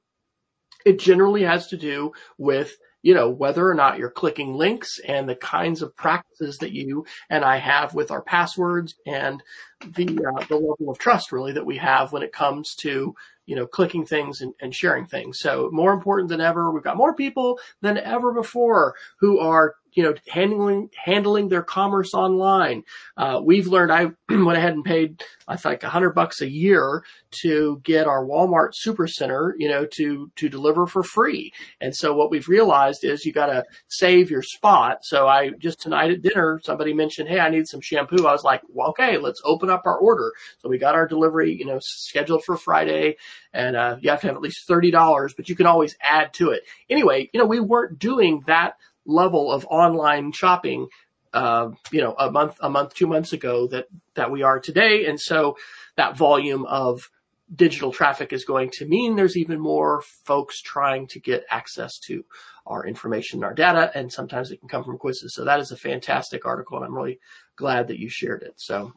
it 0.86 1.00
generally 1.00 1.44
has 1.44 1.68
to 1.68 1.78
do 1.78 2.12
with 2.38 2.78
you 3.02 3.14
know, 3.14 3.30
whether 3.30 3.68
or 3.68 3.74
not 3.74 3.98
you're 3.98 4.12
clicking 4.12 4.54
links 4.54 5.00
and 5.08 5.28
the 5.28 5.36
kinds 5.36 5.82
of 5.82 5.96
practices 5.96 6.58
that 6.58 6.72
you 6.72 7.06
and 7.30 7.44
I 7.44 7.58
have 7.58 7.94
with 7.94 8.12
our 8.12 8.22
passwords 8.22 8.96
and 9.06 9.42
the, 9.86 10.06
uh, 10.06 10.46
the 10.46 10.56
level 10.56 10.90
of 10.90 11.00
trust 11.00 11.32
really 11.32 11.54
that 11.54 11.66
we 11.66 11.78
have 11.78 12.12
when 12.12 12.24
it 12.24 12.32
comes 12.32 12.76
to, 12.82 13.16
you 13.46 13.56
know, 13.56 13.66
clicking 13.66 14.06
things 14.06 14.42
and, 14.42 14.54
and 14.62 14.74
sharing 14.74 15.08
things. 15.08 15.40
So 15.40 15.70
more 15.72 15.94
important 15.94 16.30
than 16.30 16.42
ever, 16.42 16.72
we've 16.72 16.84
got 16.84 16.98
more 16.98 17.16
people 17.16 17.60
than 17.82 17.98
ever 17.98 18.34
before 18.34 18.96
who 19.20 19.40
are 19.40 19.76
you 19.94 20.04
know, 20.04 20.14
handling, 20.28 20.90
handling 20.96 21.50
their 21.50 21.64
commerce 21.64 22.14
online. 22.14 22.84
Uh, 23.18 23.42
we've 23.44 23.68
learned, 23.68 23.92
I 23.92 24.06
went 24.30 24.58
ahead 24.58 24.74
and 24.74 24.86
paid, 24.86 25.24
I 25.48 25.58
think 25.58 25.84
a 25.84 25.90
hundred 25.90 26.12
bucks 26.12 26.42
a 26.42 26.50
year 26.50 27.04
to 27.32 27.82
get 27.84 28.08
our 28.08 28.26
Walmart 28.26 28.74
supercenter, 28.74 29.54
you 29.58 29.70
know, 29.70 29.86
to, 29.86 30.32
to 30.36 30.50
deliver 30.50 30.88
for 30.88 31.04
free. 31.04 31.54
And 31.80 31.96
so 31.96 32.14
what 32.14 32.32
we've 32.32 32.48
realized 32.48 33.04
is 33.04 33.26
you 33.26 33.34
got 33.34 33.48
to 33.48 33.66
save 33.88 34.30
your 34.30 34.44
spot. 34.44 35.06
So 35.06 35.28
I 35.28 35.52
just 35.52 35.82
tonight 35.82 36.12
at 36.12 36.22
dinner, 36.22 36.60
somebody 36.64 36.94
mentioned, 36.94 37.30
Hey, 37.30 37.40
I 37.40 37.50
need 37.50 37.68
some 37.68 37.82
shampoo. 37.82 38.28
I 38.28 38.32
was 38.32 38.44
like, 38.44 38.62
well, 38.70 38.90
okay, 38.90 39.18
let's 39.18 39.42
open 39.44 39.70
up 39.70 39.84
our 39.86 39.98
order. 39.98 40.32
So 40.60 40.70
we 40.70 40.78
got 40.78 40.96
our 40.96 41.08
delivery, 41.08 41.54
you 41.54 41.66
know, 41.66 41.80
scheduled 41.82 42.44
for 42.44 42.58
Friday 42.58 43.18
and, 43.54 43.76
uh, 43.76 43.98
you 44.02 44.10
have 44.10 44.22
to 44.22 44.28
have 44.28 44.36
at 44.36 44.42
least 44.42 44.68
$30, 44.68 45.36
but 45.36 45.50
you 45.50 45.56
can 45.56 45.66
always 45.66 45.96
add 46.02 46.34
to 46.34 46.52
it. 46.52 46.64
Anyway, 46.90 47.30
you 47.34 47.40
know, 47.40 47.46
we 47.46 47.60
weren't 47.60 48.00
doing 48.00 48.44
that 48.48 48.76
level 49.06 49.52
of 49.52 49.66
online 49.70 50.32
shopping, 50.32 50.88
uh, 51.34 51.70
you 51.92 52.02
know, 52.02 52.16
a 52.18 52.32
month, 52.32 52.58
a 52.62 52.70
month, 52.70 52.94
two 52.94 53.08
months 53.08 53.34
ago 53.34 53.68
that, 53.68 53.88
that 54.16 54.32
we 54.32 54.44
are 54.44 54.60
today. 54.60 55.06
And 55.06 55.20
so 55.20 55.58
that 55.96 56.18
volume 56.18 56.66
of 56.66 57.10
digital 57.54 57.92
traffic 57.92 58.32
is 58.32 58.46
going 58.46 58.70
to 58.72 58.86
mean 58.86 59.16
there's 59.16 59.38
even 59.38 59.60
more 59.60 60.02
folks 60.02 60.62
trying 60.62 61.08
to 61.08 61.20
get 61.20 61.44
access 61.50 62.00
to 62.00 62.24
our 62.66 62.86
information, 62.86 63.38
and 63.38 63.46
our 63.46 63.54
data, 63.54 63.92
and 63.96 64.14
sometimes 64.14 64.52
it 64.52 64.60
can 64.60 64.70
come 64.70 64.84
from 64.84 64.98
quizzes. 64.98 65.34
So 65.34 65.44
that 65.46 65.60
is 65.60 65.72
a 65.72 65.78
fantastic 65.78 66.46
article 66.46 66.78
and 66.78 66.86
I'm 66.86 66.96
really 66.96 67.20
glad 67.56 67.88
that 67.88 68.00
you 68.00 68.10
shared 68.10 68.44
it. 68.44 68.54
So. 68.58 68.94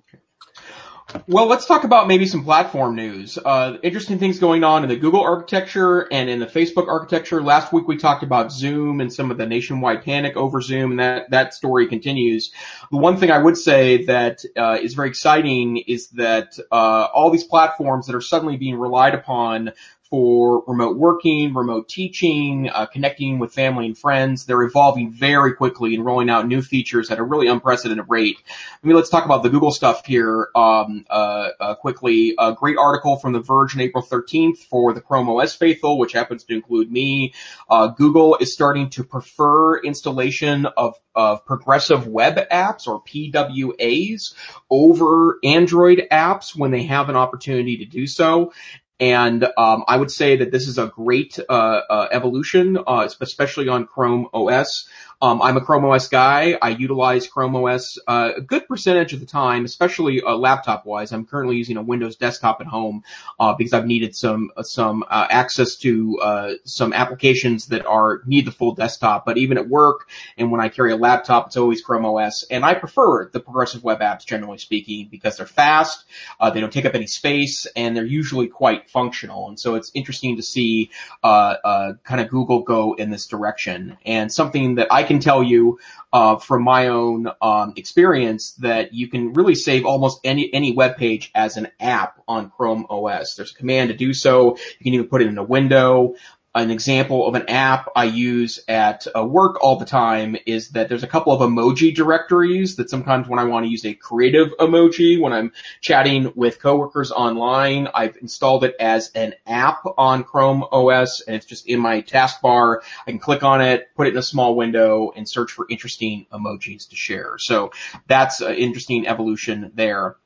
Well, 1.29 1.47
let's 1.47 1.67
talk 1.67 1.85
about 1.85 2.09
maybe 2.09 2.27
some 2.27 2.45
platform 2.45 2.97
news. 2.97 3.39
Uh, 3.39 3.77
interesting 3.83 4.19
things 4.19 4.39
going 4.39 4.65
on 4.65 4.83
in 4.83 4.89
the 4.89 4.97
Google 4.97 5.23
architecture 5.23 6.01
and 6.11 6.31
in 6.31 6.41
the 6.41 6.47
Facebook 6.47 6.89
architecture. 6.89 7.43
Last 7.43 7.73
week 7.73 7.87
we 7.87 7.99
talked 7.99 8.23
about 8.23 8.51
Zoom 8.51 9.01
and 9.01 9.13
some 9.13 9.31
of 9.31 9.37
the 9.37 9.47
nationwide 9.47 10.03
panic 10.03 10.37
over 10.37 10.61
Zoom, 10.61 10.93
and 10.93 11.01
that 11.01 11.31
that 11.31 11.55
story 11.55 11.87
continues. 11.89 12.53
The 12.91 12.97
one 12.97 13.19
thing 13.19 13.31
I 13.31 13.39
would 13.39 13.57
say 13.57 14.07
that 14.07 14.45
uh, 14.57 14.79
is 14.81 14.95
very 14.95 15.09
exciting 15.09 15.77
is 15.77 16.09
that 16.11 16.59
uh, 16.73 17.09
all 17.15 17.31
these 17.31 17.45
platforms 17.45 18.07
that 18.07 18.17
are 18.17 18.23
suddenly 18.23 18.57
being 18.57 18.77
relied 18.77 19.15
upon 19.15 19.73
for 20.11 20.63
remote 20.67 20.97
working, 20.97 21.55
remote 21.55 21.89
teaching, 21.89 22.69
uh, 22.69 22.87
connecting 22.87 23.39
with 23.39 23.53
family 23.53 23.87
and 23.87 23.97
friends. 23.97 24.45
They're 24.45 24.63
evolving 24.63 25.11
very 25.11 25.55
quickly 25.55 25.95
and 25.95 26.05
rolling 26.05 26.31
out 26.31 26.47
new 26.47 26.63
features 26.63 27.11
at 27.11 27.19
a 27.19 27.23
really 27.23 27.49
unprecedented 27.49 28.07
rate. 28.09 28.37
I 28.49 28.87
mean, 28.87 28.97
let's 28.97 29.09
talk 29.09 29.25
about 29.25 29.43
the 29.43 29.49
Google 29.49 29.71
stuff 29.71 30.05
here 30.07 30.49
um, 30.55 31.05
uh, 31.09 31.49
uh, 31.59 31.75
quickly. 31.77 32.35
A 32.39 32.53
great 32.53 32.77
article 32.77 33.17
from 33.17 33.33
The 33.33 33.41
Verge 33.41 33.75
on 33.75 33.81
April 33.81 34.05
13th 34.05 34.59
for 34.59 34.93
the 34.93 35.01
Chrome 35.01 35.29
OS 35.29 35.55
faithful, 35.55 35.99
which 35.99 36.13
happens 36.13 36.45
to 36.45 36.55
include 36.55 36.93
me. 36.93 37.33
Uh, 37.69 37.89
Google 37.89 38.37
is 38.37 38.53
starting 38.53 38.91
to 38.91 39.05
prefer 39.05 39.79
installation 39.79 40.67
of 40.67 40.95
of 41.15 41.47
progressive 41.47 42.07
web 42.09 42.37
apps 42.51 42.89
or 42.89 43.03
PWAs 43.05 44.35
over 44.69 45.39
Android 45.45 46.09
apps 46.11 46.57
when 46.57 46.73
they 46.73 46.85
have 46.85 47.09
an 47.09 47.17
opportunity 47.17 47.79
to 47.79 47.85
do 47.85 48.07
so. 48.07 48.53
And 49.01 49.45
um, 49.59 49.85
I 49.89 49.97
would 49.97 50.11
say 50.11 50.37
that 50.37 50.53
this 50.53 50.69
is 50.69 50.79
a 50.79 50.87
great 50.87 51.39
uh, 51.49 51.53
uh, 51.53 52.09
evolution, 52.13 52.79
uh, 52.79 53.07
especially 53.21 53.69
on 53.69 53.87
Chrome 53.87 54.29
OS. 54.33 54.89
Um, 55.23 55.41
I'm 55.43 55.57
a 55.57 55.61
Chrome 55.61 55.85
OS 55.85 56.09
guy. 56.09 56.59
I 56.61 56.71
utilize 56.71 57.27
Chrome 57.27 57.57
OS 57.57 57.99
uh, 58.07 58.33
a 58.37 58.41
good 58.41 58.67
percentage 58.67 59.13
of 59.13 59.21
the 59.21 59.27
time, 59.27 59.65
especially 59.65 60.23
uh, 60.23 60.35
laptop 60.35 60.87
wise. 60.87 61.13
I'm 61.13 61.25
currently 61.25 61.57
using 61.57 61.77
a 61.77 61.83
Windows 61.83 62.17
desktop 62.17 62.61
at 62.61 62.67
home 62.67 63.05
uh, 63.39 63.55
because 63.55 63.73
I've 63.73 63.87
needed 63.87 64.15
some 64.15 64.51
some 64.63 65.05
uh, 65.09 65.27
access 65.31 65.77
to 65.77 66.19
uh, 66.21 66.51
some 66.65 66.93
applications 66.93 67.67
that 67.67 67.87
are 67.87 68.23
need 68.27 68.47
the 68.47 68.53
full 68.53 68.75
desktop. 68.75 69.25
But 69.25 69.39
even 69.39 69.59
at 69.59 69.69
work 69.69 70.09
and 70.37 70.51
when 70.51 70.61
I 70.61 70.69
carry 70.69 70.93
a 70.93 70.97
laptop, 70.97 71.47
it's 71.49 71.57
always 71.57 71.83
Chrome 71.83 72.05
OS. 72.05 72.45
And 72.51 72.65
I 72.65 72.75
prefer 72.75 73.31
the 73.31 73.41
progressive 73.41 73.85
web 73.85 74.01
apps, 74.01 74.25
generally 74.27 74.59
speaking, 74.59 75.09
because 75.11 75.37
they're 75.37 75.47
fast, 75.47 76.05
uh, 76.41 76.51
they 76.51 76.61
don't 76.61 76.73
take 76.73 76.85
up 76.85 76.95
any 76.95 77.07
space, 77.07 77.67
and 77.77 77.97
they're 77.97 78.05
usually 78.05 78.49
quite 78.49 78.91
functional. 78.91 79.49
And 79.49 79.59
so 79.59 79.75
it's 79.75 79.91
interesting 79.95 80.37
to 80.37 80.43
see 80.43 80.91
kind 81.23 82.21
of 82.21 82.29
Google 82.29 82.61
go 82.61 82.95
in 82.95 83.11
this 83.11 83.27
direction. 83.27 83.97
And 84.05 84.33
something 84.33 84.77
that 84.77 84.89
I 84.91 85.03
can 85.03 85.14
tell 85.21 85.43
you 85.43 85.79
uh, 86.13 86.37
from 86.37 86.63
my 86.63 86.89
own 86.89 87.29
um, 87.43 87.75
experience 87.77 88.53
that 88.55 88.95
you 88.95 89.09
can 89.09 89.33
really 89.33 89.55
save 89.55 89.85
almost 89.85 90.21
any 90.25 90.53
any 90.53 90.73
web 90.73 90.97
page 90.97 91.31
as 91.35 91.57
an 91.57 91.69
app 91.81 92.23
on 92.29 92.51
Chrome 92.51 92.87
OS. 92.89 93.35
There's 93.35 93.53
a 93.53 93.55
command 93.55 93.91
to 93.91 93.97
do 93.97 94.15
so. 94.15 94.57
You 94.79 94.85
can 94.85 94.95
even 94.95 95.09
put 95.09 95.23
it 95.23 95.29
in 95.29 95.39
a 95.39 95.45
window 95.45 96.15
an 96.55 96.71
example 96.71 97.27
of 97.27 97.35
an 97.35 97.49
app 97.49 97.89
I 97.97 98.05
use 98.05 98.61
at 98.69 99.07
uh, 99.15 99.25
work 99.25 99.63
all 99.63 99.77
the 99.77 99.85
time 99.85 100.37
is 100.47 100.71
that 100.71 100.89
there's 100.89 101.03
a 101.03 101.09
couple 101.09 101.33
of 101.33 101.41
emoji 101.41 101.95
directories 101.95 102.77
that 102.77 102.89
sometimes 102.89 103.27
when 103.27 103.41
I 103.41 103.45
want 103.45 103.67
to 103.67 103.71
use 103.71 103.85
a 103.85 103.95
creative 103.95 104.57
emoji, 104.59 105.21
when 105.21 105.33
I'm 105.33 105.53
chatting 105.81 106.33
with 106.37 106.61
coworkers 106.61 107.11
online, 107.11 107.89
I've 107.93 108.17
installed 108.19 108.63
it 108.65 108.77
as 108.79 109.11
an 109.15 109.35
app 109.47 109.85
on 109.99 110.23
Chrome 110.23 110.65
OS 110.71 111.23
and 111.23 111.35
it's 111.35 111.47
just 111.47 111.67
in 111.67 111.81
my 111.81 112.03
taskbar. 112.03 112.83
I 113.07 113.11
can 113.11 113.19
click 113.19 113.43
on 113.43 113.61
it, 113.61 113.89
put 113.97 114.07
it 114.07 114.11
in 114.13 114.19
a 114.19 114.23
small 114.23 114.55
window 114.55 115.13
and 115.17 115.29
search 115.29 115.51
for 115.51 115.67
interesting 115.69 116.27
emojis 116.33 116.89
to 116.91 116.97
share. 116.97 117.35
So 117.39 117.73
that's 118.07 118.41
an 118.41 118.55
interesting 118.55 119.09
evolution 119.09 119.73
there. 119.75 120.17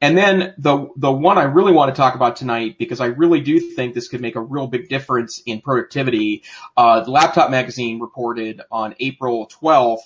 And 0.00 0.16
then 0.16 0.54
the 0.56 0.88
the 0.96 1.12
one 1.12 1.36
I 1.36 1.44
really 1.44 1.72
want 1.72 1.94
to 1.94 1.98
talk 1.98 2.14
about 2.14 2.36
tonight 2.36 2.76
because 2.78 3.00
I 3.00 3.06
really 3.06 3.40
do 3.40 3.60
think 3.60 3.94
this 3.94 4.08
could 4.08 4.22
make 4.22 4.36
a 4.36 4.40
real 4.40 4.66
big 4.66 4.88
difference 4.88 5.42
in 5.44 5.60
productivity. 5.60 6.42
Uh, 6.76 7.04
the 7.04 7.10
Laptop 7.10 7.50
Magazine 7.50 8.00
reported 8.00 8.62
on 8.70 8.94
April 8.98 9.50
12th 9.62 10.00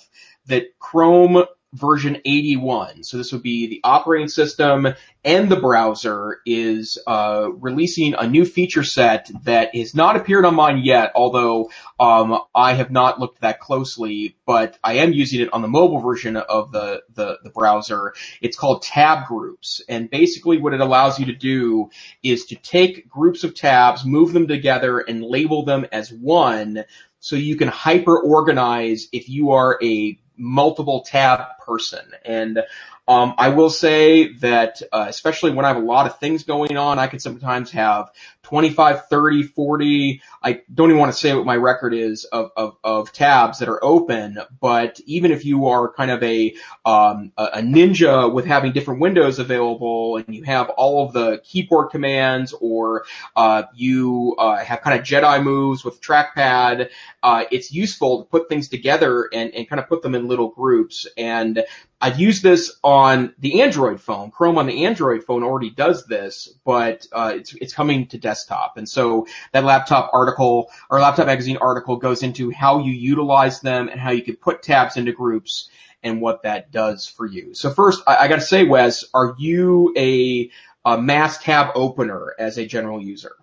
that 0.47 0.77
Chrome 0.79 1.45
version 1.75 2.21
81. 2.23 3.03
So 3.03 3.17
this 3.17 3.31
would 3.31 3.43
be 3.43 3.67
the 3.67 3.81
operating 3.83 4.29
system 4.29 4.87
and 5.23 5.49
the 5.49 5.55
browser 5.55 6.39
is 6.45 6.99
uh, 7.07 7.49
releasing 7.51 8.13
a 8.13 8.27
new 8.27 8.45
feature 8.45 8.83
set 8.83 9.29
that 9.43 9.75
has 9.75 9.95
not 9.95 10.15
appeared 10.15 10.45
on 10.45 10.55
mine 10.55 10.81
yet, 10.83 11.11
although 11.15 11.71
um, 11.99 12.39
I 12.53 12.73
have 12.73 12.91
not 12.91 13.19
looked 13.19 13.41
that 13.41 13.59
closely, 13.59 14.37
but 14.45 14.77
I 14.83 14.93
am 14.97 15.13
using 15.13 15.41
it 15.41 15.51
on 15.51 15.61
the 15.61 15.67
mobile 15.67 15.99
version 15.99 16.37
of 16.37 16.71
the, 16.71 17.01
the, 17.13 17.39
the 17.43 17.49
browser. 17.49 18.13
It's 18.39 18.57
called 18.57 18.83
tab 18.83 19.27
groups. 19.27 19.81
And 19.89 20.09
basically 20.09 20.59
what 20.59 20.73
it 20.73 20.81
allows 20.81 21.19
you 21.19 21.25
to 21.25 21.35
do 21.35 21.89
is 22.23 22.45
to 22.45 22.55
take 22.55 23.09
groups 23.09 23.43
of 23.43 23.55
tabs, 23.55 24.05
move 24.05 24.31
them 24.31 24.47
together, 24.47 24.99
and 24.99 25.23
label 25.23 25.65
them 25.65 25.87
as 25.91 26.11
one 26.11 26.85
so 27.19 27.35
you 27.35 27.55
can 27.55 27.69
hyper 27.69 28.19
organize 28.19 29.07
if 29.11 29.27
you 29.27 29.51
are 29.53 29.79
a 29.81 30.19
multiple 30.37 31.01
tab 31.01 31.57
person. 31.59 32.05
And 32.23 32.59
um, 33.07 33.35
I 33.37 33.49
will 33.49 33.69
say 33.69 34.33
that, 34.33 34.81
uh, 34.91 35.05
especially 35.07 35.51
when 35.51 35.63
I 35.63 35.67
have 35.69 35.77
a 35.77 35.85
lot 35.85 36.07
of 36.07 36.19
things 36.19 36.43
going 36.43 36.75
on, 36.75 36.97
I 36.97 37.05
can 37.05 37.19
sometimes 37.19 37.69
have 37.71 38.09
25, 38.43 39.07
30, 39.07 39.43
40. 39.43 40.21
I 40.41 40.61
don't 40.73 40.89
even 40.89 40.99
want 40.99 41.11
to 41.11 41.17
say 41.17 41.33
what 41.35 41.45
my 41.45 41.55
record 41.55 41.93
is 41.93 42.25
of, 42.25 42.51
of, 42.57 42.77
of 42.83 43.11
tabs 43.11 43.59
that 43.59 43.69
are 43.69 43.83
open, 43.83 44.39
but 44.59 44.99
even 45.05 45.31
if 45.31 45.45
you 45.45 45.67
are 45.67 45.91
kind 45.93 46.09
of 46.09 46.23
a, 46.23 46.55
um, 46.83 47.31
a 47.37 47.61
ninja 47.61 48.31
with 48.31 48.45
having 48.45 48.71
different 48.71 49.01
windows 49.01 49.37
available 49.37 50.17
and 50.17 50.35
you 50.35 50.43
have 50.43 50.69
all 50.69 51.05
of 51.05 51.13
the 51.13 51.41
keyboard 51.43 51.91
commands 51.91 52.53
or, 52.59 53.05
uh, 53.35 53.63
you, 53.75 54.35
uh, 54.39 54.57
have 54.57 54.81
kind 54.81 54.99
of 54.99 55.05
Jedi 55.05 55.43
moves 55.43 55.85
with 55.85 56.01
trackpad, 56.01 56.89
uh, 57.21 57.45
it's 57.51 57.71
useful 57.71 58.23
to 58.23 58.29
put 58.29 58.49
things 58.49 58.67
together 58.67 59.29
and, 59.31 59.53
and 59.53 59.67
kind 59.69 59.79
of 59.79 59.87
put 59.87 60.01
them 60.01 60.15
in 60.15 60.27
little 60.27 60.49
groups. 60.49 61.07
And 61.17 61.63
I've 62.01 62.19
used 62.19 62.43
this 62.43 62.77
on 62.83 63.33
the 63.39 63.61
Android 63.61 64.01
phone. 64.01 64.29
Chrome 64.29 64.57
on 64.57 64.67
the 64.67 64.85
Android 64.85 65.23
phone 65.23 65.43
already 65.43 65.69
does 65.69 66.05
this, 66.05 66.53
but, 66.65 67.07
uh, 67.11 67.33
it's, 67.35 67.53
it's 67.55 67.73
coming 67.73 68.07
to 68.07 68.17
desktop. 68.17 68.77
And 68.77 68.87
so 68.87 69.27
that 69.53 69.63
laptop 69.63 70.11
article 70.13 70.69
or 70.89 70.99
laptop 70.99 71.27
magazine 71.27 71.57
article 71.57 71.95
goes 71.97 72.21
into 72.21 72.51
how 72.51 72.79
you 72.79 72.91
utilize 72.91 73.61
them 73.61 73.87
and 73.87 73.99
how 73.99 74.11
you 74.11 74.21
can 74.21 74.35
put 74.35 74.61
tabs 74.61 74.97
into 74.97 75.13
groups 75.13 75.69
and 76.03 76.21
what 76.21 76.43
that 76.43 76.71
does 76.71 77.07
for 77.07 77.25
you. 77.25 77.53
So 77.53 77.71
first, 77.71 78.03
I, 78.05 78.17
I 78.17 78.27
got 78.27 78.35
to 78.35 78.41
say, 78.41 78.65
Wes, 78.65 79.05
are 79.13 79.33
you 79.39 79.93
a, 79.97 80.51
a 80.85 81.01
mass 81.01 81.39
tab 81.39 81.71
opener 81.75 82.35
as 82.37 82.57
a 82.57 82.65
general 82.65 83.01
user? 83.01 83.35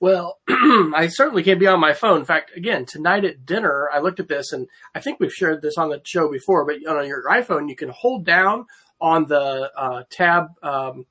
Well, 0.00 0.38
I 0.48 1.08
certainly 1.10 1.42
can't 1.42 1.58
be 1.58 1.66
on 1.66 1.80
my 1.80 1.92
phone. 1.92 2.20
In 2.20 2.24
fact, 2.24 2.56
again, 2.56 2.84
tonight 2.84 3.24
at 3.24 3.44
dinner, 3.44 3.88
I 3.92 3.98
looked 3.98 4.20
at 4.20 4.28
this 4.28 4.52
and 4.52 4.68
I 4.94 5.00
think 5.00 5.18
we've 5.18 5.32
shared 5.32 5.60
this 5.60 5.76
on 5.76 5.88
the 5.88 6.00
show 6.04 6.30
before, 6.30 6.64
but 6.64 6.76
on 6.86 7.06
your 7.06 7.24
iPhone, 7.24 7.68
you 7.68 7.74
can 7.74 7.88
hold 7.88 8.24
down 8.24 8.66
on 9.00 9.26
the 9.26 9.70
uh, 9.76 10.02
tab 10.10 10.50
um, 10.62 11.06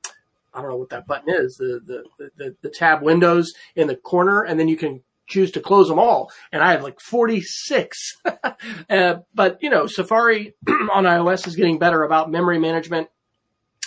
I 0.57 0.61
don't 0.61 0.71
know 0.71 0.77
what 0.77 0.89
that 0.89 1.05
button 1.05 1.29
is, 1.29 1.55
the, 1.57 1.79
the, 2.17 2.29
the, 2.38 2.55
the 2.63 2.69
tab 2.69 3.03
windows 3.03 3.53
in 3.75 3.88
the 3.88 3.95
corner, 3.95 4.41
and 4.41 4.59
then 4.59 4.67
you 4.67 4.75
can 4.75 5.03
choose 5.27 5.51
to 5.51 5.59
close 5.59 5.88
them 5.88 5.99
all. 5.99 6.31
And 6.51 6.63
I 6.63 6.71
had 6.71 6.81
like 6.81 6.99
46. 6.99 8.17
uh, 8.89 9.15
but 9.35 9.57
you 9.61 9.69
know, 9.69 9.85
Safari 9.85 10.55
on 10.67 11.03
iOS 11.03 11.45
is 11.45 11.55
getting 11.55 11.77
better 11.77 12.03
about 12.03 12.31
memory 12.31 12.57
management. 12.57 13.09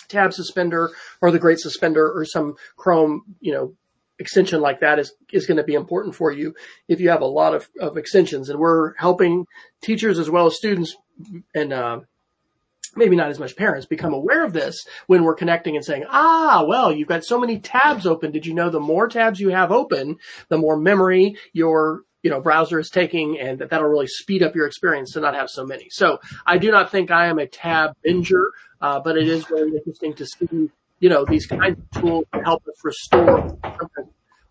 Tab 0.08 0.32
suspender 0.32 0.90
or 1.20 1.30
the 1.30 1.38
great 1.38 1.58
suspender 1.58 2.08
or 2.12 2.24
some 2.24 2.54
Chrome, 2.76 3.22
you 3.40 3.52
know, 3.52 3.74
extension 4.20 4.60
like 4.60 4.80
that 4.80 4.98
is, 4.98 5.12
is 5.32 5.46
going 5.46 5.56
to 5.56 5.64
be 5.64 5.74
important 5.74 6.14
for 6.14 6.30
you 6.30 6.54
if 6.88 7.00
you 7.00 7.10
have 7.10 7.22
a 7.22 7.26
lot 7.26 7.54
of, 7.54 7.68
of 7.80 7.96
extensions. 7.96 8.48
And 8.48 8.60
we're 8.60 8.94
helping 8.96 9.46
teachers 9.82 10.18
as 10.18 10.30
well 10.30 10.46
as 10.46 10.56
students 10.56 10.96
and, 11.54 11.72
uh, 11.72 12.00
maybe 12.96 13.14
not 13.14 13.30
as 13.30 13.38
much 13.38 13.56
parents 13.56 13.86
become 13.86 14.12
aware 14.12 14.44
of 14.44 14.52
this 14.52 14.84
when 15.06 15.22
we're 15.22 15.34
connecting 15.34 15.76
and 15.76 15.84
saying, 15.84 16.04
ah, 16.08 16.64
well, 16.66 16.92
you've 16.92 17.06
got 17.06 17.24
so 17.24 17.38
many 17.38 17.60
tabs 17.60 18.04
open. 18.04 18.32
Did 18.32 18.46
you 18.46 18.52
know 18.52 18.68
the 18.68 18.80
more 18.80 19.06
tabs 19.06 19.38
you 19.38 19.50
have 19.50 19.70
open, 19.70 20.16
the 20.48 20.58
more 20.58 20.76
memory 20.76 21.36
your 21.52 22.02
you 22.22 22.30
know, 22.30 22.40
browser 22.40 22.78
is 22.78 22.90
taking 22.90 23.38
and 23.38 23.58
that 23.60 23.70
that'll 23.70 23.88
really 23.88 24.06
speed 24.06 24.42
up 24.42 24.54
your 24.54 24.66
experience 24.66 25.12
to 25.12 25.20
not 25.20 25.34
have 25.34 25.48
so 25.48 25.64
many. 25.64 25.88
So 25.90 26.18
I 26.46 26.58
do 26.58 26.70
not 26.70 26.90
think 26.90 27.10
I 27.10 27.26
am 27.26 27.38
a 27.38 27.46
tab 27.46 27.92
binger, 28.06 28.46
uh, 28.80 29.00
but 29.00 29.16
it 29.16 29.26
is 29.26 29.48
really 29.50 29.78
interesting 29.78 30.14
to 30.14 30.26
see, 30.26 30.70
you 31.00 31.08
know, 31.08 31.24
these 31.24 31.46
kinds 31.46 31.78
of 31.78 32.00
tools 32.00 32.24
to 32.32 32.42
help 32.42 32.62
us 32.68 32.84
restore. 32.84 33.58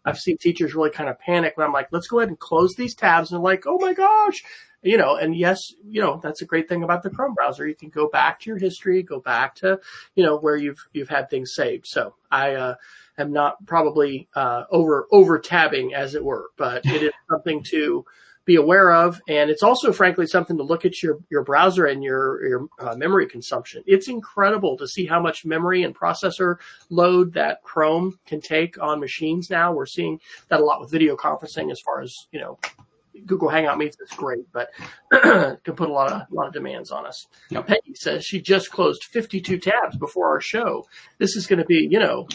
I've 0.05 0.17
seen 0.17 0.37
teachers 0.37 0.73
really 0.73 0.89
kind 0.89 1.09
of 1.09 1.19
panic 1.19 1.55
when 1.55 1.67
I'm 1.67 1.73
like, 1.73 1.89
let's 1.91 2.07
go 2.07 2.19
ahead 2.19 2.29
and 2.29 2.39
close 2.39 2.75
these 2.75 2.95
tabs. 2.95 3.31
And 3.31 3.43
like, 3.43 3.65
oh 3.67 3.77
my 3.79 3.93
gosh, 3.93 4.43
you 4.81 4.97
know, 4.97 5.15
and 5.15 5.35
yes, 5.35 5.73
you 5.83 6.01
know, 6.01 6.19
that's 6.23 6.41
a 6.41 6.45
great 6.45 6.67
thing 6.67 6.83
about 6.83 7.03
the 7.03 7.09
Chrome 7.09 7.35
browser. 7.35 7.67
You 7.67 7.75
can 7.75 7.89
go 7.89 8.09
back 8.09 8.39
to 8.39 8.49
your 8.49 8.57
history, 8.57 9.03
go 9.03 9.19
back 9.19 9.55
to, 9.55 9.79
you 10.15 10.23
know, 10.23 10.37
where 10.37 10.55
you've, 10.55 10.79
you've 10.93 11.09
had 11.09 11.29
things 11.29 11.53
saved. 11.53 11.85
So 11.85 12.15
I, 12.31 12.55
uh, 12.55 12.75
am 13.17 13.31
not 13.31 13.63
probably, 13.65 14.29
uh, 14.35 14.63
over, 14.71 15.07
over 15.11 15.37
tabbing 15.37 15.93
as 15.93 16.15
it 16.15 16.23
were, 16.23 16.49
but 16.57 16.85
it 16.85 17.03
is 17.03 17.11
something 17.29 17.61
to 17.63 18.05
be 18.49 18.55
aware 18.55 18.91
of. 18.91 19.21
And 19.27 19.51
it's 19.51 19.61
also 19.61 19.93
frankly 19.93 20.25
something 20.25 20.57
to 20.57 20.63
look 20.63 20.83
at 20.83 21.03
your, 21.03 21.19
your 21.29 21.43
browser 21.43 21.85
and 21.85 22.03
your, 22.03 22.43
your 22.47 22.67
uh, 22.79 22.95
memory 22.95 23.27
consumption. 23.27 23.83
It's 23.85 24.07
incredible 24.07 24.75
to 24.77 24.87
see 24.87 25.05
how 25.05 25.21
much 25.21 25.45
memory 25.45 25.83
and 25.83 25.95
processor 25.95 26.55
load 26.89 27.33
that 27.33 27.61
Chrome 27.61 28.17
can 28.25 28.41
take 28.41 28.81
on 28.81 28.99
machines 28.99 29.51
now. 29.51 29.71
We're 29.71 29.85
seeing 29.85 30.19
that 30.47 30.61
a 30.61 30.65
lot 30.65 30.81
with 30.81 30.89
video 30.89 31.15
conferencing 31.15 31.71
as 31.71 31.79
far 31.79 32.01
as, 32.01 32.11
you 32.31 32.39
know, 32.39 32.57
Google 33.27 33.49
Hangout 33.49 33.77
Meets 33.77 33.97
is 33.99 34.09
great, 34.17 34.51
but 34.51 34.69
can 35.11 35.75
put 35.75 35.89
a 35.89 35.93
lot 35.93 36.11
of 36.11 36.21
a 36.21 36.33
lot 36.33 36.47
of 36.47 36.53
demands 36.53 36.89
on 36.89 37.05
us. 37.05 37.27
Yep. 37.49 37.67
Peggy 37.67 37.93
says 37.93 38.25
she 38.25 38.41
just 38.41 38.71
closed 38.71 39.03
52 39.03 39.59
tabs 39.59 39.97
before 39.97 40.29
our 40.29 40.41
show. 40.41 40.87
This 41.17 41.35
is 41.35 41.45
going 41.45 41.59
to 41.59 41.65
be, 41.65 41.87
you 41.91 41.99
know, 41.99 42.27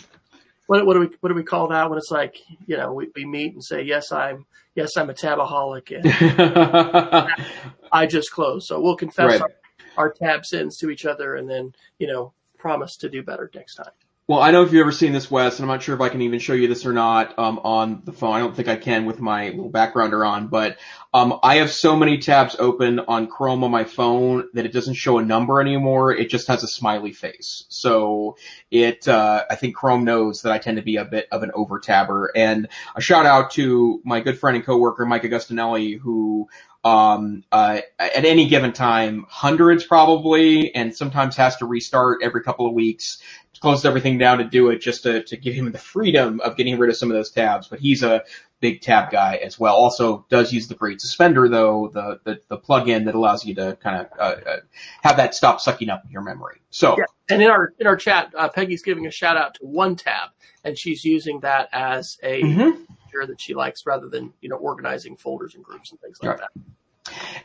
what, 0.66 0.86
what 0.86 0.94
do 0.94 1.00
we 1.00 1.10
what 1.20 1.28
do 1.28 1.34
we 1.34 1.42
call 1.42 1.68
that 1.68 1.88
when 1.88 1.98
it's 1.98 2.10
like, 2.10 2.38
you 2.66 2.76
know, 2.76 2.92
we, 2.92 3.08
we 3.14 3.24
meet 3.24 3.52
and 3.54 3.62
say, 3.62 3.82
yes, 3.82 4.12
I'm 4.12 4.46
yes, 4.74 4.96
I'm 4.96 5.10
a 5.10 5.14
tabaholic, 5.14 5.94
and 5.96 7.30
I 7.92 8.06
just 8.06 8.30
closed. 8.32 8.66
So 8.66 8.80
we'll 8.80 8.96
confess 8.96 9.40
right. 9.40 9.42
our, 9.42 9.50
our 9.96 10.12
tab 10.12 10.44
sins 10.44 10.78
to 10.78 10.90
each 10.90 11.06
other, 11.06 11.36
and 11.36 11.48
then 11.48 11.74
you 11.98 12.06
know, 12.06 12.32
promise 12.58 12.96
to 12.98 13.08
do 13.08 13.22
better 13.22 13.50
next 13.54 13.74
time. 13.74 13.92
Well, 14.26 14.40
I 14.40 14.52
know 14.52 14.62
if 14.62 14.72
you've 14.72 14.80
ever 14.80 14.90
seen 14.90 15.12
this, 15.12 15.30
Wes, 15.30 15.58
and 15.58 15.64
I'm 15.64 15.74
not 15.76 15.82
sure 15.82 15.94
if 15.94 16.00
I 16.00 16.08
can 16.08 16.22
even 16.22 16.38
show 16.38 16.54
you 16.54 16.66
this 16.66 16.86
or 16.86 16.94
not 16.94 17.38
um, 17.38 17.58
on 17.58 18.00
the 18.06 18.12
phone. 18.12 18.34
I 18.34 18.38
don't 18.38 18.56
think 18.56 18.68
I 18.68 18.76
can 18.76 19.04
with 19.04 19.20
my 19.20 19.50
little 19.50 19.70
backgrounder 19.70 20.26
on, 20.26 20.48
but 20.48 20.78
um, 21.12 21.38
I 21.42 21.56
have 21.56 21.70
so 21.70 21.94
many 21.94 22.16
tabs 22.16 22.56
open 22.58 23.00
on 23.00 23.26
Chrome 23.26 23.62
on 23.64 23.70
my 23.70 23.84
phone 23.84 24.48
that 24.54 24.64
it 24.64 24.72
doesn't 24.72 24.94
show 24.94 25.18
a 25.18 25.22
number 25.22 25.60
anymore. 25.60 26.10
It 26.10 26.30
just 26.30 26.48
has 26.48 26.62
a 26.62 26.66
smiley 26.66 27.12
face. 27.12 27.66
So 27.68 28.38
it, 28.70 29.06
uh, 29.06 29.44
I 29.50 29.56
think 29.56 29.76
Chrome 29.76 30.04
knows 30.04 30.40
that 30.40 30.52
I 30.52 30.58
tend 30.58 30.78
to 30.78 30.82
be 30.82 30.96
a 30.96 31.04
bit 31.04 31.28
of 31.30 31.42
an 31.42 31.50
over 31.52 31.78
tabber. 31.78 32.32
And 32.34 32.68
a 32.96 33.02
shout 33.02 33.26
out 33.26 33.50
to 33.52 34.00
my 34.06 34.20
good 34.20 34.38
friend 34.38 34.56
and 34.56 34.64
coworker 34.64 35.04
Mike 35.04 35.24
Augustinelli, 35.24 35.98
who 35.98 36.48
um, 36.82 37.44
uh, 37.50 37.80
at 37.98 38.24
any 38.26 38.46
given 38.46 38.72
time, 38.72 39.24
hundreds 39.28 39.84
probably, 39.84 40.74
and 40.74 40.94
sometimes 40.94 41.36
has 41.36 41.56
to 41.56 41.66
restart 41.66 42.22
every 42.22 42.42
couple 42.42 42.66
of 42.66 42.74
weeks 42.74 43.22
closed 43.64 43.86
everything 43.86 44.18
down 44.18 44.38
to 44.38 44.44
do 44.44 44.68
it 44.68 44.82
just 44.82 45.04
to, 45.04 45.22
to 45.22 45.38
give 45.38 45.54
him 45.54 45.72
the 45.72 45.78
freedom 45.78 46.38
of 46.40 46.54
getting 46.54 46.78
rid 46.78 46.90
of 46.90 46.96
some 46.98 47.10
of 47.10 47.16
those 47.16 47.30
tabs. 47.30 47.66
But 47.66 47.80
he's 47.80 48.02
a 48.02 48.24
big 48.60 48.82
tab 48.82 49.10
guy 49.10 49.36
as 49.36 49.58
well. 49.58 49.74
Also 49.74 50.26
does 50.28 50.52
use 50.52 50.68
the 50.68 50.74
great 50.74 51.00
suspender 51.00 51.48
though, 51.48 51.90
the, 51.90 52.20
the, 52.24 52.40
the 52.48 52.58
plug-in 52.58 53.06
that 53.06 53.14
allows 53.14 53.42
you 53.46 53.54
to 53.54 53.78
kind 53.82 54.02
of, 54.02 54.18
uh, 54.18 54.36
uh, 54.46 54.56
have 55.02 55.16
that 55.16 55.34
stop 55.34 55.62
sucking 55.62 55.88
up 55.88 56.04
your 56.10 56.20
memory. 56.20 56.60
So. 56.68 56.94
Yeah. 56.98 57.04
And 57.30 57.40
in 57.40 57.48
our, 57.48 57.72
in 57.78 57.86
our 57.86 57.96
chat, 57.96 58.34
uh, 58.36 58.50
Peggy's 58.50 58.82
giving 58.82 59.06
a 59.06 59.10
shout 59.10 59.38
out 59.38 59.54
to 59.54 59.64
one 59.64 59.96
tab 59.96 60.28
and 60.62 60.76
she's 60.76 61.06
using 61.06 61.40
that 61.40 61.70
as 61.72 62.18
a 62.22 62.42
mm-hmm. 62.42 62.82
feature 63.06 63.26
that 63.26 63.40
she 63.40 63.54
likes 63.54 63.86
rather 63.86 64.10
than, 64.10 64.34
you 64.42 64.50
know, 64.50 64.56
organizing 64.56 65.16
folders 65.16 65.54
and 65.54 65.64
groups 65.64 65.90
and 65.90 65.98
things 66.02 66.18
like 66.20 66.32
right. 66.32 66.40
that. 66.40 66.62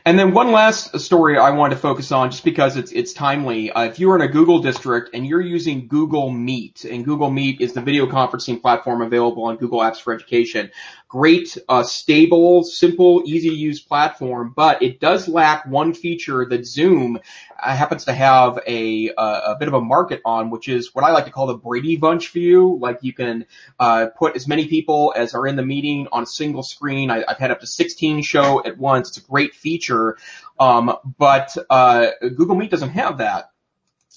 And 0.06 0.18
then 0.18 0.32
one 0.32 0.52
last 0.52 0.98
story 0.98 1.36
I 1.36 1.50
want 1.50 1.72
to 1.72 1.78
focus 1.78 2.12
on, 2.12 2.30
just 2.30 2.44
because 2.44 2.78
it's 2.78 2.92
it's 2.92 3.12
timely. 3.12 3.70
Uh, 3.70 3.84
if 3.84 4.00
you're 4.00 4.16
in 4.16 4.22
a 4.22 4.28
Google 4.28 4.60
district 4.60 5.10
and 5.12 5.26
you're 5.26 5.42
using 5.42 5.86
Google 5.86 6.30
Meet, 6.30 6.84
and 6.84 7.04
Google 7.04 7.30
Meet 7.30 7.60
is 7.60 7.74
the 7.74 7.82
video 7.82 8.06
conferencing 8.06 8.62
platform 8.62 9.02
available 9.02 9.44
on 9.44 9.56
Google 9.56 9.80
Apps 9.80 10.00
for 10.00 10.14
Education, 10.14 10.70
great, 11.08 11.58
uh, 11.68 11.82
stable, 11.82 12.64
simple, 12.64 13.22
easy 13.26 13.50
to 13.50 13.54
use 13.54 13.80
platform, 13.80 14.54
but 14.56 14.82
it 14.82 15.00
does 15.00 15.28
lack 15.28 15.66
one 15.66 15.92
feature 15.92 16.46
that 16.46 16.64
Zoom 16.64 17.18
happens 17.62 18.04
to 18.06 18.12
have 18.12 18.58
a, 18.66 19.10
uh, 19.10 19.52
a 19.52 19.56
bit 19.56 19.68
of 19.68 19.74
a 19.74 19.80
market 19.80 20.20
on, 20.24 20.50
which 20.50 20.68
is 20.68 20.94
what 20.94 21.04
I 21.04 21.12
like 21.12 21.26
to 21.26 21.30
call 21.30 21.46
the 21.46 21.56
Brady 21.56 21.96
Bunch 21.96 22.30
view. 22.30 22.78
Like 22.80 22.98
you 23.02 23.12
can 23.12 23.46
uh, 23.78 24.08
put 24.16 24.36
as 24.36 24.48
many 24.48 24.66
people 24.68 25.12
as 25.16 25.34
are 25.34 25.46
in 25.46 25.56
the 25.56 25.64
meeting 25.64 26.08
on 26.12 26.22
a 26.22 26.26
single 26.26 26.62
screen. 26.62 27.10
I, 27.10 27.24
have 27.28 27.38
had 27.38 27.50
up 27.50 27.60
to 27.60 27.66
16 27.66 28.22
show 28.22 28.62
at 28.64 28.78
once. 28.78 29.08
It's 29.08 29.18
a 29.18 29.28
great 29.28 29.54
feature, 29.54 30.16
um, 30.58 30.96
but 31.18 31.56
uh, 31.68 32.08
Google 32.20 32.56
Meet 32.56 32.70
doesn't 32.70 32.90
have 32.90 33.18
that 33.18 33.50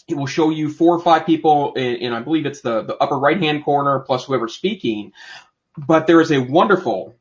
it 0.08 0.16
will 0.16 0.28
show 0.28 0.50
you 0.50 0.70
four 0.70 0.96
or 0.96 1.00
five 1.00 1.26
people 1.26 1.74
in 1.76 2.12
I 2.12 2.20
believe 2.20 2.46
it's 2.46 2.60
the, 2.62 2.84
the 2.84 2.98
upper 2.98 3.18
right 3.18 3.39
hand 3.39 3.64
corner 3.64 4.00
plus 4.00 4.26
whoever's 4.26 4.54
speaking. 4.54 5.14
But 5.78 6.08
there 6.08 6.22
is 6.22 6.32
a 6.32 6.39
wonderful 6.39 7.16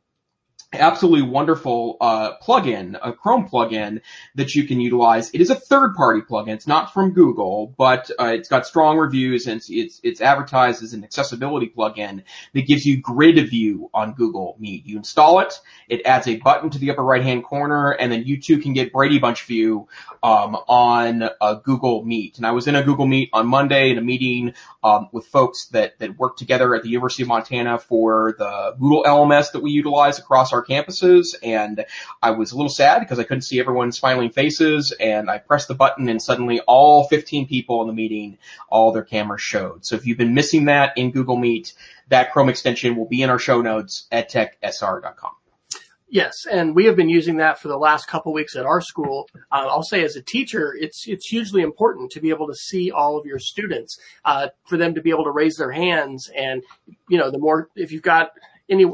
absolutely 0.73 1.23
wonderful 1.23 1.97
uh, 2.01 2.39
plugin, 2.39 2.99
a 3.03 3.13
Chrome 3.13 3.49
plugin 3.49 4.01
that 4.35 4.55
you 4.55 4.67
can 4.67 4.81
utilize. 4.81 5.31
It 5.31 5.41
is 5.41 5.51
a 5.51 5.55
third-party 5.55 6.23
plugin. 6.23 6.55
It's 6.55 6.67
not 6.67 6.93
from 6.93 7.13
Google, 7.13 7.75
but 7.77 8.11
uh, 8.19 8.33
it's 8.35 8.49
got 8.49 8.67
strong 8.67 8.99
reviews 8.99 9.47
and 9.47 9.59
it's, 9.59 9.71
it's, 9.71 10.01
it's 10.03 10.21
advertised 10.21 10.83
as 10.83 10.95
an 10.95 11.05
accessibility 11.05 11.69
plugin 11.69 12.23
that 12.55 12.67
gives 12.67 12.87
you 12.87 13.01
grid 13.01 13.39
view 13.51 13.91
on 13.93 14.15
Google 14.15 14.57
Meet. 14.59 14.87
You 14.87 14.97
install 14.97 15.41
it, 15.41 15.55
it 15.89 16.07
adds 16.07 16.27
a 16.27 16.37
button 16.37 16.71
to 16.71 16.79
the 16.79 16.91
upper 16.91 17.03
right-hand 17.03 17.45
corner, 17.45 17.91
and 17.91 18.11
then 18.11 18.25
you 18.25 18.41
too 18.41 18.59
can 18.59 18.73
get 18.73 18.93
Brady 18.93 19.19
Bunch 19.19 19.45
view 19.45 19.89
um, 20.23 20.57
on 20.69 21.29
uh, 21.41 21.55
Google 21.55 22.05
Meet. 22.05 22.39
And 22.39 22.47
I 22.47 22.53
was 22.53 22.67
in 22.67 22.77
a 22.77 22.83
Google 22.83 23.07
Meet 23.07 23.31
on 23.33 23.47
Monday 23.47 23.91
in 23.91 23.99
a 23.99 24.03
meeting 24.03 24.55
um, 24.83 25.09
with 25.13 25.27
folks 25.27 25.67
that 25.67 25.99
that 25.99 26.19
work 26.19 26.37
together 26.37 26.75
at 26.75 26.83
the 26.83 26.89
University 26.89 27.23
of 27.23 27.29
Montana 27.29 27.79
for 27.79 28.35
the 28.39 28.75
Moodle 28.81 29.05
LMS 29.05 29.53
that 29.53 29.63
we 29.63 29.71
utilize 29.71 30.19
across 30.19 30.53
our 30.53 30.62
our 30.63 30.83
campuses 30.83 31.35
and 31.43 31.85
I 32.23 32.31
was 32.31 32.53
a 32.53 32.57
little 32.57 32.71
sad 32.71 33.01
because 33.01 33.19
I 33.19 33.25
couldn't 33.25 33.43
see 33.43 33.61
everyone's 33.61 33.99
smiling 33.99 34.31
faces 34.31 34.93
and 34.99 35.31
I 35.31 35.39
pressed 35.39 35.69
the 35.69 35.75
button 35.75 36.09
and 36.09 36.23
suddenly 36.23 36.61
all 36.61 37.09
15 37.09 37.47
people 37.49 37.81
in 37.83 37.89
the 37.89 37.95
meeting, 37.95 38.39
all 38.69 38.93
their 38.93 39.05
cameras 39.05 39.43
showed. 39.43 39.85
So 39.85 39.97
if 39.97 40.07
you've 40.07 40.19
been 40.19 40.35
missing 40.35 40.67
that 40.67 40.97
in 40.97 41.11
Google 41.11 41.37
Meet, 41.37 41.75
that 42.09 42.33
Chrome 42.33 42.49
extension 42.49 42.97
will 42.97 43.09
be 43.09 43.23
in 43.23 43.31
our 43.31 43.39
show 43.39 43.63
notes 43.63 44.07
at 44.13 44.31
techsr.com. 44.31 45.33
Yes, 46.09 46.45
and 46.45 46.77
we 46.77 46.85
have 46.85 46.95
been 46.95 47.09
using 47.09 47.39
that 47.39 47.59
for 47.59 47.69
the 47.69 47.79
last 47.79 48.07
couple 48.07 48.35
weeks 48.35 48.55
at 48.55 48.67
our 48.67 48.83
school. 48.83 49.31
Uh, 49.51 49.67
I'll 49.67 49.83
say 49.83 50.05
as 50.05 50.15
a 50.15 50.21
teacher, 50.21 50.77
it's 50.79 51.09
it's 51.09 51.27
hugely 51.27 51.63
important 51.63 52.11
to 52.11 52.21
be 52.21 52.29
able 52.29 52.49
to 52.49 52.55
see 52.55 52.91
all 52.91 53.17
of 53.17 53.25
your 53.25 53.39
students, 53.39 53.99
uh, 54.27 54.49
for 54.67 54.77
them 54.77 54.95
to 54.95 55.01
be 55.01 55.09
able 55.09 55.25
to 55.25 55.31
raise 55.31 55.57
their 55.57 55.73
hands, 55.73 56.31
and 56.37 56.63
you 57.09 57.17
know, 57.17 57.31
the 57.31 57.39
more 57.39 57.71
if 57.77 57.93
you've 57.93 58.03
got 58.03 58.33
any 58.69 58.85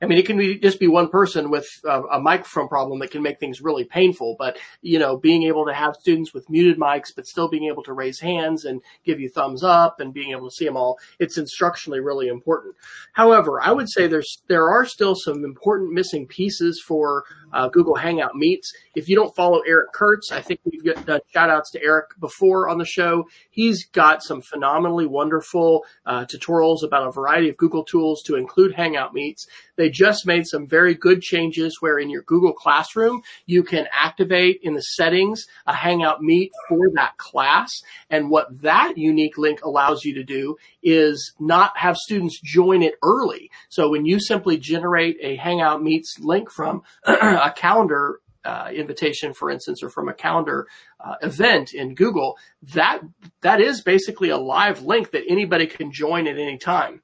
I 0.00 0.06
mean, 0.06 0.18
it 0.18 0.26
can 0.26 0.38
be 0.38 0.58
just 0.58 0.78
be 0.78 0.86
one 0.86 1.08
person 1.08 1.50
with 1.50 1.66
a, 1.84 2.02
a, 2.02 2.20
microphone 2.20 2.68
problem 2.68 3.00
that 3.00 3.10
can 3.10 3.22
make 3.22 3.40
things 3.40 3.60
really 3.60 3.84
painful. 3.84 4.36
But 4.38 4.56
you 4.80 4.98
know, 4.98 5.16
being 5.16 5.42
able 5.44 5.66
to 5.66 5.74
have 5.74 5.96
students 5.96 6.32
with 6.32 6.48
muted 6.48 6.78
mics, 6.78 7.14
but 7.14 7.26
still 7.26 7.48
being 7.48 7.64
able 7.64 7.82
to 7.82 7.92
raise 7.92 8.20
hands 8.20 8.64
and 8.64 8.80
give 9.04 9.18
you 9.18 9.28
thumbs 9.28 9.64
up 9.64 9.98
and 9.98 10.14
being 10.14 10.30
able 10.30 10.48
to 10.48 10.54
see 10.54 10.64
them 10.64 10.76
all, 10.76 10.98
it's 11.18 11.38
instructionally 11.38 12.04
really 12.04 12.28
important. 12.28 12.76
However, 13.12 13.60
I 13.60 13.72
would 13.72 13.90
say 13.90 14.06
there's 14.06 14.42
there 14.46 14.68
are 14.70 14.86
still 14.86 15.16
some 15.16 15.44
important 15.44 15.92
missing 15.92 16.26
pieces 16.28 16.80
for 16.86 17.24
uh, 17.52 17.68
Google 17.68 17.96
Hangout 17.96 18.36
Meets. 18.36 18.72
If 18.94 19.08
you 19.08 19.16
don't 19.16 19.34
follow 19.34 19.60
Eric 19.66 19.92
Curts, 19.92 20.30
I 20.30 20.42
think 20.42 20.60
we've 20.64 20.84
got 20.84 21.06
done 21.06 21.20
shout 21.32 21.50
outs 21.50 21.70
to 21.72 21.82
Eric 21.82 22.10
before 22.20 22.68
on 22.68 22.78
the 22.78 22.84
show. 22.84 23.28
He's 23.50 23.86
got 23.86 24.22
some 24.22 24.42
phenomenally 24.42 25.06
wonderful 25.06 25.84
uh, 26.06 26.24
tutorials 26.26 26.84
about 26.84 27.06
a 27.06 27.10
variety 27.10 27.48
of 27.48 27.56
Google 27.56 27.84
tools 27.84 28.22
to 28.24 28.36
include 28.36 28.74
Hangout 28.74 29.12
Meets. 29.12 29.46
They 29.76 29.87
They 29.88 29.92
just 29.92 30.26
made 30.26 30.46
some 30.46 30.66
very 30.66 30.94
good 30.94 31.22
changes 31.22 31.78
where 31.80 31.98
in 31.98 32.10
your 32.10 32.20
Google 32.20 32.52
Classroom, 32.52 33.22
you 33.46 33.62
can 33.62 33.86
activate 33.90 34.60
in 34.62 34.74
the 34.74 34.82
settings 34.82 35.46
a 35.66 35.72
Hangout 35.72 36.20
Meet 36.20 36.52
for 36.68 36.90
that 36.92 37.16
class. 37.16 37.80
And 38.10 38.28
what 38.28 38.60
that 38.60 38.98
unique 38.98 39.38
link 39.38 39.64
allows 39.64 40.04
you 40.04 40.12
to 40.16 40.24
do 40.24 40.58
is 40.82 41.32
not 41.40 41.74
have 41.78 41.96
students 41.96 42.38
join 42.38 42.82
it 42.82 42.96
early. 43.02 43.50
So 43.70 43.88
when 43.88 44.04
you 44.04 44.20
simply 44.20 44.58
generate 44.58 45.16
a 45.22 45.36
Hangout 45.36 45.82
Meets 45.82 46.18
link 46.18 46.50
from 46.50 46.82
a 47.04 47.50
calendar 47.56 48.20
uh, 48.44 48.68
invitation, 48.70 49.32
for 49.32 49.50
instance, 49.50 49.82
or 49.82 49.88
from 49.88 50.10
a 50.10 50.14
calendar 50.14 50.66
uh, 51.00 51.14
event 51.22 51.72
in 51.72 51.94
Google, 51.94 52.36
that 52.74 53.00
that 53.40 53.62
is 53.62 53.80
basically 53.80 54.28
a 54.28 54.36
live 54.36 54.82
link 54.82 55.12
that 55.12 55.24
anybody 55.26 55.66
can 55.66 55.90
join 55.92 56.26
at 56.26 56.36
any 56.36 56.58
time. 56.58 57.00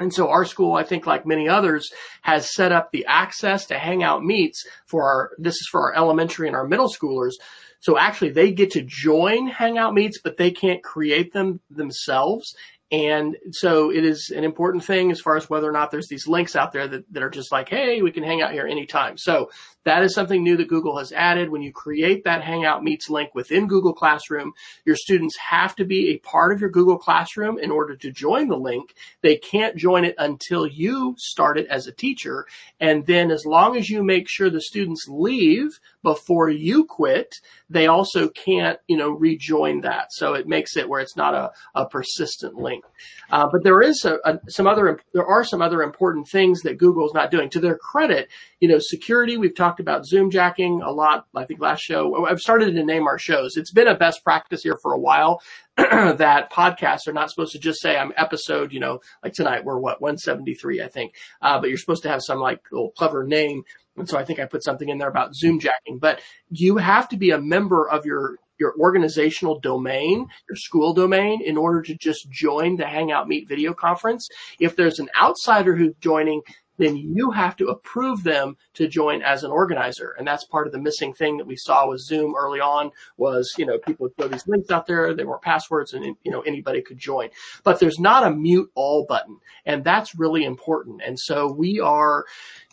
And 0.00 0.12
so 0.12 0.30
our 0.30 0.44
school, 0.44 0.74
I 0.74 0.82
think 0.82 1.06
like 1.06 1.26
many 1.26 1.48
others, 1.48 1.90
has 2.22 2.52
set 2.52 2.72
up 2.72 2.90
the 2.90 3.06
access 3.06 3.66
to 3.66 3.78
Hangout 3.78 4.24
Meets 4.24 4.66
for 4.86 5.04
our, 5.04 5.30
this 5.38 5.54
is 5.54 5.68
for 5.70 5.82
our 5.82 5.96
elementary 5.96 6.48
and 6.48 6.56
our 6.56 6.66
middle 6.66 6.88
schoolers. 6.88 7.34
So 7.80 7.98
actually 7.98 8.30
they 8.30 8.50
get 8.52 8.72
to 8.72 8.82
join 8.82 9.46
Hangout 9.46 9.94
Meets, 9.94 10.20
but 10.20 10.38
they 10.38 10.50
can't 10.50 10.82
create 10.82 11.32
them 11.32 11.60
themselves. 11.70 12.54
And 12.92 13.36
so 13.52 13.92
it 13.92 14.04
is 14.04 14.32
an 14.34 14.42
important 14.42 14.84
thing 14.84 15.12
as 15.12 15.20
far 15.20 15.36
as 15.36 15.48
whether 15.48 15.68
or 15.68 15.72
not 15.72 15.92
there's 15.92 16.08
these 16.08 16.26
links 16.26 16.56
out 16.56 16.72
there 16.72 16.88
that, 16.88 17.04
that 17.12 17.22
are 17.22 17.30
just 17.30 17.52
like, 17.52 17.68
hey, 17.68 18.02
we 18.02 18.10
can 18.10 18.24
hang 18.24 18.42
out 18.42 18.52
here 18.52 18.66
anytime. 18.66 19.16
So 19.16 19.50
that 19.84 20.02
is 20.02 20.14
something 20.14 20.42
new 20.42 20.56
that 20.56 20.68
Google 20.68 20.98
has 20.98 21.12
added. 21.12 21.50
When 21.50 21.62
you 21.62 21.72
create 21.72 22.24
that 22.24 22.42
Hangout 22.42 22.82
Meets 22.82 23.08
link 23.08 23.34
within 23.34 23.66
Google 23.66 23.94
Classroom, 23.94 24.52
your 24.84 24.96
students 24.96 25.36
have 25.38 25.74
to 25.76 25.84
be 25.84 26.10
a 26.10 26.18
part 26.18 26.52
of 26.52 26.60
your 26.60 26.70
Google 26.70 26.98
Classroom 26.98 27.58
in 27.58 27.70
order 27.70 27.96
to 27.96 28.10
join 28.10 28.48
the 28.48 28.56
link. 28.56 28.94
They 29.22 29.36
can't 29.36 29.76
join 29.76 30.04
it 30.04 30.14
until 30.18 30.66
you 30.66 31.14
start 31.18 31.58
it 31.58 31.66
as 31.68 31.86
a 31.86 31.92
teacher. 31.92 32.46
And 32.78 33.06
then 33.06 33.30
as 33.30 33.46
long 33.46 33.76
as 33.76 33.88
you 33.88 34.02
make 34.02 34.28
sure 34.28 34.50
the 34.50 34.60
students 34.60 35.06
leave 35.08 35.80
before 36.02 36.50
you 36.50 36.84
quit, 36.84 37.36
they 37.68 37.86
also 37.86 38.28
can't, 38.28 38.78
you 38.86 38.96
know, 38.96 39.10
rejoin 39.10 39.80
that. 39.82 40.12
So 40.12 40.34
it 40.34 40.46
makes 40.46 40.76
it 40.76 40.88
where 40.88 41.00
it's 41.00 41.16
not 41.16 41.34
a, 41.34 41.52
a 41.74 41.86
persistent 41.86 42.56
link. 42.56 42.84
Uh, 43.30 43.48
but 43.50 43.62
there 43.62 43.80
is 43.80 44.04
a, 44.04 44.16
a, 44.24 44.40
some 44.48 44.66
other, 44.66 45.00
there 45.14 45.26
are 45.26 45.44
some 45.44 45.62
other 45.62 45.82
important 45.82 46.28
things 46.28 46.62
that 46.62 46.78
Google 46.78 47.06
is 47.06 47.14
not 47.14 47.30
doing. 47.30 47.48
To 47.50 47.60
their 47.60 47.78
credit, 47.78 48.28
you 48.60 48.68
know, 48.68 48.78
security, 48.78 49.38
we've 49.38 49.54
talked 49.54 49.80
about 49.80 50.04
Zoom 50.04 50.30
jacking 50.30 50.82
a 50.82 50.92
lot. 50.92 51.26
I 51.34 51.44
think 51.44 51.60
last 51.60 51.80
show, 51.80 52.26
I've 52.26 52.40
started 52.40 52.74
to 52.74 52.84
name 52.84 53.06
our 53.06 53.18
shows. 53.18 53.56
It's 53.56 53.72
been 53.72 53.88
a 53.88 53.96
best 53.96 54.22
practice 54.22 54.62
here 54.62 54.76
for 54.82 54.92
a 54.92 54.98
while 54.98 55.42
that 55.76 56.52
podcasts 56.52 57.08
are 57.08 57.12
not 57.14 57.30
supposed 57.30 57.52
to 57.52 57.58
just 57.58 57.80
say 57.80 57.96
I'm 57.96 58.12
episode, 58.18 58.72
you 58.72 58.80
know, 58.80 59.00
like 59.24 59.32
tonight 59.32 59.64
we're 59.64 59.78
what, 59.78 60.02
173, 60.02 60.82
I 60.82 60.88
think. 60.88 61.14
Uh, 61.40 61.58
but 61.58 61.70
you're 61.70 61.78
supposed 61.78 62.02
to 62.02 62.10
have 62.10 62.22
some 62.22 62.38
like 62.38 62.60
little 62.70 62.90
clever 62.90 63.24
name. 63.24 63.62
And 63.96 64.08
so 64.08 64.18
I 64.18 64.24
think 64.24 64.38
I 64.38 64.44
put 64.44 64.62
something 64.62 64.88
in 64.88 64.98
there 64.98 65.08
about 65.08 65.34
Zoom 65.34 65.58
jacking, 65.58 65.98
but 65.98 66.20
you 66.50 66.76
have 66.76 67.08
to 67.08 67.16
be 67.16 67.30
a 67.30 67.40
member 67.40 67.88
of 67.88 68.04
your 68.04 68.36
your 68.58 68.74
organizational 68.78 69.58
domain, 69.58 70.28
your 70.48 70.56
school 70.56 70.92
domain 70.92 71.40
in 71.42 71.56
order 71.56 71.80
to 71.80 71.94
just 71.94 72.30
join 72.30 72.76
the 72.76 72.86
Hangout 72.86 73.26
Meet 73.26 73.48
video 73.48 73.72
conference. 73.72 74.28
If 74.60 74.76
there's 74.76 74.98
an 74.98 75.08
outsider 75.20 75.74
who's 75.74 75.94
joining, 76.00 76.42
then 76.80 76.96
you 76.96 77.30
have 77.30 77.56
to 77.56 77.66
approve 77.68 78.24
them 78.24 78.56
to 78.74 78.88
join 78.88 79.22
as 79.22 79.44
an 79.44 79.50
organizer. 79.50 80.14
And 80.18 80.26
that's 80.26 80.44
part 80.44 80.66
of 80.66 80.72
the 80.72 80.80
missing 80.80 81.12
thing 81.12 81.36
that 81.36 81.46
we 81.46 81.56
saw 81.56 81.88
with 81.88 82.00
Zoom 82.00 82.34
early 82.34 82.60
on 82.60 82.90
was, 83.16 83.54
you 83.58 83.66
know, 83.66 83.78
people 83.78 84.04
would 84.04 84.16
throw 84.16 84.28
these 84.28 84.48
links 84.48 84.70
out 84.70 84.86
there. 84.86 85.14
They 85.14 85.24
weren't 85.24 85.42
passwords 85.42 85.92
and, 85.92 86.16
you 86.22 86.32
know, 86.32 86.40
anybody 86.40 86.80
could 86.80 86.98
join, 86.98 87.28
but 87.64 87.80
there's 87.80 87.98
not 87.98 88.26
a 88.26 88.34
mute 88.34 88.70
all 88.74 89.04
button. 89.06 89.38
And 89.66 89.84
that's 89.84 90.18
really 90.18 90.44
important. 90.44 91.02
And 91.04 91.18
so 91.18 91.52
we 91.52 91.80
are 91.80 92.24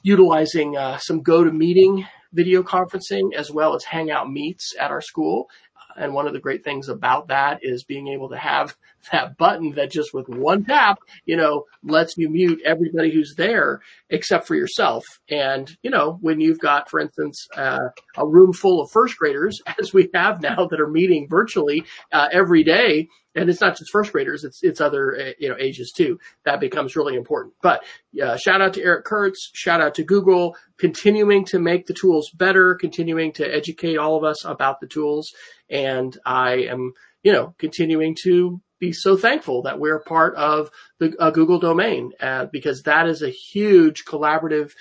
utilizing 0.03 0.77
uh, 0.77 0.97
some 0.99 1.21
GoToMeeting 1.21 2.07
video 2.31 2.63
conferencing 2.63 3.33
as 3.33 3.51
well 3.51 3.75
as 3.75 3.83
Hangout 3.83 4.31
Meets 4.31 4.73
at 4.79 4.91
our 4.91 5.01
school. 5.01 5.49
And 5.97 6.13
one 6.13 6.27
of 6.27 6.33
the 6.33 6.39
great 6.39 6.63
things 6.63 6.89
about 6.89 7.27
that 7.29 7.59
is 7.63 7.83
being 7.83 8.07
able 8.07 8.29
to 8.29 8.37
have 8.37 8.77
that 9.11 9.37
button 9.37 9.73
that 9.75 9.91
just 9.91 10.13
with 10.13 10.27
one 10.27 10.65
tap, 10.65 10.99
you 11.25 11.35
know, 11.35 11.65
lets 11.83 12.17
you 12.17 12.29
mute 12.29 12.61
everybody 12.65 13.11
who's 13.11 13.35
there 13.37 13.81
except 14.09 14.47
for 14.47 14.55
yourself. 14.55 15.05
And, 15.29 15.75
you 15.81 15.89
know, 15.89 16.17
when 16.21 16.39
you've 16.39 16.59
got, 16.59 16.89
for 16.89 16.99
instance, 16.99 17.47
uh, 17.55 17.89
a 18.15 18.27
room 18.27 18.53
full 18.53 18.81
of 18.81 18.91
first 18.91 19.17
graders, 19.17 19.61
as 19.79 19.93
we 19.93 20.09
have 20.13 20.41
now 20.41 20.67
that 20.67 20.79
are 20.79 20.89
meeting 20.89 21.27
virtually 21.29 21.83
uh, 22.11 22.27
every 22.31 22.63
day, 22.63 23.07
and 23.37 23.49
it's 23.49 23.61
not 23.61 23.77
just 23.77 23.91
first 23.91 24.11
graders; 24.11 24.43
it's 24.43 24.59
it's 24.63 24.81
other 24.81 25.15
uh, 25.15 25.31
you 25.39 25.47
know 25.47 25.55
ages 25.59 25.93
too. 25.95 26.19
That 26.45 26.59
becomes 26.59 26.95
really 26.95 27.15
important. 27.15 27.53
But 27.61 27.83
uh, 28.21 28.35
shout 28.37 28.61
out 28.61 28.73
to 28.73 28.83
Eric 28.83 29.05
Curts, 29.05 29.51
shout 29.53 29.79
out 29.79 29.95
to 29.95 30.03
Google, 30.03 30.55
continuing 30.77 31.45
to 31.45 31.59
make 31.59 31.85
the 31.85 31.93
tools 31.93 32.31
better, 32.31 32.75
continuing 32.75 33.31
to 33.33 33.45
educate 33.45 33.97
all 33.97 34.17
of 34.17 34.23
us 34.23 34.43
about 34.43 34.79
the 34.79 34.87
tools, 34.87 35.31
and 35.69 36.17
I 36.25 36.65
am 36.69 36.93
you 37.23 37.31
know 37.31 37.53
continuing 37.59 38.15
to 38.23 38.59
be 38.79 38.91
so 38.91 39.17
thankful 39.17 39.63
that 39.63 39.79
we're 39.79 39.99
part 39.99 40.35
of 40.35 40.69
the 40.99 41.15
uh, 41.19 41.31
Google 41.31 41.59
domain 41.59 42.11
uh, 42.19 42.45
because 42.45 42.83
that 42.83 43.07
is 43.07 43.21
a 43.21 43.29
huge 43.29 44.05
collaborative 44.05 44.73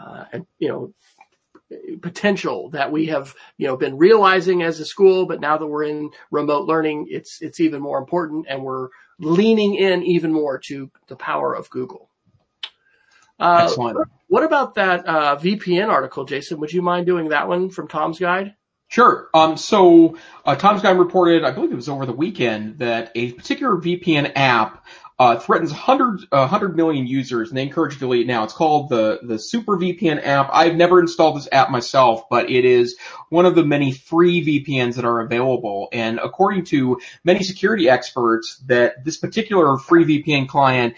uh, 0.00 0.24
and 0.32 0.46
you 0.58 0.68
know 0.68 0.94
potential 2.02 2.70
that 2.70 2.92
we 2.92 3.06
have, 3.06 3.34
you 3.56 3.66
know, 3.66 3.76
been 3.76 3.96
realizing 3.96 4.62
as 4.62 4.80
a 4.80 4.84
school, 4.84 5.26
but 5.26 5.40
now 5.40 5.56
that 5.56 5.66
we're 5.66 5.84
in 5.84 6.10
remote 6.30 6.66
learning, 6.66 7.06
it's, 7.10 7.40
it's 7.40 7.60
even 7.60 7.80
more 7.80 7.98
important 7.98 8.46
and 8.48 8.62
we're 8.62 8.88
leaning 9.18 9.74
in 9.74 10.02
even 10.02 10.32
more 10.32 10.58
to 10.58 10.90
the 11.08 11.16
power 11.16 11.54
of 11.54 11.70
Google. 11.70 12.10
Uh, 13.38 13.60
Excellent. 13.64 14.08
What 14.28 14.44
about 14.44 14.74
that 14.74 15.06
uh, 15.06 15.36
VPN 15.36 15.88
article, 15.88 16.24
Jason? 16.24 16.60
Would 16.60 16.72
you 16.72 16.82
mind 16.82 17.06
doing 17.06 17.28
that 17.28 17.48
one 17.48 17.70
from 17.70 17.88
Tom's 17.88 18.18
Guide? 18.18 18.54
Sure. 18.94 19.28
Um, 19.34 19.56
so 19.56 20.18
uh, 20.44 20.54
Tom's 20.54 20.80
Guide 20.80 20.96
reported, 20.96 21.42
I 21.42 21.50
believe 21.50 21.72
it 21.72 21.74
was 21.74 21.88
over 21.88 22.06
the 22.06 22.12
weekend, 22.12 22.78
that 22.78 23.10
a 23.16 23.32
particular 23.32 23.74
VPN 23.74 24.30
app 24.36 24.86
uh, 25.16 25.38
threatens 25.38 25.70
100, 25.70 26.24
uh, 26.32 26.38
100 26.40 26.76
million 26.76 27.06
users, 27.06 27.48
and 27.48 27.56
they 27.56 27.62
encourage 27.62 27.92
you 27.92 27.98
to 28.00 28.06
delete 28.06 28.26
now. 28.26 28.42
It's 28.42 28.52
called 28.52 28.88
the, 28.88 29.20
the 29.22 29.38
Super 29.38 29.76
VPN 29.76 30.20
app. 30.26 30.50
I've 30.52 30.74
never 30.74 30.98
installed 30.98 31.36
this 31.36 31.48
app 31.52 31.70
myself, 31.70 32.28
but 32.28 32.50
it 32.50 32.64
is 32.64 32.96
one 33.28 33.46
of 33.46 33.54
the 33.54 33.64
many 33.64 33.92
free 33.92 34.44
VPNs 34.44 34.96
that 34.96 35.04
are 35.04 35.20
available. 35.20 35.88
And 35.92 36.18
according 36.18 36.64
to 36.66 37.00
many 37.22 37.44
security 37.44 37.88
experts, 37.88 38.60
that 38.66 39.04
this 39.04 39.16
particular 39.16 39.78
free 39.78 40.04
VPN 40.04 40.48
client 40.48 40.94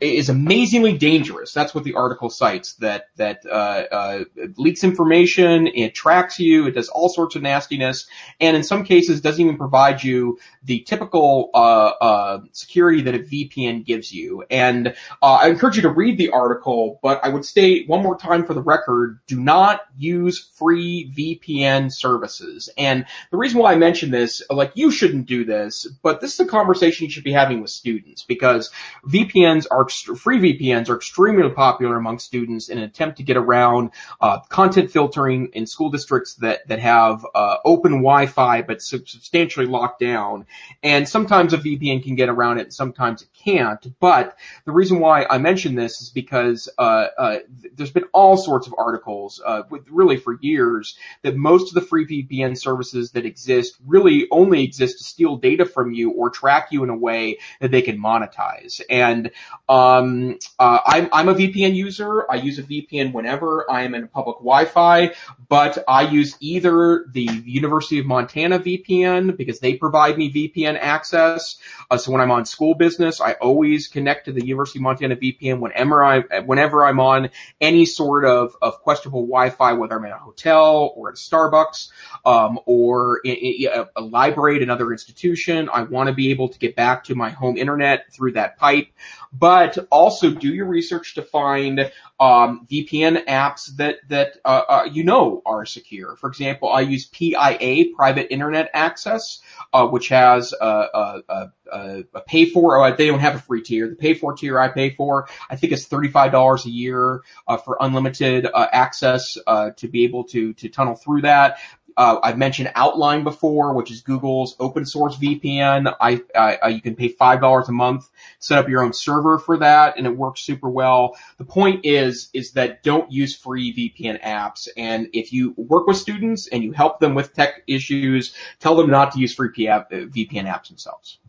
is 0.00 0.30
amazingly 0.30 0.96
dangerous. 0.96 1.52
That's 1.52 1.74
what 1.74 1.84
the 1.84 1.94
article 1.94 2.30
cites. 2.30 2.74
That 2.74 3.08
that 3.16 3.44
uh, 3.44 3.84
uh, 3.92 4.24
leaks 4.56 4.84
information, 4.84 5.66
it 5.66 5.94
tracks 5.94 6.38
you, 6.38 6.66
it 6.66 6.72
does 6.72 6.88
all 6.88 7.10
sorts 7.10 7.36
of 7.36 7.42
nastiness, 7.42 8.06
and 8.40 8.56
in 8.56 8.62
some 8.62 8.84
cases 8.84 9.20
doesn't 9.20 9.44
even 9.44 9.58
provide 9.58 10.02
you 10.02 10.38
the 10.62 10.80
typical 10.80 11.50
uh, 11.52 11.58
uh, 11.58 12.40
security 12.52 13.02
that 13.02 13.14
a 13.14 13.18
VPN 13.18 13.49
gives 13.84 14.12
you. 14.12 14.44
And 14.50 14.88
uh, 15.22 15.38
I 15.42 15.48
encourage 15.48 15.76
you 15.76 15.82
to 15.82 15.90
read 15.90 16.18
the 16.18 16.30
article, 16.30 16.98
but 17.02 17.24
I 17.24 17.28
would 17.28 17.44
state 17.44 17.88
one 17.88 18.02
more 18.02 18.16
time 18.18 18.46
for 18.46 18.54
the 18.54 18.62
record: 18.62 19.20
do 19.26 19.40
not 19.40 19.80
use 19.96 20.50
free 20.54 21.12
VPN 21.16 21.92
services. 21.92 22.68
And 22.76 23.06
the 23.30 23.36
reason 23.36 23.60
why 23.60 23.72
I 23.72 23.76
mention 23.76 24.10
this, 24.10 24.42
like 24.50 24.72
you 24.74 24.90
shouldn't 24.90 25.26
do 25.26 25.44
this, 25.44 25.86
but 26.02 26.20
this 26.20 26.34
is 26.34 26.40
a 26.40 26.46
conversation 26.46 27.06
you 27.06 27.10
should 27.10 27.24
be 27.24 27.32
having 27.32 27.60
with 27.60 27.70
students 27.70 28.24
because 28.24 28.70
VPNs 29.06 29.66
are 29.70 29.88
free 29.88 30.38
VPNs 30.38 30.88
are 30.88 30.96
extremely 30.96 31.48
popular 31.50 31.96
among 31.96 32.18
students 32.18 32.68
in 32.68 32.78
an 32.78 32.84
attempt 32.84 33.18
to 33.18 33.22
get 33.22 33.36
around 33.36 33.90
uh, 34.20 34.40
content 34.48 34.90
filtering 34.90 35.50
in 35.52 35.66
school 35.66 35.90
districts 35.90 36.34
that 36.36 36.66
that 36.68 36.78
have 36.78 37.26
uh, 37.34 37.56
open 37.64 37.92
Wi-Fi 37.92 38.62
but 38.62 38.82
substantially 38.82 39.66
locked 39.66 40.00
down. 40.00 40.46
And 40.82 41.08
sometimes 41.08 41.52
a 41.52 41.58
VPN 41.58 42.02
can 42.02 42.14
get 42.14 42.28
around 42.28 42.58
it, 42.58 42.62
and 42.62 42.74
sometimes 42.74 43.22
it 43.22 43.28
can't. 43.44 43.86
But 44.00 44.36
the 44.64 44.72
reason 44.72 45.00
why 45.00 45.26
I 45.28 45.38
mention 45.38 45.74
this 45.74 46.00
is 46.00 46.10
because 46.10 46.68
uh, 46.78 47.06
uh, 47.18 47.38
there's 47.74 47.90
been 47.90 48.04
all 48.12 48.36
sorts 48.36 48.66
of 48.66 48.74
articles, 48.76 49.40
uh, 49.44 49.62
with 49.70 49.88
really 49.88 50.16
for 50.16 50.36
years, 50.40 50.96
that 51.22 51.36
most 51.36 51.68
of 51.68 51.74
the 51.74 51.80
free 51.80 52.06
VPN 52.06 52.58
services 52.58 53.12
that 53.12 53.24
exist 53.24 53.76
really 53.86 54.26
only 54.30 54.64
exist 54.64 54.98
to 54.98 55.04
steal 55.04 55.36
data 55.36 55.64
from 55.64 55.92
you 55.92 56.10
or 56.10 56.30
track 56.30 56.68
you 56.70 56.84
in 56.84 56.90
a 56.90 56.96
way 56.96 57.38
that 57.60 57.70
they 57.70 57.82
can 57.82 57.98
monetize. 57.98 58.80
And 58.88 59.30
um, 59.68 60.38
uh, 60.58 60.78
I'm, 60.84 61.08
I'm 61.12 61.28
a 61.28 61.34
VPN 61.34 61.74
user. 61.74 62.30
I 62.30 62.36
use 62.36 62.58
a 62.58 62.62
VPN 62.62 63.12
whenever 63.12 63.70
I 63.70 63.82
am 63.82 63.94
in 63.94 64.08
public 64.08 64.38
Wi-Fi, 64.38 65.14
but 65.48 65.82
I 65.88 66.02
use 66.02 66.36
either 66.40 67.06
the 67.10 67.28
University 67.44 67.98
of 67.98 68.06
Montana 68.06 68.58
VPN 68.58 69.36
because 69.36 69.60
they 69.60 69.74
provide 69.74 70.18
me 70.18 70.32
VPN 70.32 70.78
access. 70.80 71.56
Uh, 71.90 71.96
so 71.96 72.12
when 72.12 72.20
I'm 72.20 72.30
on 72.30 72.44
school 72.44 72.74
business, 72.74 73.20
I 73.20 73.29
I 73.30 73.34
always 73.34 73.88
connect 73.88 74.24
to 74.26 74.32
the 74.32 74.44
University 74.44 74.80
of 74.80 74.82
Montana 74.82 75.16
VPN 75.16 75.60
whenever 75.60 76.04
I, 76.04 76.40
whenever 76.40 76.84
I'm 76.84 76.98
on 76.98 77.30
any 77.60 77.86
sort 77.86 78.24
of, 78.24 78.56
of 78.60 78.80
questionable 78.82 79.22
Wi-Fi, 79.22 79.74
whether 79.74 79.96
I'm 79.96 80.04
in 80.04 80.10
a 80.10 80.18
hotel 80.18 80.92
or 80.96 81.10
at 81.10 81.14
Starbucks, 81.14 81.90
um, 82.24 82.58
or 82.66 83.20
in, 83.24 83.34
in 83.34 83.84
a 83.96 84.00
library 84.00 84.56
at 84.56 84.62
another 84.62 84.90
institution. 84.90 85.68
I 85.72 85.82
want 85.82 86.08
to 86.08 86.14
be 86.14 86.30
able 86.30 86.48
to 86.48 86.58
get 86.58 86.74
back 86.74 87.04
to 87.04 87.14
my 87.14 87.30
home 87.30 87.56
internet 87.56 88.12
through 88.12 88.32
that 88.32 88.56
pipe, 88.56 88.88
but 89.32 89.78
also 89.90 90.30
do 90.30 90.48
your 90.48 90.66
research 90.66 91.14
to 91.14 91.22
find 91.22 91.90
um, 92.18 92.66
VPN 92.70 93.24
apps 93.26 93.76
that 93.76 93.96
that 94.08 94.36
uh, 94.44 94.62
uh, 94.68 94.88
you 94.90 95.04
know 95.04 95.42
are 95.46 95.64
secure. 95.64 96.16
For 96.16 96.28
example, 96.28 96.68
I 96.68 96.80
use 96.80 97.06
PIA, 97.06 97.94
Private 97.96 98.32
Internet 98.32 98.70
Access, 98.74 99.40
uh, 99.72 99.86
which 99.86 100.08
has 100.08 100.52
a, 100.52 100.66
a, 100.66 101.22
a, 101.28 101.52
a 101.72 102.20
pay 102.20 102.46
for. 102.46 102.84
Uh, 102.84 102.94
they 102.94 103.06
don't 103.06 103.20
have 103.20 103.34
a 103.34 103.40
free 103.40 103.62
tier. 103.62 103.88
The 103.88 103.96
pay 103.96 104.14
for 104.14 104.34
tier 104.34 104.58
I 104.58 104.68
pay 104.68 104.90
for, 104.90 105.28
I 105.48 105.56
think 105.56 105.72
it's 105.72 105.86
thirty 105.86 106.08
five 106.08 106.32
dollars 106.32 106.66
a 106.66 106.70
year 106.70 107.22
uh, 107.46 107.56
for 107.56 107.76
unlimited 107.80 108.46
uh, 108.46 108.66
access 108.72 109.34
to 109.34 109.88
be 109.88 110.04
able 110.04 110.24
to 110.24 110.52
to 110.54 110.68
tunnel 110.68 110.96
through 110.96 111.22
that. 111.22 111.58
Uh, 112.00 112.18
I've 112.22 112.38
mentioned 112.38 112.72
Outline 112.74 113.24
before, 113.24 113.74
which 113.74 113.90
is 113.90 114.00
Google's 114.00 114.56
open 114.58 114.86
source 114.86 115.18
VPN. 115.18 115.94
I, 116.00 116.22
I, 116.34 116.68
you 116.68 116.80
can 116.80 116.96
pay 116.96 117.08
five 117.08 117.42
dollars 117.42 117.68
a 117.68 117.72
month, 117.72 118.08
set 118.38 118.56
up 118.56 118.70
your 118.70 118.82
own 118.82 118.94
server 118.94 119.38
for 119.38 119.58
that, 119.58 119.98
and 119.98 120.06
it 120.06 120.16
works 120.16 120.40
super 120.40 120.70
well. 120.70 121.16
The 121.36 121.44
point 121.44 121.84
is, 121.84 122.30
is 122.32 122.52
that 122.52 122.82
don't 122.82 123.12
use 123.12 123.36
free 123.36 123.74
VPN 123.74 124.22
apps. 124.22 124.68
And 124.78 125.08
if 125.12 125.32
you 125.32 125.52
work 125.58 125.86
with 125.86 125.98
students 125.98 126.48
and 126.48 126.62
you 126.62 126.72
help 126.72 127.00
them 127.00 127.14
with 127.14 127.34
tech 127.34 127.62
issues, 127.66 128.34
tell 128.60 128.76
them 128.76 128.88
not 128.88 129.12
to 129.12 129.18
use 129.18 129.34
free 129.34 129.50
VPN 129.50 130.46
apps 130.46 130.68
themselves. 130.68 131.19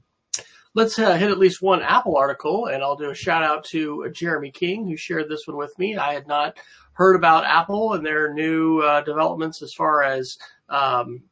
Let's 0.73 0.97
uh, 0.97 1.15
hit 1.15 1.29
at 1.29 1.37
least 1.37 1.61
one 1.61 1.81
Apple 1.81 2.15
article, 2.15 2.67
and 2.67 2.81
I'll 2.81 2.95
do 2.95 3.09
a 3.09 3.15
shout 3.15 3.43
out 3.43 3.65
to 3.65 4.09
Jeremy 4.13 4.51
King, 4.51 4.87
who 4.87 4.95
shared 4.95 5.27
this 5.27 5.45
one 5.45 5.57
with 5.57 5.77
me. 5.77 5.97
I 5.97 6.13
had 6.13 6.27
not 6.27 6.57
heard 6.93 7.15
about 7.15 7.43
Apple 7.43 7.93
and 7.93 8.05
their 8.05 8.33
new 8.33 8.79
uh, 8.79 9.01
developments 9.01 9.61
as 9.61 9.73
far 9.73 10.01
as 10.01 10.37
um, 10.69 11.23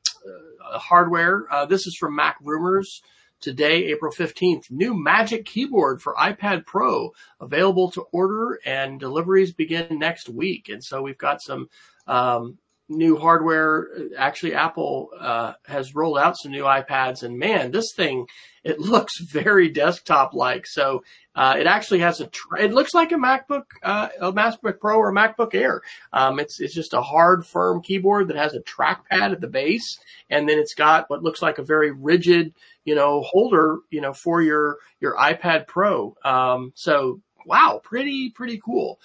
uh, 0.69 0.77
hardware. 0.77 1.45
Uh, 1.49 1.65
this 1.65 1.87
is 1.87 1.95
from 1.95 2.17
Mac 2.17 2.35
Rumors 2.43 3.01
today, 3.39 3.85
April 3.85 4.11
15th. 4.11 4.69
New 4.71 4.93
Magic 4.93 5.45
Keyboard 5.45 6.01
for 6.01 6.15
iPad 6.15 6.65
Pro 6.65 7.13
available 7.39 7.91
to 7.91 8.01
order 8.11 8.59
and 8.65 8.99
deliveries 8.99 9.53
begin 9.53 9.99
next 9.99 10.27
week. 10.27 10.67
And 10.67 10.83
so 10.83 11.01
we've 11.01 11.17
got 11.17 11.41
some 11.41 11.69
um, 12.07 12.57
new 12.89 13.17
hardware. 13.17 13.87
Actually, 14.17 14.55
Apple 14.55 15.09
uh, 15.17 15.53
has 15.65 15.95
rolled 15.95 16.17
out 16.17 16.37
some 16.37 16.51
new 16.51 16.63
iPads, 16.63 17.23
and 17.23 17.37
man, 17.37 17.71
this 17.71 17.93
thing 17.95 18.27
it 18.63 18.79
looks 18.79 19.19
very 19.19 19.69
desktop 19.69 20.33
like. 20.33 20.65
So 20.67 21.03
uh, 21.35 21.55
it 21.57 21.67
actually 21.67 21.99
has 21.99 22.19
a. 22.19 22.27
Tra- 22.27 22.63
it 22.63 22.73
looks 22.73 22.93
like 22.93 23.11
a 23.11 23.15
MacBook, 23.15 23.63
uh, 23.83 24.09
a 24.19 24.33
MacBook 24.33 24.79
Pro 24.79 24.97
or 24.97 25.09
a 25.09 25.13
MacBook 25.13 25.53
Air. 25.53 25.81
Um, 26.11 26.39
it's 26.39 26.59
it's 26.59 26.73
just 26.73 26.93
a 26.93 27.01
hard, 27.01 27.45
firm 27.45 27.81
keyboard 27.81 28.27
that 28.27 28.37
has 28.37 28.53
a 28.53 28.61
trackpad 28.61 29.31
at 29.31 29.41
the 29.41 29.47
base, 29.47 29.99
and 30.29 30.49
then 30.49 30.59
it's 30.59 30.73
got 30.73 31.09
what 31.09 31.23
looks 31.23 31.41
like 31.41 31.59
a 31.59 31.63
very 31.63 31.91
rigid, 31.91 32.53
you 32.83 32.95
know, 32.95 33.21
holder, 33.21 33.77
you 33.91 34.01
know, 34.01 34.13
for 34.13 34.41
your 34.41 34.77
your 34.99 35.15
iPad 35.15 35.67
Pro. 35.67 36.15
Um, 36.25 36.73
so 36.75 37.21
wow, 37.45 37.79
pretty 37.83 38.31
pretty 38.31 38.59
cool. 38.63 38.99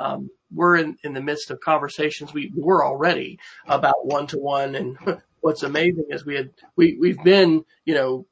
Um, 0.00 0.30
we're 0.54 0.76
in, 0.76 0.96
in 1.02 1.12
the 1.12 1.20
midst 1.20 1.50
of 1.50 1.60
conversations 1.60 2.32
we 2.32 2.52
were 2.54 2.84
already 2.84 3.38
about 3.66 4.06
one 4.06 4.26
to 4.28 4.38
one. 4.38 4.74
And 4.74 4.98
what's 5.40 5.62
amazing 5.62 6.06
is 6.10 6.24
we 6.24 6.36
had, 6.36 6.50
we, 6.76 6.96
we've 6.98 7.22
been, 7.22 7.64
you 7.84 7.94
know, 7.94 8.26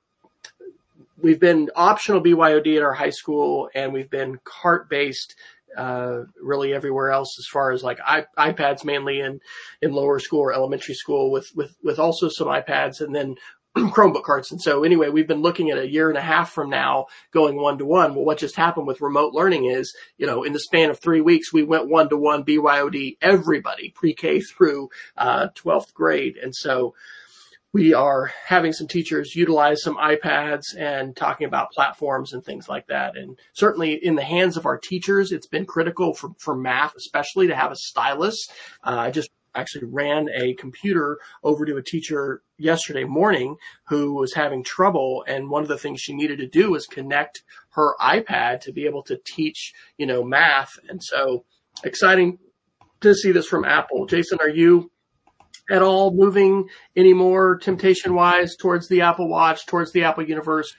we've 1.21 1.41
been 1.41 1.71
optional 1.75 2.23
BYOD 2.23 2.77
at 2.77 2.83
our 2.83 2.95
high 2.95 3.11
school 3.11 3.69
and 3.75 3.93
we've 3.93 4.11
been 4.11 4.39
cart 4.45 4.89
based 4.89 5.35
uh, 5.77 6.23
really 6.41 6.73
everywhere 6.73 7.11
else 7.11 7.37
as 7.39 7.47
far 7.47 7.73
as 7.73 7.83
like 7.83 7.99
iPads 7.99 8.85
mainly 8.85 9.21
in, 9.21 9.41
in 9.83 9.93
lower 9.93 10.21
school 10.21 10.41
or 10.41 10.53
elementary 10.53 10.95
school 10.95 11.33
with, 11.33 11.51
with, 11.57 11.77
with 11.83 11.99
also 11.99 12.29
some 12.29 12.47
iPads 12.47 13.01
and 13.01 13.15
then 13.15 13.35
Chromebook 13.77 14.23
carts. 14.23 14.53
And 14.53 14.61
so 14.61 14.85
anyway, 14.85 15.09
we've 15.09 15.27
been 15.27 15.43
looking 15.43 15.71
at 15.71 15.79
a 15.79 15.91
year 15.91 16.09
and 16.09 16.19
a 16.19 16.23
half 16.23 16.51
from 16.51 16.71
now 16.71 17.07
going 17.33 17.57
one 17.57 17.79
to 17.79 17.85
one. 17.85 18.15
Well, 18.15 18.25
what 18.25 18.39
just 18.39 18.57
happened 18.57 18.87
with 18.87 19.01
remote 19.01 19.35
learning 19.35 19.65
is, 19.65 19.95
you 20.17 20.27
know, 20.27 20.45
in 20.45 20.53
the 20.53 20.61
span 20.61 20.91
of 20.91 21.01
three 21.01 21.21
weeks, 21.21 21.53
we 21.53 21.63
went 21.63 21.89
one 21.89 22.09
to 22.11 22.17
one 22.17 22.45
BYOD, 22.45 23.17
everybody 23.21 23.91
pre-K 23.91 24.41
through, 24.41 24.91
uh, 25.17 25.49
12th 25.57 25.93
grade. 25.93 26.37
And 26.37 26.55
so, 26.55 26.95
we 27.75 27.93
are 27.93 28.33
having 28.47 28.73
some 28.73 28.87
teachers 28.87 29.35
utilize 29.35 29.83
some 29.83 29.97
iPads 29.97 30.77
and 30.79 31.17
talking 31.17 31.49
about 31.49 31.73
platforms 31.73 32.33
and 32.33 32.43
things 32.45 32.69
like 32.69 32.87
that. 32.87 33.17
And 33.17 33.37
certainly 33.53 33.95
in 33.95 34.15
the 34.15 34.23
hands 34.23 34.57
of 34.57 34.65
our 34.65 34.79
teachers, 34.79 35.33
it's 35.33 35.49
been 35.49 35.67
critical 35.67 36.15
for, 36.15 36.31
for 36.39 36.55
math, 36.55 36.95
especially 36.95 37.49
to 37.49 37.57
have 37.57 37.73
a 37.73 37.77
stylus. 37.77 38.47
Uh, 38.85 38.97
I 38.99 39.11
just 39.11 39.29
actually 39.55 39.87
ran 39.87 40.29
a 40.35 40.55
computer 40.55 41.19
over 41.43 41.65
to 41.65 41.77
a 41.77 41.83
teacher 41.83 42.43
yesterday 42.59 43.05
morning 43.05 43.57
who 43.89 44.15
was 44.15 44.35
having 44.35 44.65
trouble. 44.65 45.25
And 45.27 45.51
one 45.51 45.63
of 45.63 45.69
the 45.69 45.79
things 45.79 46.01
she 46.01 46.15
needed 46.15 46.39
to 46.39 46.47
do 46.47 46.73
was 46.73 46.87
connect 46.87 47.43
her 47.71 47.95
iPad 48.01 48.61
to 48.63 48.73
be 48.73 48.87
able 48.87 49.03
to 49.05 49.19
teach, 49.25 49.73
you 49.97 50.07
know, 50.07 50.23
math. 50.23 50.79
And 50.89 51.03
so 51.03 51.45
exciting 51.83 52.39
to 53.01 53.15
see 53.15 53.33
this 53.33 53.47
from 53.47 53.65
Apple. 53.65 54.07
Jason, 54.07 54.39
are 54.41 54.49
you 54.49 54.91
at 55.71 55.83
all 55.83 56.13
moving 56.15 56.69
anymore 56.97 57.57
temptation 57.57 58.15
wise 58.15 58.57
towards 58.57 58.89
the 58.89 59.01
Apple 59.03 59.29
Watch, 59.29 59.67
towards 59.67 59.93
the 59.93 60.05
Apple 60.05 60.25
universe? 60.25 60.75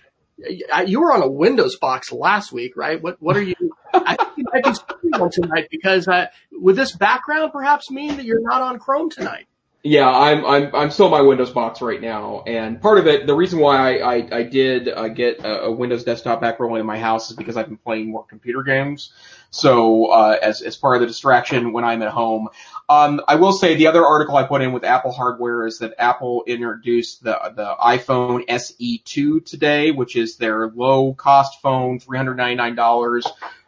You 0.86 1.02
were 1.02 1.14
on 1.14 1.22
a 1.22 1.32
Windows 1.32 1.78
box 1.78 2.12
last 2.12 2.52
week, 2.52 2.76
right? 2.76 3.02
What, 3.02 3.22
what 3.22 3.38
are 3.38 3.42
you, 3.42 3.56
I 3.94 4.18
you 4.20 4.25
might 4.56 4.64
be 4.64 4.74
speaking 4.74 5.14
on 5.22 5.30
tonight 5.30 5.68
because 5.70 6.08
uh, 6.08 6.28
would 6.54 6.76
this 6.76 6.96
background 6.96 7.52
perhaps 7.52 7.92
mean 7.92 8.18
that 8.18 8.26
you're 8.26 8.42
not 8.42 8.62
on 8.62 8.80
Chrome 8.80 9.10
tonight? 9.10 9.48
Yeah, 9.84 10.10
I'm 10.10 10.44
I'm 10.46 10.76
I'm 10.76 10.90
still 10.90 11.10
my 11.10 11.22
Windows 11.22 11.52
box 11.52 11.80
right 11.80 12.02
now, 12.02 12.42
and 12.48 12.82
part 12.82 12.98
of 12.98 13.06
it, 13.06 13.28
the 13.28 13.36
reason 13.36 13.60
why 13.60 14.00
I 14.00 14.16
I, 14.16 14.28
I 14.32 14.44
did 14.44 14.90
uh, 14.90 15.10
get 15.10 15.42
a, 15.42 15.66
a, 15.66 15.72
Windows 15.72 16.04
desktop 16.04 16.42
back 16.42 16.60
rolling 16.60 16.80
in 16.80 16.88
my 16.88 16.98
house 16.98 17.30
is 17.30 17.36
because 17.36 17.56
I've 17.56 17.68
been 17.68 17.78
playing 17.78 18.10
more 18.10 18.24
computer 18.24 18.64
games. 18.64 19.14
So 19.52 20.08
uh, 20.08 20.40
as 20.42 20.64
as 20.64 20.76
part 20.76 20.96
of 20.96 21.02
the 21.02 21.08
distraction 21.08 21.72
when 21.72 21.84
I'm 21.84 22.02
at 22.02 22.10
home, 22.10 22.50
um, 22.90 23.22
I 23.28 23.36
will 23.36 23.54
say 23.54 23.76
the 23.76 23.86
other 23.86 24.04
article 24.04 24.36
I 24.36 24.44
put 24.46 24.64
in 24.64 24.72
with 24.72 24.84
Apple 24.84 25.12
hardware 25.12 25.68
is 25.68 25.78
that 25.78 25.94
Apple 26.00 26.44
introduced 26.48 27.24
the 27.24 27.38
the 27.56 27.76
iPhone 27.80 28.44
SE2 28.48 29.46
today, 29.46 29.92
which 29.92 30.16
is 30.16 30.38
their 30.38 30.68
low 30.70 31.14
cost 31.14 31.62
phone, 31.62 32.00
three 32.00 32.18
hundred 32.18 32.38
ninety 32.38 32.56
nine 32.56 32.74
dollars 32.74 33.28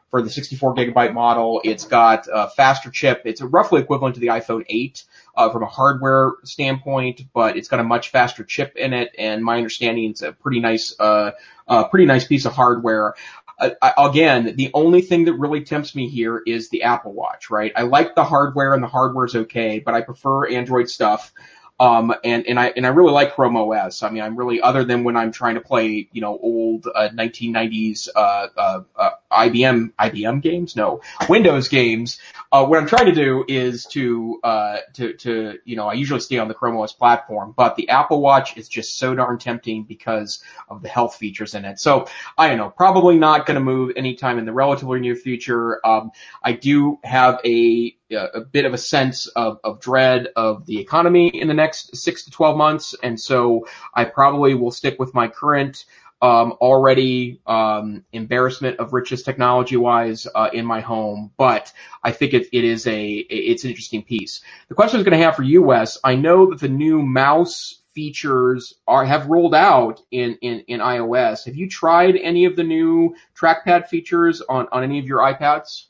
for 0.10 0.22
the 0.22 0.30
64 0.30 0.76
gigabyte 0.76 1.14
model. 1.14 1.62
It's 1.64 1.86
got 1.86 2.28
a 2.32 2.49
faster 2.49 2.89
chip. 2.89 3.24
It's 3.26 3.41
roughly 3.41 3.82
equivalent 3.82 4.16
to 4.16 4.22
the 4.22 4.28
iPhone 4.28 4.66
8 4.68 5.03
uh, 5.36 5.49
from 5.49 5.64
a 5.64 5.68
hardware 5.68 6.34
standpoint, 6.43 7.22
but 7.34 7.58
it's 7.58 7.68
got 7.68 7.80
a 7.80 7.84
much 7.84 8.10
faster 8.10 8.43
chip 8.43 8.76
in 8.76 8.93
it. 8.93 9.14
And 9.18 9.43
my 9.43 9.58
understanding, 9.58 10.12
it's 10.12 10.22
a 10.22 10.32
pretty 10.32 10.60
nice, 10.60 10.95
uh, 10.99 11.32
uh, 11.68 11.88
pretty 11.89 12.05
nice 12.05 12.26
piece 12.26 12.45
of 12.45 12.53
hardware. 12.53 13.16
Uh, 13.60 13.72
again, 13.97 14.55
the 14.55 14.70
only 14.74 15.01
thing 15.01 15.26
that 15.26 15.34
really 15.34 15.64
tempts 15.64 15.95
me 15.95 16.08
here 16.08 16.41
is 16.45 16.70
the 16.70 16.84
Apple 16.84 17.14
Watch, 17.14 17.49
right? 17.49 17.72
I 17.76 17.84
like 17.84 18.14
the 18.14 18.24
hardware 18.24 18.74
and 18.74 18.84
the 18.84 18.88
hardware 18.88 19.26
is 19.26 19.36
okay, 19.36 19.80
but 19.80 19.93
I 19.93 20.01
prefer 20.01 20.47
Android 20.47 20.89
stuff. 20.89 21.34
Um, 21.80 22.13
and, 22.23 22.47
and 22.47 22.59
I, 22.59 22.73
and 22.75 22.86
I 22.86 22.89
really 22.89 23.11
like 23.11 23.36
Chrome 23.36 23.55
OS. 23.55 24.01
I 24.01 24.09
mean, 24.09 24.23
I'm 24.23 24.36
really, 24.36 24.61
other 24.61 24.84
than 24.84 25.03
when 25.03 25.15
I'm 25.15 25.32
trying 25.32 25.55
to 25.55 25.61
play, 25.61 26.09
you 26.11 26.21
know, 26.21 26.38
old, 26.41 26.88
uh, 26.88 27.09
1990s, 27.09 28.09
uh, 28.15 28.47
uh, 28.57 28.82
uh, 28.95 29.09
IBM, 29.32 29.93
IBM 29.93 30.41
games? 30.41 30.75
No, 30.75 31.01
Windows 31.30 31.67
games. 31.67 32.19
Uh, 32.51 32.65
what 32.65 32.80
I'm 32.80 32.88
trying 32.88 33.05
to 33.07 33.11
do 33.11 33.43
is 33.47 33.86
to, 33.88 34.39
uh, 34.43 34.78
to, 34.93 35.13
to, 35.13 35.59
you 35.65 35.75
know, 35.75 35.88
I 35.88 35.93
usually 35.93 36.21
stay 36.21 36.39
on 36.39 36.47
the 36.47 36.53
Chrome 36.53 36.78
OS 36.78 36.93
platform, 36.93 37.53
but 37.55 37.75
the 37.75 37.89
Apple 37.89 38.21
Watch 38.21 38.57
is 38.57 38.67
just 38.69 38.97
so 38.97 39.13
darn 39.13 39.38
tempting 39.38 39.84
because 39.84 40.41
of 40.69 40.82
the 40.82 40.88
health 40.88 41.15
features 41.15 41.53
in 41.53 41.65
it. 41.65 41.80
So 41.80 42.07
I 42.38 42.47
don't 42.47 42.57
know, 42.57 42.69
probably 42.69 43.17
not 43.17 43.45
going 43.45 43.55
to 43.55 43.61
move 43.61 43.93
anytime 43.95 44.39
in 44.39 44.45
the 44.45 44.53
relatively 44.53 44.99
near 44.99 45.15
future. 45.15 45.86
Um, 45.86 46.11
I 46.41 46.53
do 46.53 46.99
have 47.03 47.39
a, 47.45 47.97
a 48.12 48.41
bit 48.41 48.66
of 48.66 48.74
a 48.74 48.78
sense 48.78 49.28
of, 49.28 49.60
of 49.64 49.80
dread 49.80 50.30
of 50.36 50.66
the 50.66 50.80
economy 50.80 51.30
in 51.30 51.47
the 51.47 51.53
next 51.53 51.95
six 51.95 52.24
to 52.26 52.32
12 52.32 52.58
months. 52.58 52.95
And 53.03 53.20
so 53.20 53.68
I 53.93 54.05
probably 54.05 54.53
will 54.55 54.72
stick 54.72 54.97
with 54.99 55.14
my 55.14 55.28
current, 55.28 55.86
um, 56.22 56.53
already, 56.53 57.41
um, 57.45 58.03
embarrassment 58.14 58.80
of 58.80 58.93
riches 58.93 59.24
technology 59.24 59.78
wise, 59.78 60.28
uh, 60.34 60.49
in 60.53 60.66
my 60.66 60.80
home. 60.80 61.32
But 61.38 61.72
I 62.03 62.12
think 62.12 62.34
it, 62.34 62.47
it 62.53 62.64
is 62.64 62.88
a, 62.88 63.10
it's 63.12 63.64
an 63.64 63.70
interesting 63.70 64.03
piece. 64.03 64.41
The 64.70 64.76
question 64.76 64.97
I 64.97 64.99
was 64.99 65.05
going 65.05 65.20
to 65.20 65.26
have 65.26 65.36
for 65.36 65.43
you, 65.43 65.62
Wes, 65.62 65.97
I 66.03 66.16
know 66.16 66.49
that 66.49 66.60
the 66.60 66.70
new 66.70 67.01
mouse 67.01 67.82
features 67.93 68.76
are 68.88 69.03
have 69.05 69.28
rolled 69.28 69.55
out 69.55 70.01
in, 70.12 70.38
in, 70.41 70.60
in 70.68 70.80
iOS. 70.80 71.45
Have 71.45 71.55
you 71.55 71.68
tried 71.68 72.16
any 72.16 72.45
of 72.45 72.55
the 72.55 72.64
new 72.64 73.16
trackpad 73.36 73.88
features 73.88 74.41
on, 74.41 74.68
on 74.72 74.84
any 74.84 74.99
of 74.99 75.05
your 75.05 75.20
iPads? 75.20 75.87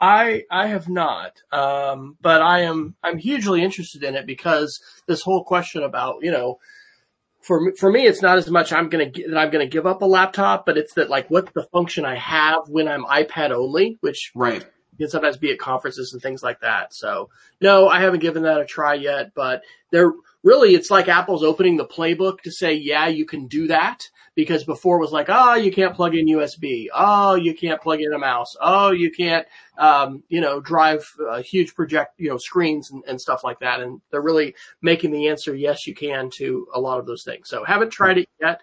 I 0.00 0.44
I 0.50 0.68
have 0.68 0.88
not, 0.88 1.42
um, 1.52 2.16
but 2.20 2.42
I 2.42 2.62
am 2.62 2.94
I'm 3.02 3.18
hugely 3.18 3.62
interested 3.62 4.02
in 4.02 4.14
it 4.14 4.26
because 4.26 4.80
this 5.06 5.22
whole 5.22 5.44
question 5.44 5.82
about 5.82 6.16
you 6.22 6.30
know 6.30 6.58
for 7.40 7.72
for 7.76 7.90
me, 7.90 8.06
it's 8.06 8.22
not 8.22 8.38
as 8.38 8.50
much 8.50 8.72
I'm 8.72 8.88
gonna 8.88 9.10
that 9.10 9.38
I'm 9.38 9.50
gonna 9.50 9.66
give 9.66 9.86
up 9.86 10.02
a 10.02 10.06
laptop, 10.06 10.66
but 10.66 10.76
it's 10.76 10.94
that 10.94 11.10
like 11.10 11.30
what's 11.30 11.52
the 11.52 11.66
function 11.72 12.04
I 12.04 12.16
have 12.16 12.68
when 12.68 12.88
I'm 12.88 13.04
iPad 13.04 13.50
only, 13.50 13.98
which 14.00 14.32
right 14.34 14.64
can 14.98 15.08
sometimes 15.08 15.36
be 15.36 15.52
at 15.52 15.58
conferences 15.58 16.12
and 16.12 16.20
things 16.20 16.42
like 16.42 16.60
that. 16.60 16.94
So 16.94 17.30
no, 17.60 17.88
I 17.88 18.00
haven't 18.00 18.20
given 18.20 18.42
that 18.42 18.60
a 18.60 18.66
try 18.66 18.94
yet, 18.94 19.32
but 19.34 19.62
they're 19.90 20.12
really, 20.42 20.74
it's 20.74 20.90
like 20.90 21.08
Apple's 21.08 21.42
opening 21.42 21.76
the 21.76 21.86
playbook 21.86 22.40
to 22.40 22.50
say, 22.50 22.74
yeah, 22.74 23.06
you 23.06 23.24
can 23.24 23.46
do 23.46 23.68
that 23.68 24.08
because 24.38 24.62
before 24.62 24.98
it 24.98 25.00
was 25.00 25.10
like, 25.10 25.26
oh, 25.28 25.56
you 25.56 25.72
can't 25.72 25.96
plug 25.96 26.14
in 26.14 26.28
USB. 26.28 26.86
Oh, 26.94 27.34
you 27.34 27.54
can't 27.54 27.82
plug 27.82 28.00
in 28.00 28.12
a 28.12 28.18
mouse. 28.20 28.54
Oh, 28.60 28.92
you 28.92 29.10
can't, 29.10 29.44
um, 29.76 30.22
you 30.28 30.40
know, 30.40 30.60
drive 30.60 31.04
uh, 31.28 31.42
huge 31.42 31.74
project, 31.74 32.14
you 32.18 32.28
know, 32.28 32.36
screens 32.36 32.88
and, 32.92 33.02
and 33.08 33.20
stuff 33.20 33.42
like 33.42 33.58
that. 33.58 33.80
And 33.80 34.00
they're 34.12 34.22
really 34.22 34.54
making 34.80 35.10
the 35.10 35.26
answer, 35.26 35.56
yes, 35.56 35.88
you 35.88 35.94
can 35.96 36.30
to 36.36 36.68
a 36.72 36.78
lot 36.78 37.00
of 37.00 37.06
those 37.06 37.24
things. 37.24 37.48
So 37.48 37.64
haven't 37.64 37.90
tried 37.90 38.18
it 38.18 38.28
yet 38.40 38.60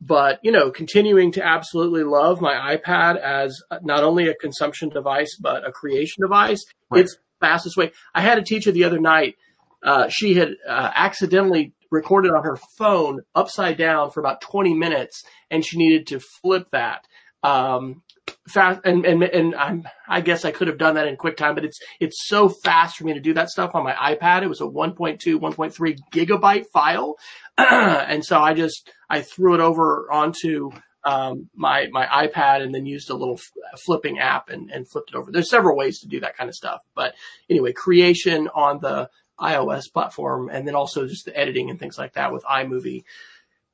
but 0.00 0.38
you 0.44 0.52
know, 0.52 0.70
continuing 0.70 1.32
to 1.32 1.44
absolutely 1.44 2.04
love 2.04 2.40
my 2.40 2.76
iPad 2.76 3.16
as 3.16 3.60
not 3.82 4.04
only 4.04 4.28
a 4.28 4.34
consumption 4.36 4.90
device 4.90 5.36
but 5.40 5.66
a 5.66 5.72
creation 5.72 6.22
device. 6.22 6.64
Right. 6.88 7.00
It's 7.00 7.16
fastest 7.40 7.76
way. 7.76 7.90
I 8.14 8.20
had 8.20 8.38
a 8.38 8.42
teacher 8.42 8.70
the 8.70 8.84
other 8.84 9.00
night. 9.00 9.34
Uh, 9.82 10.06
she 10.08 10.34
had 10.34 10.50
uh, 10.68 10.92
accidentally 10.94 11.72
recorded 11.90 12.32
on 12.32 12.44
her 12.44 12.58
phone 12.76 13.20
upside 13.34 13.76
down 13.76 14.10
for 14.10 14.20
about 14.20 14.40
20 14.40 14.74
minutes, 14.74 15.24
and 15.50 15.64
she 15.64 15.78
needed 15.78 16.06
to 16.08 16.20
flip 16.20 16.68
that. 16.72 17.06
Um, 17.42 18.02
fast 18.48 18.80
and 18.84 19.04
and 19.06 19.22
and 19.22 19.54
I'm 19.54 19.84
I 20.08 20.20
guess 20.20 20.44
I 20.44 20.50
could 20.50 20.68
have 20.68 20.78
done 20.78 20.94
that 20.94 21.06
in 21.06 21.16
QuickTime, 21.16 21.54
but 21.54 21.64
it's 21.64 21.80
it's 22.00 22.26
so 22.26 22.48
fast 22.48 22.96
for 22.96 23.04
me 23.04 23.14
to 23.14 23.20
do 23.20 23.34
that 23.34 23.50
stuff 23.50 23.74
on 23.74 23.84
my 23.84 23.92
iPad. 23.92 24.42
It 24.42 24.48
was 24.48 24.60
a 24.60 24.64
1.2, 24.64 25.18
1.3 25.18 25.98
gigabyte 26.12 26.66
file, 26.72 27.16
and 27.58 28.24
so 28.24 28.40
I 28.40 28.54
just 28.54 28.90
I 29.08 29.22
threw 29.22 29.54
it 29.54 29.60
over 29.60 30.10
onto 30.10 30.70
um, 31.04 31.48
my 31.54 31.88
my 31.90 32.06
iPad 32.06 32.62
and 32.62 32.74
then 32.74 32.86
used 32.86 33.10
a 33.10 33.16
little 33.16 33.38
f- 33.38 33.80
flipping 33.84 34.18
app 34.18 34.48
and, 34.48 34.70
and 34.70 34.88
flipped 34.88 35.10
it 35.10 35.16
over. 35.16 35.30
There's 35.30 35.50
several 35.50 35.76
ways 35.76 36.00
to 36.00 36.08
do 36.08 36.20
that 36.20 36.36
kind 36.36 36.48
of 36.48 36.54
stuff, 36.54 36.82
but 36.94 37.14
anyway, 37.48 37.72
creation 37.72 38.48
on 38.54 38.80
the 38.80 39.08
iOS 39.40 39.92
platform 39.92 40.48
and 40.50 40.66
then 40.66 40.74
also 40.74 41.06
just 41.06 41.24
the 41.24 41.36
editing 41.36 41.70
and 41.70 41.78
things 41.78 41.98
like 41.98 42.14
that 42.14 42.32
with 42.32 42.44
iMovie, 42.44 43.04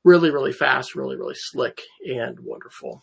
really 0.03 0.31
really 0.31 0.53
fast, 0.53 0.95
really 0.95 1.15
really 1.15 1.35
slick 1.35 1.81
and 2.05 2.39
wonderful. 2.39 3.01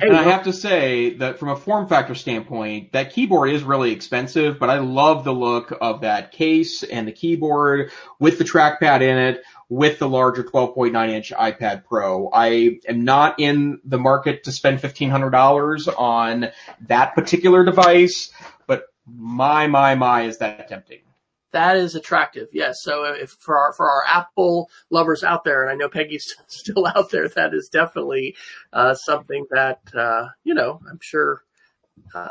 And 0.00 0.16
I 0.16 0.22
have 0.22 0.44
to 0.44 0.52
say 0.52 1.14
that 1.14 1.38
from 1.38 1.48
a 1.48 1.56
form 1.56 1.88
factor 1.88 2.14
standpoint, 2.14 2.92
that 2.92 3.12
keyboard 3.12 3.50
is 3.50 3.62
really 3.62 3.90
expensive, 3.90 4.58
but 4.58 4.70
I 4.70 4.78
love 4.78 5.24
the 5.24 5.32
look 5.32 5.76
of 5.80 6.02
that 6.02 6.32
case 6.32 6.82
and 6.82 7.08
the 7.08 7.12
keyboard 7.12 7.90
with 8.20 8.38
the 8.38 8.44
trackpad 8.44 9.00
in 9.00 9.18
it, 9.18 9.42
with 9.68 9.98
the 9.98 10.08
larger 10.08 10.44
12.9 10.44 11.08
inch 11.08 11.32
iPad 11.32 11.84
Pro. 11.84 12.30
I 12.32 12.78
am 12.88 13.04
not 13.04 13.40
in 13.40 13.80
the 13.84 13.98
market 13.98 14.44
to 14.44 14.52
spend 14.52 14.80
$1,500 14.80 15.98
on 15.98 16.48
that 16.86 17.14
particular 17.14 17.64
device, 17.64 18.30
but 18.66 18.84
my, 19.06 19.66
my, 19.66 19.94
my 19.96 20.22
is 20.22 20.38
that 20.38 20.68
tempting 20.68 21.00
that 21.52 21.76
is 21.76 21.94
attractive. 21.94 22.48
Yes. 22.52 22.78
So 22.82 23.04
if 23.04 23.30
for 23.30 23.56
our, 23.56 23.72
for 23.72 23.88
our 23.88 24.04
Apple 24.06 24.68
lovers 24.90 25.24
out 25.24 25.44
there, 25.44 25.62
and 25.62 25.70
I 25.70 25.74
know 25.74 25.88
Peggy's 25.88 26.34
still 26.46 26.86
out 26.86 27.10
there, 27.10 27.28
that 27.28 27.54
is 27.54 27.68
definitely, 27.68 28.36
uh, 28.72 28.94
something 28.94 29.46
that, 29.50 29.80
uh, 29.94 30.28
you 30.44 30.54
know, 30.54 30.80
I'm 30.90 30.98
sure, 31.00 31.42
uh, 32.14 32.28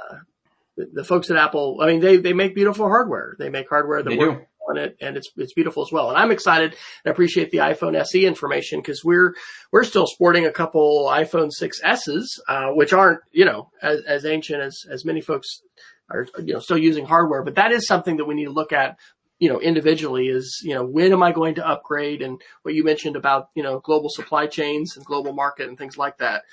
the, 0.76 0.90
the, 0.94 1.04
folks 1.04 1.32
at 1.32 1.38
Apple, 1.38 1.80
I 1.82 1.88
mean, 1.88 2.00
they, 2.00 2.18
they 2.18 2.34
make 2.34 2.54
beautiful 2.54 2.88
hardware. 2.88 3.36
They 3.40 3.50
make 3.50 3.68
hardware 3.70 4.04
that 4.04 4.18
works 4.18 4.46
on 4.70 4.78
it 4.78 4.98
and 5.02 5.18
it's, 5.18 5.32
it's 5.38 5.54
beautiful 5.54 5.84
as 5.84 5.92
well. 5.92 6.10
And 6.10 6.18
I'm 6.18 6.32
excited 6.32 6.76
and 7.04 7.12
appreciate 7.12 7.52
the 7.52 7.60
iPhone 7.60 8.00
SE 8.00 8.26
information 8.26 8.80
because 8.80 9.04
we're, 9.04 9.34
we're 9.72 9.84
still 9.84 10.06
sporting 10.06 10.46
a 10.46 10.52
couple 10.52 11.08
iPhone 11.10 11.50
6S's, 11.50 12.42
uh, 12.48 12.68
which 12.70 12.94
aren't, 12.94 13.22
you 13.32 13.46
know, 13.46 13.72
as, 13.82 14.02
as 14.08 14.26
ancient 14.26 14.62
as, 14.62 14.86
as 14.90 15.04
many 15.04 15.22
folks 15.22 15.62
are, 16.10 16.28
you 16.44 16.54
know, 16.54 16.60
still 16.60 16.78
using 16.78 17.06
hardware, 17.06 17.44
but 17.44 17.56
that 17.56 17.72
is 17.72 17.88
something 17.88 18.18
that 18.18 18.26
we 18.26 18.36
need 18.36 18.46
to 18.46 18.52
look 18.52 18.74
at, 18.74 18.98
you 19.40 19.50
know, 19.50 19.60
individually 19.60 20.28
is, 20.28 20.62
you 20.64 20.74
know, 20.74 20.84
when 20.84 21.14
am 21.14 21.24
I 21.24 21.32
going 21.32 21.56
to 21.56 21.68
upgrade 21.68 22.22
and 22.22 22.42
what 22.64 22.74
you 22.74 22.84
mentioned 22.84 23.16
about, 23.16 23.50
you 23.56 23.64
know, 23.64 23.80
global 23.80 24.10
supply 24.10 24.48
chains 24.48 24.96
and 24.96 25.06
global 25.06 25.34
market 25.34 25.68
and 25.68 25.78
things 25.78 25.98
like 25.98 26.18
that. 26.18 26.44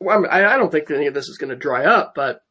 Well, 0.00 0.26
I, 0.30 0.44
I 0.44 0.56
don't 0.56 0.70
think 0.70 0.90
any 0.90 1.06
of 1.06 1.14
this 1.14 1.28
is 1.28 1.38
going 1.38 1.50
to 1.50 1.56
dry 1.56 1.84
up, 1.84 2.14
but 2.14 2.42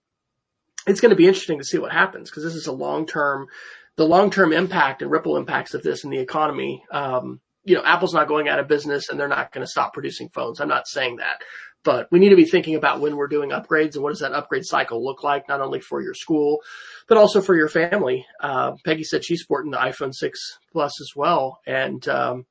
it's 0.86 1.02
going 1.02 1.10
to 1.12 1.16
be 1.16 1.28
interesting 1.28 1.60
to 1.60 1.66
see 1.66 1.78
what 1.78 1.92
happens 1.92 2.30
because 2.30 2.44
this 2.44 2.56
is 2.56 2.68
a 2.68 2.72
long 2.72 3.06
term, 3.06 3.48
the 3.96 4.06
long 4.06 4.30
term 4.30 4.54
impact 4.54 5.02
and 5.02 5.12
ripple 5.12 5.38
impacts 5.38 5.74
of 5.74 5.84
this 5.84 6.04
in 6.04 6.10
the 6.10 6.20
economy. 6.20 6.84
Um, 6.92 7.42
you 7.64 7.76
know, 7.76 7.84
Apple's 7.84 8.14
not 8.14 8.30
going 8.30 8.48
out 8.48 8.60
of 8.60 8.70
business 8.70 9.10
and 9.10 9.20
they're 9.20 9.28
not 9.28 9.52
going 9.52 9.66
to 9.66 9.70
stop 9.70 9.94
producing 9.94 10.30
phones. 10.30 10.62
I'm 10.62 10.70
not 10.70 10.88
saying 10.88 11.18
that, 11.18 11.42
but 11.84 12.08
we 12.12 12.20
need 12.20 12.30
to 12.30 12.36
be 12.36 12.46
thinking 12.46 12.76
about 12.76 13.00
when 13.00 13.16
we're 13.16 13.28
doing 13.28 13.52
upgrades 13.52 13.96
and 13.96 14.04
what 14.04 14.10
does 14.10 14.20
that 14.20 14.34
upgrade 14.34 14.66
cycle 14.66 15.04
look 15.04 15.24
like, 15.24 15.48
not 15.48 15.62
only 15.62 15.80
for 15.80 16.02
your 16.02 16.14
school, 16.14 16.62
but 17.08 17.18
also 17.18 17.42
for 17.42 17.56
your 17.56 17.70
family. 17.70 18.26
Uh, 18.42 18.74
Peggy 18.86 19.04
said 19.04 19.24
she's 19.24 19.42
sporting 19.42 19.72
the 19.72 19.78
iPhone 19.78 20.14
6 20.14 20.60
Plus 20.72 21.02
as 21.02 21.12
well. 21.16 21.60
And, 21.66 22.06
um, 22.08 22.46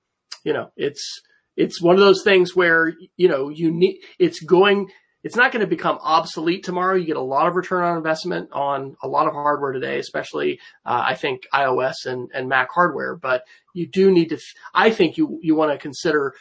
you 0.44 0.52
know, 0.52 0.70
it's, 0.76 1.20
it's 1.56 1.82
one 1.82 1.96
of 1.96 2.00
those 2.00 2.22
things 2.22 2.54
where, 2.54 2.94
you 3.16 3.28
know, 3.28 3.48
you 3.48 3.70
need, 3.70 3.98
it's 4.18 4.40
going, 4.40 4.90
it's 5.22 5.36
not 5.36 5.50
going 5.52 5.60
to 5.60 5.66
become 5.66 5.98
obsolete 6.02 6.64
tomorrow. 6.64 6.94
You 6.94 7.06
get 7.06 7.16
a 7.16 7.20
lot 7.20 7.48
of 7.48 7.56
return 7.56 7.82
on 7.82 7.96
investment 7.96 8.50
on 8.52 8.96
a 9.02 9.08
lot 9.08 9.26
of 9.26 9.32
hardware 9.32 9.72
today, 9.72 9.98
especially, 9.98 10.60
uh, 10.84 11.02
I 11.04 11.14
think 11.14 11.42
iOS 11.52 12.06
and, 12.06 12.30
and 12.32 12.48
Mac 12.48 12.68
hardware, 12.72 13.16
but 13.16 13.42
you 13.74 13.88
do 13.88 14.10
need 14.10 14.28
to, 14.28 14.38
I 14.72 14.90
think 14.90 15.16
you, 15.16 15.40
you 15.42 15.54
want 15.54 15.72
to 15.72 15.78
consider 15.78 16.32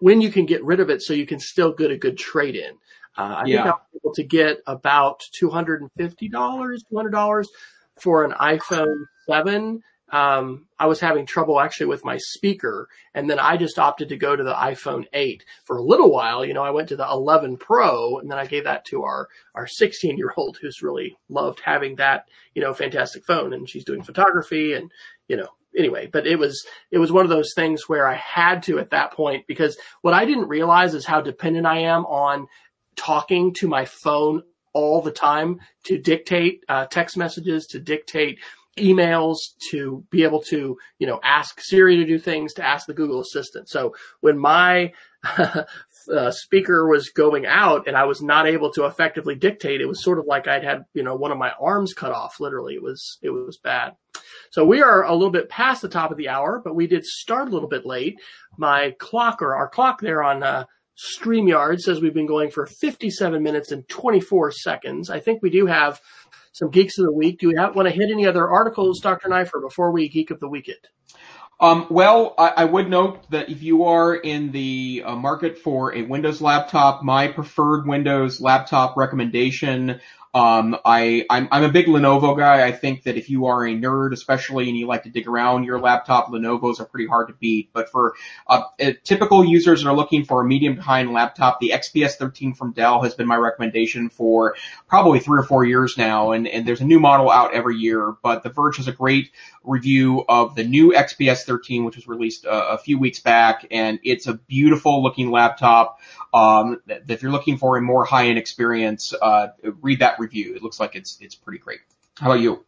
when 0.00 0.20
you 0.20 0.30
can 0.30 0.46
get 0.46 0.64
rid 0.64 0.80
of 0.80 0.90
it 0.90 1.02
so 1.02 1.12
you 1.12 1.26
can 1.26 1.40
still 1.40 1.72
get 1.72 1.90
a 1.90 1.96
good 1.96 2.18
trade 2.18 2.56
in. 2.56 2.72
Uh, 3.16 3.42
I 3.42 3.44
yeah. 3.46 3.62
think 3.62 3.66
I 3.66 3.70
was 3.70 4.00
able 4.04 4.14
to 4.14 4.24
get 4.24 4.58
about 4.66 5.24
$250, 5.42 5.90
$200 6.30 7.46
for 8.00 8.24
an 8.24 8.32
iPhone 8.32 9.04
7. 9.26 9.82
Um, 10.10 10.66
I 10.78 10.86
was 10.86 11.00
having 11.00 11.26
trouble 11.26 11.60
actually 11.60 11.86
with 11.86 12.04
my 12.04 12.16
speaker 12.16 12.88
and 13.12 13.28
then 13.28 13.38
I 13.38 13.58
just 13.58 13.78
opted 13.78 14.08
to 14.08 14.16
go 14.16 14.34
to 14.34 14.42
the 14.42 14.54
iPhone 14.54 15.04
8 15.12 15.44
for 15.64 15.76
a 15.76 15.82
little 15.82 16.10
while. 16.10 16.46
You 16.46 16.54
know, 16.54 16.62
I 16.62 16.70
went 16.70 16.88
to 16.88 16.96
the 16.96 17.06
11 17.06 17.58
Pro 17.58 18.18
and 18.18 18.30
then 18.30 18.38
I 18.38 18.46
gave 18.46 18.64
that 18.64 18.86
to 18.86 19.02
our, 19.02 19.28
our 19.54 19.66
16 19.66 20.16
year 20.16 20.32
old 20.36 20.56
who's 20.62 20.82
really 20.82 21.18
loved 21.28 21.60
having 21.60 21.96
that, 21.96 22.26
you 22.54 22.62
know, 22.62 22.72
fantastic 22.72 23.26
phone 23.26 23.52
and 23.52 23.68
she's 23.68 23.84
doing 23.84 24.02
photography 24.02 24.72
and, 24.72 24.90
you 25.26 25.36
know, 25.36 25.48
anyway, 25.78 26.08
but 26.12 26.26
it 26.26 26.38
was, 26.38 26.66
it 26.90 26.98
was 26.98 27.12
one 27.12 27.24
of 27.24 27.30
those 27.30 27.52
things 27.54 27.88
where 27.88 28.06
I 28.06 28.14
had 28.14 28.62
to 28.64 28.78
at 28.78 28.90
that 28.90 29.12
point 29.12 29.46
because 29.46 29.78
what 30.02 30.14
I 30.14 30.24
didn't 30.24 30.48
realize 30.48 30.94
is 30.94 31.06
how 31.06 31.20
dependent 31.20 31.66
I 31.66 31.80
am 31.80 32.04
on 32.06 32.48
talking 32.96 33.54
to 33.54 33.68
my 33.68 33.84
phone 33.84 34.42
all 34.74 35.00
the 35.00 35.12
time 35.12 35.60
to 35.84 35.98
dictate 35.98 36.64
uh, 36.68 36.86
text 36.86 37.16
messages, 37.16 37.66
to 37.66 37.78
dictate 37.78 38.38
emails, 38.76 39.38
to 39.70 40.04
be 40.10 40.22
able 40.22 40.40
to, 40.40 40.76
you 40.98 41.06
know, 41.06 41.20
ask 41.22 41.60
Siri 41.60 41.96
to 41.96 42.04
do 42.04 42.18
things, 42.18 42.54
to 42.54 42.64
ask 42.64 42.86
the 42.86 42.94
Google 42.94 43.20
Assistant. 43.20 43.68
So 43.68 43.94
when 44.20 44.38
my 44.38 44.92
uh, 46.12 46.30
speaker 46.30 46.88
was 46.88 47.10
going 47.10 47.46
out 47.46 47.86
and 47.86 47.96
I 47.96 48.04
was 48.04 48.22
not 48.22 48.46
able 48.46 48.72
to 48.72 48.84
effectively 48.86 49.34
dictate, 49.34 49.80
it 49.80 49.86
was 49.86 50.02
sort 50.02 50.18
of 50.18 50.26
like 50.26 50.46
I'd 50.46 50.64
had, 50.64 50.84
you 50.94 51.02
know, 51.02 51.16
one 51.16 51.32
of 51.32 51.38
my 51.38 51.52
arms 51.60 51.94
cut 51.94 52.12
off. 52.12 52.40
Literally, 52.40 52.74
it 52.74 52.82
was 52.82 53.18
it 53.22 53.30
was 53.30 53.58
bad. 53.58 53.92
So 54.50 54.64
we 54.64 54.82
are 54.82 55.04
a 55.04 55.12
little 55.12 55.30
bit 55.30 55.48
past 55.48 55.82
the 55.82 55.88
top 55.88 56.10
of 56.10 56.16
the 56.16 56.28
hour, 56.28 56.60
but 56.64 56.74
we 56.74 56.86
did 56.86 57.04
start 57.04 57.48
a 57.48 57.50
little 57.50 57.68
bit 57.68 57.86
late. 57.86 58.20
My 58.56 58.94
clock 58.98 59.42
or 59.42 59.54
our 59.54 59.68
clock 59.68 60.00
there 60.00 60.22
on 60.22 60.42
uh, 60.42 60.64
StreamYard 60.98 61.78
says 61.78 62.00
we've 62.00 62.14
been 62.14 62.26
going 62.26 62.50
for 62.50 62.66
57 62.66 63.42
minutes 63.42 63.70
and 63.70 63.88
24 63.88 64.52
seconds. 64.52 65.10
I 65.10 65.20
think 65.20 65.42
we 65.42 65.50
do 65.50 65.66
have 65.66 66.00
some 66.52 66.70
geeks 66.70 66.98
of 66.98 67.04
the 67.04 67.12
week. 67.12 67.38
Do 67.38 67.52
have, 67.56 67.76
want 67.76 67.88
to 67.88 67.94
hit 67.94 68.10
any 68.10 68.26
other 68.26 68.48
articles, 68.48 69.00
Dr. 69.00 69.28
Neiffer, 69.28 69.60
before 69.60 69.92
we 69.92 70.08
geek 70.08 70.30
of 70.30 70.40
the 70.40 70.48
weekend? 70.48 70.78
Um, 71.60 71.86
well, 71.90 72.34
I, 72.38 72.52
I, 72.58 72.64
would 72.66 72.88
note 72.88 73.28
that 73.30 73.48
if 73.50 73.64
you 73.64 73.84
are 73.84 74.14
in 74.14 74.52
the 74.52 75.02
uh, 75.04 75.16
market 75.16 75.58
for 75.58 75.92
a 75.92 76.02
Windows 76.02 76.40
laptop, 76.40 77.02
my 77.02 77.26
preferred 77.26 77.84
Windows 77.84 78.40
laptop 78.40 78.96
recommendation 78.96 80.00
um, 80.34 80.76
I, 80.84 81.24
I'm, 81.30 81.48
I'm 81.50 81.64
a 81.64 81.70
big 81.70 81.86
Lenovo 81.86 82.36
guy. 82.36 82.66
I 82.66 82.72
think 82.72 83.04
that 83.04 83.16
if 83.16 83.30
you 83.30 83.46
are 83.46 83.66
a 83.66 83.74
nerd, 83.74 84.12
especially, 84.12 84.68
and 84.68 84.76
you 84.76 84.86
like 84.86 85.04
to 85.04 85.10
dig 85.10 85.26
around 85.26 85.64
your 85.64 85.80
laptop, 85.80 86.28
Lenovo's 86.28 86.80
are 86.80 86.84
pretty 86.84 87.06
hard 87.06 87.28
to 87.28 87.34
beat. 87.34 87.70
But 87.72 87.90
for 87.90 88.14
uh, 88.46 88.62
uh, 88.80 88.92
typical 89.04 89.44
users 89.44 89.82
that 89.82 89.88
are 89.88 89.96
looking 89.96 90.24
for 90.24 90.42
a 90.42 90.44
medium 90.44 90.76
to 90.76 90.82
high-end 90.82 91.12
laptop, 91.12 91.60
the 91.60 91.72
XPS 91.74 92.14
13 92.14 92.54
from 92.54 92.72
Dell 92.72 93.02
has 93.02 93.14
been 93.14 93.26
my 93.26 93.36
recommendation 93.36 94.10
for 94.10 94.54
probably 94.86 95.20
three 95.20 95.38
or 95.38 95.44
four 95.44 95.64
years 95.64 95.96
now. 95.96 96.32
And, 96.32 96.46
and 96.46 96.66
there's 96.66 96.80
a 96.80 96.86
new 96.86 97.00
model 97.00 97.30
out 97.30 97.54
every 97.54 97.76
year. 97.76 98.14
But 98.22 98.42
The 98.42 98.50
Verge 98.50 98.76
has 98.76 98.88
a 98.88 98.92
great 98.92 99.30
review 99.64 100.24
of 100.28 100.54
the 100.54 100.64
new 100.64 100.92
XPS 100.92 101.44
13, 101.44 101.84
which 101.84 101.96
was 101.96 102.06
released 102.06 102.44
a, 102.44 102.52
uh, 102.52 102.68
a 102.72 102.78
few 102.78 102.98
weeks 102.98 103.20
back, 103.20 103.66
and 103.70 103.98
it's 104.02 104.26
a 104.26 104.34
beautiful 104.34 105.02
looking 105.02 105.30
laptop. 105.30 106.00
Um, 106.32 106.80
if 106.86 107.22
you're 107.22 107.32
looking 107.32 107.56
for 107.56 107.76
a 107.76 107.82
more 107.82 108.04
high-end 108.04 108.38
experience, 108.38 109.14
uh, 109.20 109.48
read 109.80 110.00
that 110.00 110.17
review. 110.18 110.54
It 110.54 110.62
looks 110.62 110.80
like 110.80 110.94
it's 110.94 111.18
it's 111.20 111.34
pretty 111.34 111.58
great. 111.58 111.80
How 112.18 112.30
about 112.30 112.40
you? 112.40 112.64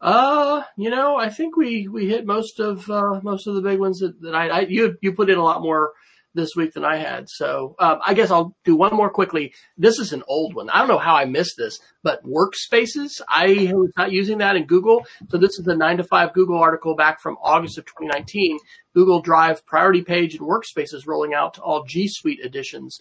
Uh, 0.00 0.62
you 0.76 0.90
know, 0.90 1.16
I 1.16 1.28
think 1.28 1.56
we, 1.56 1.88
we 1.88 2.08
hit 2.08 2.24
most 2.24 2.60
of, 2.60 2.88
uh, 2.88 3.20
most 3.22 3.48
of 3.48 3.56
the 3.56 3.60
big 3.60 3.80
ones 3.80 3.98
that, 3.98 4.20
that 4.22 4.34
I, 4.34 4.48
I, 4.48 4.60
you, 4.60 4.96
you 5.00 5.12
put 5.12 5.28
in 5.28 5.38
a 5.38 5.42
lot 5.42 5.60
more 5.60 5.92
this 6.38 6.54
week 6.56 6.72
than 6.72 6.84
I 6.84 6.96
had. 6.96 7.28
So, 7.28 7.74
um, 7.78 7.98
I 8.04 8.14
guess 8.14 8.30
I'll 8.30 8.56
do 8.64 8.76
one 8.76 8.94
more 8.94 9.10
quickly. 9.10 9.52
This 9.76 9.98
is 9.98 10.12
an 10.12 10.22
old 10.28 10.54
one. 10.54 10.70
I 10.70 10.78
don't 10.78 10.88
know 10.88 10.98
how 10.98 11.16
I 11.16 11.24
missed 11.24 11.56
this, 11.58 11.78
but 12.02 12.24
workspaces, 12.24 13.20
I 13.28 13.72
was 13.74 13.92
not 13.96 14.12
using 14.12 14.38
that 14.38 14.56
in 14.56 14.64
Google. 14.64 15.04
So 15.30 15.36
this 15.36 15.58
is 15.58 15.64
the 15.64 15.76
nine 15.76 15.98
to 15.98 16.04
five 16.04 16.32
Google 16.32 16.58
article 16.58 16.94
back 16.94 17.20
from 17.20 17.36
August 17.42 17.76
of 17.76 17.86
2019. 17.86 18.58
Google 18.94 19.20
Drive 19.20 19.64
priority 19.66 20.02
page 20.02 20.34
and 20.34 20.48
workspaces 20.48 21.06
rolling 21.06 21.34
out 21.34 21.54
to 21.54 21.62
all 21.62 21.84
G 21.84 22.08
Suite 22.08 22.40
editions. 22.44 22.98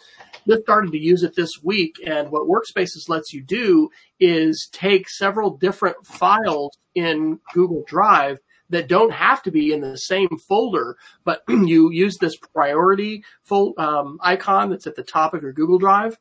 Just 0.48 0.64
started 0.64 0.92
to 0.92 1.00
use 1.00 1.24
it 1.24 1.36
this 1.36 1.52
week. 1.64 1.96
And 2.06 2.30
what 2.30 2.48
workspaces 2.48 3.08
lets 3.08 3.34
you 3.34 3.44
do 3.44 3.90
is 4.20 4.70
take 4.72 5.10
several 5.10 5.58
different 5.58 6.06
files 6.06 6.78
in 6.94 7.40
Google 7.54 7.84
Drive 7.88 8.40
that 8.70 8.88
don't 8.88 9.12
have 9.12 9.42
to 9.44 9.52
be 9.52 9.72
in 9.72 9.82
the 9.82 9.98
same 9.98 10.30
folder, 10.38 10.98
but 11.24 11.44
you 11.48 11.92
use 11.92 12.18
this 12.18 12.36
priority 12.36 13.24
full 13.44 13.74
um, 13.78 14.20
icon 14.22 14.70
that's 14.70 14.88
at 14.88 14.96
the 14.96 15.04
top 15.04 15.34
of 15.34 15.42
your 15.42 15.54
Google 15.54 15.78
Drive, 15.78 16.18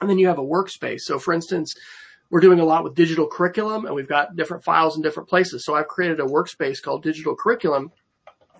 and 0.00 0.08
then 0.08 0.18
you 0.18 0.28
have 0.28 0.38
a 0.38 0.44
workspace. 0.44 1.00
So, 1.00 1.18
for 1.18 1.32
instance, 1.32 1.74
we're 2.30 2.40
doing 2.40 2.60
a 2.60 2.64
lot 2.64 2.84
with 2.84 2.94
digital 2.94 3.26
curriculum, 3.26 3.86
and 3.86 3.94
we've 3.94 4.08
got 4.08 4.36
different 4.36 4.64
files 4.64 4.96
in 4.96 5.02
different 5.02 5.28
places. 5.28 5.64
So, 5.64 5.74
I've 5.74 5.88
created 5.88 6.20
a 6.20 6.24
workspace 6.24 6.82
called 6.82 7.02
Digital 7.02 7.34
Curriculum, 7.34 7.90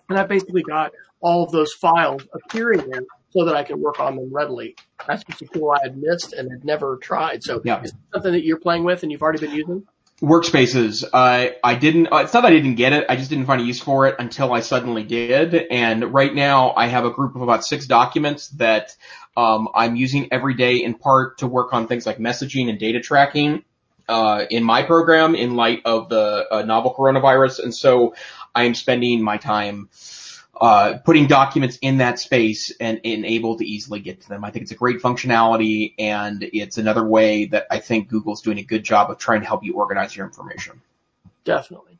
and 0.09 0.19
I've 0.19 0.29
basically 0.29 0.63
got 0.63 0.93
all 1.21 1.45
of 1.45 1.51
those 1.51 1.73
files 1.73 2.23
appearing 2.33 2.89
there 2.91 3.03
so 3.31 3.45
that 3.45 3.57
I 3.57 3.65
can 3.65 3.81
work 3.81 4.01
on 4.01 4.17
them 4.17 4.33
readily. 4.33 4.77
That's 5.07 5.25
just 5.25 5.43
a 5.43 5.47
tool 5.47 5.73
I 5.73 5.79
had 5.83 5.97
missed 5.97 6.33
and 6.33 6.51
had 6.51 6.65
never 6.65 6.97
tried. 6.97 7.43
So, 7.43 7.61
yeah. 7.65 7.83
is 7.83 7.93
something 8.13 8.33
that 8.33 8.45
you're 8.45 8.61
playing 8.61 8.85
with 8.85 9.03
and 9.03 9.13
you've 9.13 9.23
already 9.23 9.41
been 9.41 9.55
using? 9.55 9.87
Workspaces. 10.23 11.05
I 11.13 11.57
I 11.63 11.75
didn't. 11.75 12.09
Uh, 12.09 12.19
it's 12.19 12.33
not 12.33 12.43
that 12.43 12.53
I 12.53 12.57
didn't 12.57 12.77
get 12.77 12.93
it. 12.93 13.07
I 13.09 13.17
just 13.17 13.31
didn't 13.31 13.47
find 13.47 13.61
a 13.61 13.65
use 13.65 13.81
for 13.81 14.07
it 14.07 14.17
until 14.19 14.53
I 14.53 14.61
suddenly 14.61 15.03
did. 15.03 15.55
And 15.55 16.13
right 16.13 16.35
now, 16.35 16.73
I 16.75 16.87
have 16.87 17.05
a 17.05 17.11
group 17.11 17.37
of 17.37 17.43
about 17.43 17.65
six 17.65 17.87
documents 17.87 18.49
that 18.51 18.97
um, 19.37 19.69
I'm 19.75 19.97
using 19.97 20.29
every 20.33 20.55
day 20.55 20.77
in 20.77 20.95
part 20.95 21.39
to 21.39 21.47
work 21.47 21.73
on 21.73 21.87
things 21.87 22.07
like 22.07 22.19
messaging 22.19 22.69
and 22.69 22.79
data 22.79 23.01
tracking. 23.01 23.65
Uh, 24.09 24.45
in 24.51 24.63
my 24.63 24.85
program, 24.85 25.35
in 25.35 25.57
light 25.57 25.83
of 25.85 26.09
the 26.09 26.47
uh, 26.49 26.63
novel 26.63 26.95
coronavirus, 26.97 27.65
and 27.65 27.75
so 27.75 28.15
I 28.55 28.63
am 28.63 28.75
spending 28.77 29.21
my 29.21 29.37
time 29.37 29.89
uh, 30.61 30.99
putting 31.05 31.27
documents 31.27 31.79
in 31.83 31.99
that 31.99 32.19
space 32.19 32.73
and, 32.81 33.01
and 33.05 33.27
able 33.27 33.59
to 33.59 33.65
easily 33.65 34.01
get 34.01 34.23
to 34.23 34.29
them. 34.29 34.45
I 34.45 34.51
think 34.51 34.63
it's 34.63 34.73
a 34.73 34.77
great 34.77 35.01
functionality 35.01 35.95
and 35.99 36.43
it's 36.43 36.79
another 36.79 37.07
way 37.07 37.47
that 37.47 37.67
I 37.71 37.79
think 37.79 38.09
Google's 38.09 38.43
doing 38.43 38.59
a 38.59 38.63
good 38.63 38.83
job 38.83 39.11
of 39.11 39.19
trying 39.19 39.41
to 39.41 39.47
help 39.47 39.65
you 39.65 39.75
organize 39.75 40.17
your 40.17 40.27
information. 40.27 40.81
Definitely. 41.45 41.99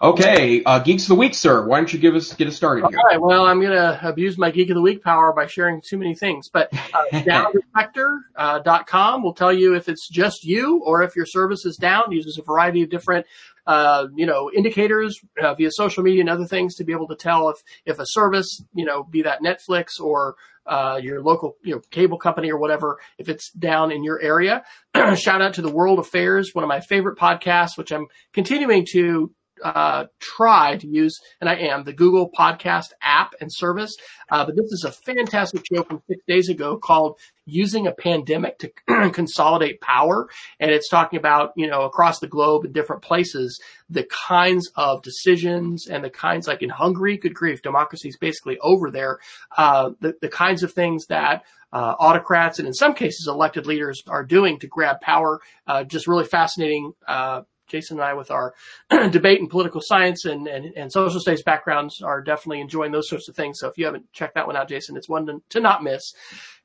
Okay, 0.00 0.64
uh, 0.64 0.80
geeks 0.80 1.04
of 1.04 1.10
the 1.10 1.14
week, 1.14 1.34
sir. 1.34 1.64
Why 1.64 1.76
don't 1.76 1.92
you 1.92 1.98
give 1.98 2.16
us 2.16 2.34
get 2.34 2.48
us 2.48 2.56
started 2.56 2.86
here? 2.88 2.98
All 2.98 3.04
right. 3.04 3.20
Well, 3.20 3.46
I'm 3.46 3.60
going 3.60 3.72
to 3.72 4.08
abuse 4.08 4.36
my 4.36 4.50
geek 4.50 4.70
of 4.70 4.74
the 4.74 4.82
week 4.82 5.04
power 5.04 5.32
by 5.32 5.46
sharing 5.46 5.80
too 5.80 5.96
many 5.96 6.14
things, 6.14 6.48
but 6.48 6.72
uh, 6.72 7.04
downdetector.com 7.12 9.20
uh, 9.20 9.22
will 9.22 9.34
tell 9.34 9.52
you 9.52 9.76
if 9.76 9.88
it's 9.88 10.08
just 10.08 10.44
you 10.44 10.82
or 10.84 11.02
if 11.02 11.14
your 11.14 11.26
service 11.26 11.64
is 11.64 11.76
down. 11.76 12.04
It 12.10 12.16
uses 12.16 12.38
a 12.38 12.42
variety 12.42 12.82
of 12.82 12.90
different 12.90 13.26
uh, 13.66 14.06
you 14.14 14.26
know, 14.26 14.50
indicators 14.54 15.18
uh, 15.42 15.54
via 15.54 15.70
social 15.70 16.02
media 16.02 16.20
and 16.20 16.30
other 16.30 16.46
things 16.46 16.74
to 16.76 16.84
be 16.84 16.92
able 16.92 17.08
to 17.08 17.16
tell 17.16 17.48
if 17.48 17.56
if 17.86 17.98
a 17.98 18.06
service, 18.06 18.62
you 18.74 18.84
know, 18.84 19.04
be 19.04 19.22
that 19.22 19.40
Netflix 19.42 20.00
or 20.00 20.36
uh, 20.66 20.98
your 21.02 21.22
local, 21.22 21.56
you 21.62 21.74
know, 21.74 21.80
cable 21.90 22.18
company 22.18 22.50
or 22.50 22.58
whatever, 22.58 22.98
if 23.18 23.28
it's 23.28 23.50
down 23.52 23.90
in 23.90 24.04
your 24.04 24.20
area. 24.20 24.62
Shout 25.16 25.42
out 25.42 25.54
to 25.54 25.62
the 25.62 25.70
World 25.70 25.98
Affairs, 25.98 26.50
one 26.52 26.64
of 26.64 26.68
my 26.68 26.80
favorite 26.80 27.18
podcasts, 27.18 27.76
which 27.76 27.92
I'm 27.92 28.06
continuing 28.32 28.86
to 28.92 29.32
uh, 29.62 30.06
try 30.20 30.76
to 30.76 30.86
use, 30.86 31.20
and 31.40 31.48
I 31.48 31.54
am, 31.54 31.84
the 31.84 31.92
Google 31.92 32.30
Podcast 32.30 32.88
app 33.02 33.34
and 33.40 33.52
service. 33.52 33.96
Uh, 34.30 34.44
but 34.44 34.56
this 34.56 34.72
is 34.72 34.84
a 34.84 34.92
fantastic 34.92 35.64
show 35.66 35.82
from 35.82 36.02
six 36.08 36.22
days 36.26 36.48
ago 36.48 36.76
called 36.76 37.18
Using 37.44 37.86
a 37.86 37.92
Pandemic 37.92 38.58
to 38.60 38.72
Consolidate 39.12 39.80
Power. 39.80 40.28
And 40.60 40.70
it's 40.70 40.88
talking 40.88 41.18
about, 41.18 41.52
you 41.56 41.66
know, 41.66 41.82
across 41.82 42.20
the 42.20 42.28
globe 42.28 42.64
in 42.64 42.72
different 42.72 43.02
places, 43.02 43.60
the 43.90 44.06
kinds 44.28 44.70
of 44.76 45.02
decisions 45.02 45.86
and 45.86 46.04
the 46.04 46.10
kinds 46.10 46.46
like 46.46 46.62
in 46.62 46.70
Hungary, 46.70 47.16
good 47.16 47.34
grief, 47.34 47.62
democracy 47.62 48.08
is 48.08 48.16
basically 48.16 48.58
over 48.60 48.90
there, 48.90 49.18
uh, 49.56 49.90
the, 50.00 50.14
the 50.20 50.28
kinds 50.28 50.62
of 50.62 50.72
things 50.72 51.06
that 51.06 51.44
uh, 51.72 51.94
autocrats 51.98 52.58
and 52.58 52.68
in 52.68 52.74
some 52.74 52.94
cases 52.94 53.26
elected 53.26 53.66
leaders 53.66 54.02
are 54.06 54.24
doing 54.24 54.58
to 54.58 54.66
grab 54.66 55.00
power. 55.00 55.40
Uh, 55.66 55.84
just 55.84 56.06
really 56.06 56.24
fascinating 56.24 56.92
uh, 57.08 57.42
Jason 57.72 57.98
and 57.98 58.04
I, 58.04 58.14
with 58.14 58.30
our 58.30 58.54
debate 59.10 59.40
and 59.40 59.50
political 59.50 59.80
science 59.82 60.24
and, 60.24 60.46
and, 60.46 60.66
and, 60.76 60.92
social 60.92 61.18
studies 61.18 61.42
backgrounds, 61.42 62.00
are 62.02 62.22
definitely 62.22 62.60
enjoying 62.60 62.92
those 62.92 63.08
sorts 63.08 63.28
of 63.28 63.34
things. 63.34 63.58
So 63.58 63.68
if 63.68 63.78
you 63.78 63.86
haven't 63.86 64.12
checked 64.12 64.34
that 64.34 64.46
one 64.46 64.56
out, 64.56 64.68
Jason, 64.68 64.96
it's 64.96 65.08
one 65.08 65.26
to, 65.26 65.42
to 65.50 65.60
not 65.60 65.82
miss. 65.82 66.12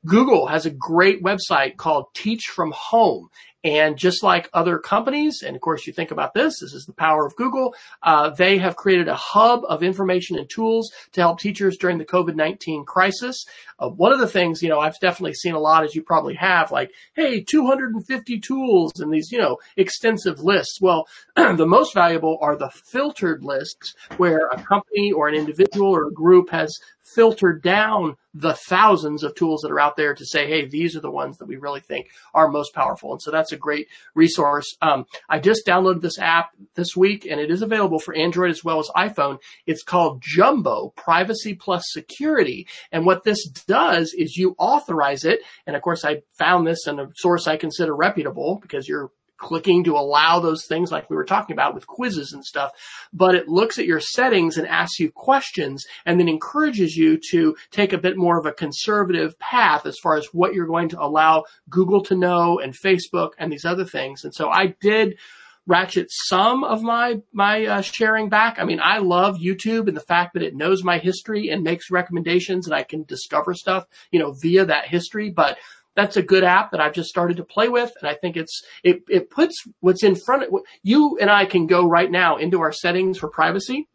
Google 0.06 0.46
has 0.46 0.66
a 0.66 0.70
great 0.70 1.22
website 1.24 1.76
called 1.76 2.06
Teach 2.14 2.44
from 2.44 2.72
Home. 2.76 3.28
And 3.64 3.98
just 3.98 4.22
like 4.22 4.48
other 4.52 4.78
companies, 4.78 5.42
and 5.44 5.56
of 5.56 5.62
course 5.62 5.86
you 5.86 5.92
think 5.92 6.12
about 6.12 6.32
this, 6.32 6.60
this 6.60 6.72
is 6.72 6.84
the 6.86 6.92
power 6.92 7.26
of 7.26 7.34
Google, 7.34 7.74
uh, 8.04 8.30
they 8.30 8.58
have 8.58 8.76
created 8.76 9.08
a 9.08 9.16
hub 9.16 9.62
of 9.68 9.82
information 9.82 10.38
and 10.38 10.48
tools 10.48 10.92
to 11.12 11.20
help 11.20 11.40
teachers 11.40 11.76
during 11.76 11.98
the 11.98 12.04
COVID-19 12.04 12.86
crisis. 12.86 13.44
Uh, 13.80 13.88
one 13.88 14.12
of 14.12 14.20
the 14.20 14.28
things, 14.28 14.62
you 14.62 14.68
know, 14.68 14.78
I've 14.78 15.00
definitely 15.00 15.34
seen 15.34 15.54
a 15.54 15.58
lot 15.58 15.82
as 15.82 15.96
you 15.96 16.02
probably 16.02 16.34
have, 16.34 16.70
like, 16.70 16.92
hey, 17.14 17.42
250 17.42 18.38
tools 18.40 19.00
and 19.00 19.12
these, 19.12 19.32
you 19.32 19.38
know, 19.38 19.58
extensive 19.76 20.40
lists. 20.40 20.80
Well, 20.80 21.08
the 21.36 21.66
most 21.66 21.94
valuable 21.94 22.38
are 22.40 22.56
the 22.56 22.70
filtered 22.70 23.42
lists 23.42 23.94
where 24.18 24.46
a 24.52 24.62
company 24.62 25.10
or 25.10 25.28
an 25.28 25.34
individual 25.34 25.90
or 25.90 26.06
a 26.06 26.12
group 26.12 26.50
has 26.50 26.78
filtered 27.14 27.62
down 27.62 28.16
the 28.34 28.54
thousands 28.54 29.24
of 29.24 29.34
tools 29.34 29.62
that 29.62 29.70
are 29.70 29.80
out 29.80 29.96
there 29.96 30.14
to 30.14 30.24
say, 30.24 30.46
hey, 30.46 30.66
these 30.66 30.96
are 30.96 31.00
the 31.00 31.10
ones 31.10 31.38
that 31.38 31.46
we 31.46 31.56
really 31.56 31.80
think 31.80 32.08
are 32.34 32.48
most 32.48 32.74
powerful. 32.74 33.12
And 33.12 33.20
so 33.20 33.30
that's 33.30 33.52
a 33.52 33.56
great 33.56 33.88
resource. 34.14 34.76
Um, 34.80 35.06
I 35.28 35.38
just 35.40 35.66
downloaded 35.66 36.02
this 36.02 36.18
app 36.18 36.50
this 36.74 36.96
week 36.96 37.26
and 37.28 37.40
it 37.40 37.50
is 37.50 37.62
available 37.62 37.98
for 37.98 38.14
Android 38.14 38.50
as 38.50 38.62
well 38.62 38.78
as 38.78 38.90
iPhone. 38.96 39.38
It's 39.66 39.82
called 39.82 40.22
Jumbo 40.22 40.92
Privacy 40.96 41.54
Plus 41.54 41.82
Security. 41.88 42.66
And 42.92 43.06
what 43.06 43.24
this 43.24 43.48
does 43.48 44.14
is 44.16 44.36
you 44.36 44.54
authorize 44.58 45.24
it. 45.24 45.40
And 45.66 45.74
of 45.74 45.82
course, 45.82 46.04
I 46.04 46.22
found 46.34 46.66
this 46.66 46.86
in 46.86 47.00
a 47.00 47.08
source 47.16 47.46
I 47.46 47.56
consider 47.56 47.94
reputable 47.94 48.58
because 48.60 48.88
you're 48.88 49.10
clicking 49.38 49.84
to 49.84 49.96
allow 49.96 50.40
those 50.40 50.66
things 50.66 50.92
like 50.92 51.08
we 51.08 51.16
were 51.16 51.24
talking 51.24 51.54
about 51.54 51.74
with 51.74 51.86
quizzes 51.86 52.32
and 52.32 52.44
stuff, 52.44 52.72
but 53.12 53.34
it 53.34 53.48
looks 53.48 53.78
at 53.78 53.86
your 53.86 54.00
settings 54.00 54.56
and 54.56 54.66
asks 54.66 54.98
you 54.98 55.10
questions 55.10 55.84
and 56.04 56.18
then 56.18 56.28
encourages 56.28 56.96
you 56.96 57.18
to 57.30 57.56
take 57.70 57.92
a 57.92 57.98
bit 57.98 58.16
more 58.16 58.38
of 58.38 58.46
a 58.46 58.52
conservative 58.52 59.38
path 59.38 59.86
as 59.86 59.98
far 59.98 60.16
as 60.16 60.26
what 60.32 60.54
you're 60.54 60.66
going 60.66 60.88
to 60.88 61.00
allow 61.00 61.44
Google 61.70 62.02
to 62.04 62.14
know 62.14 62.58
and 62.58 62.74
Facebook 62.74 63.30
and 63.38 63.52
these 63.52 63.64
other 63.64 63.84
things. 63.84 64.24
And 64.24 64.34
so 64.34 64.48
I 64.50 64.74
did 64.80 65.18
ratchet 65.68 66.06
some 66.10 66.64
of 66.64 66.82
my 66.82 67.16
my 67.32 67.66
uh, 67.66 67.82
sharing 67.82 68.30
back. 68.30 68.58
I 68.58 68.64
mean, 68.64 68.80
I 68.82 68.98
love 68.98 69.36
YouTube 69.36 69.86
and 69.86 69.96
the 69.96 70.00
fact 70.00 70.32
that 70.32 70.42
it 70.42 70.56
knows 70.56 70.82
my 70.82 70.98
history 70.98 71.50
and 71.50 71.62
makes 71.62 71.90
recommendations 71.90 72.66
and 72.66 72.74
I 72.74 72.82
can 72.82 73.04
discover 73.04 73.54
stuff, 73.54 73.84
you 74.10 74.18
know, 74.18 74.32
via 74.32 74.64
that 74.64 74.88
history, 74.88 75.30
but 75.30 75.58
that's 75.98 76.16
a 76.16 76.22
good 76.22 76.44
app 76.44 76.70
that 76.70 76.80
I've 76.80 76.92
just 76.92 77.08
started 77.08 77.38
to 77.38 77.44
play 77.44 77.68
with. 77.68 77.90
And 78.00 78.08
I 78.08 78.14
think 78.14 78.36
it's, 78.36 78.62
it, 78.84 79.02
it 79.08 79.30
puts 79.30 79.64
what's 79.80 80.04
in 80.04 80.14
front 80.14 80.44
of 80.44 80.50
you 80.84 81.18
and 81.20 81.28
I 81.28 81.44
can 81.44 81.66
go 81.66 81.88
right 81.88 82.08
now 82.08 82.36
into 82.36 82.60
our 82.60 82.70
settings 82.70 83.18
for 83.18 83.28
privacy 83.28 83.88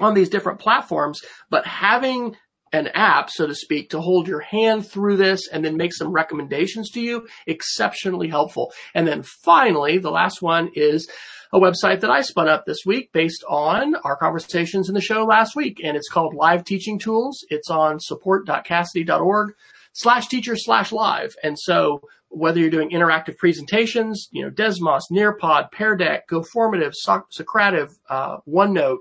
on 0.00 0.14
these 0.14 0.30
different 0.30 0.60
platforms, 0.60 1.20
but 1.50 1.66
having 1.66 2.36
an 2.72 2.88
app, 2.94 3.28
so 3.28 3.46
to 3.46 3.54
speak, 3.54 3.90
to 3.90 4.00
hold 4.00 4.26
your 4.26 4.40
hand 4.40 4.86
through 4.86 5.18
this 5.18 5.46
and 5.46 5.62
then 5.62 5.76
make 5.76 5.92
some 5.92 6.10
recommendations 6.10 6.90
to 6.92 7.02
you, 7.02 7.28
exceptionally 7.46 8.28
helpful. 8.28 8.72
And 8.94 9.06
then 9.06 9.22
finally, 9.22 9.98
the 9.98 10.10
last 10.10 10.40
one 10.40 10.70
is 10.74 11.06
a 11.52 11.60
website 11.60 12.00
that 12.00 12.10
I 12.10 12.22
spun 12.22 12.48
up 12.48 12.64
this 12.64 12.86
week 12.86 13.12
based 13.12 13.44
on 13.46 13.94
our 13.96 14.16
conversations 14.16 14.88
in 14.88 14.94
the 14.94 15.02
show 15.02 15.24
last 15.24 15.54
week. 15.54 15.82
And 15.84 15.98
it's 15.98 16.08
called 16.08 16.34
Live 16.34 16.64
Teaching 16.64 16.98
Tools. 16.98 17.44
It's 17.50 17.70
on 17.70 18.00
support.casady.org 18.00 19.54
slash 19.96 20.28
teacher 20.28 20.56
slash 20.56 20.92
live. 20.92 21.34
And 21.42 21.58
so 21.58 22.02
whether 22.28 22.60
you're 22.60 22.68
doing 22.68 22.90
interactive 22.90 23.38
presentations, 23.38 24.28
you 24.30 24.42
know, 24.42 24.50
Desmos, 24.50 25.04
Nearpod, 25.10 25.72
Pear 25.72 25.96
Deck, 25.96 26.28
GoFormative, 26.28 26.94
Socrative, 26.94 27.94
uh, 28.10 28.38
OneNote, 28.46 28.98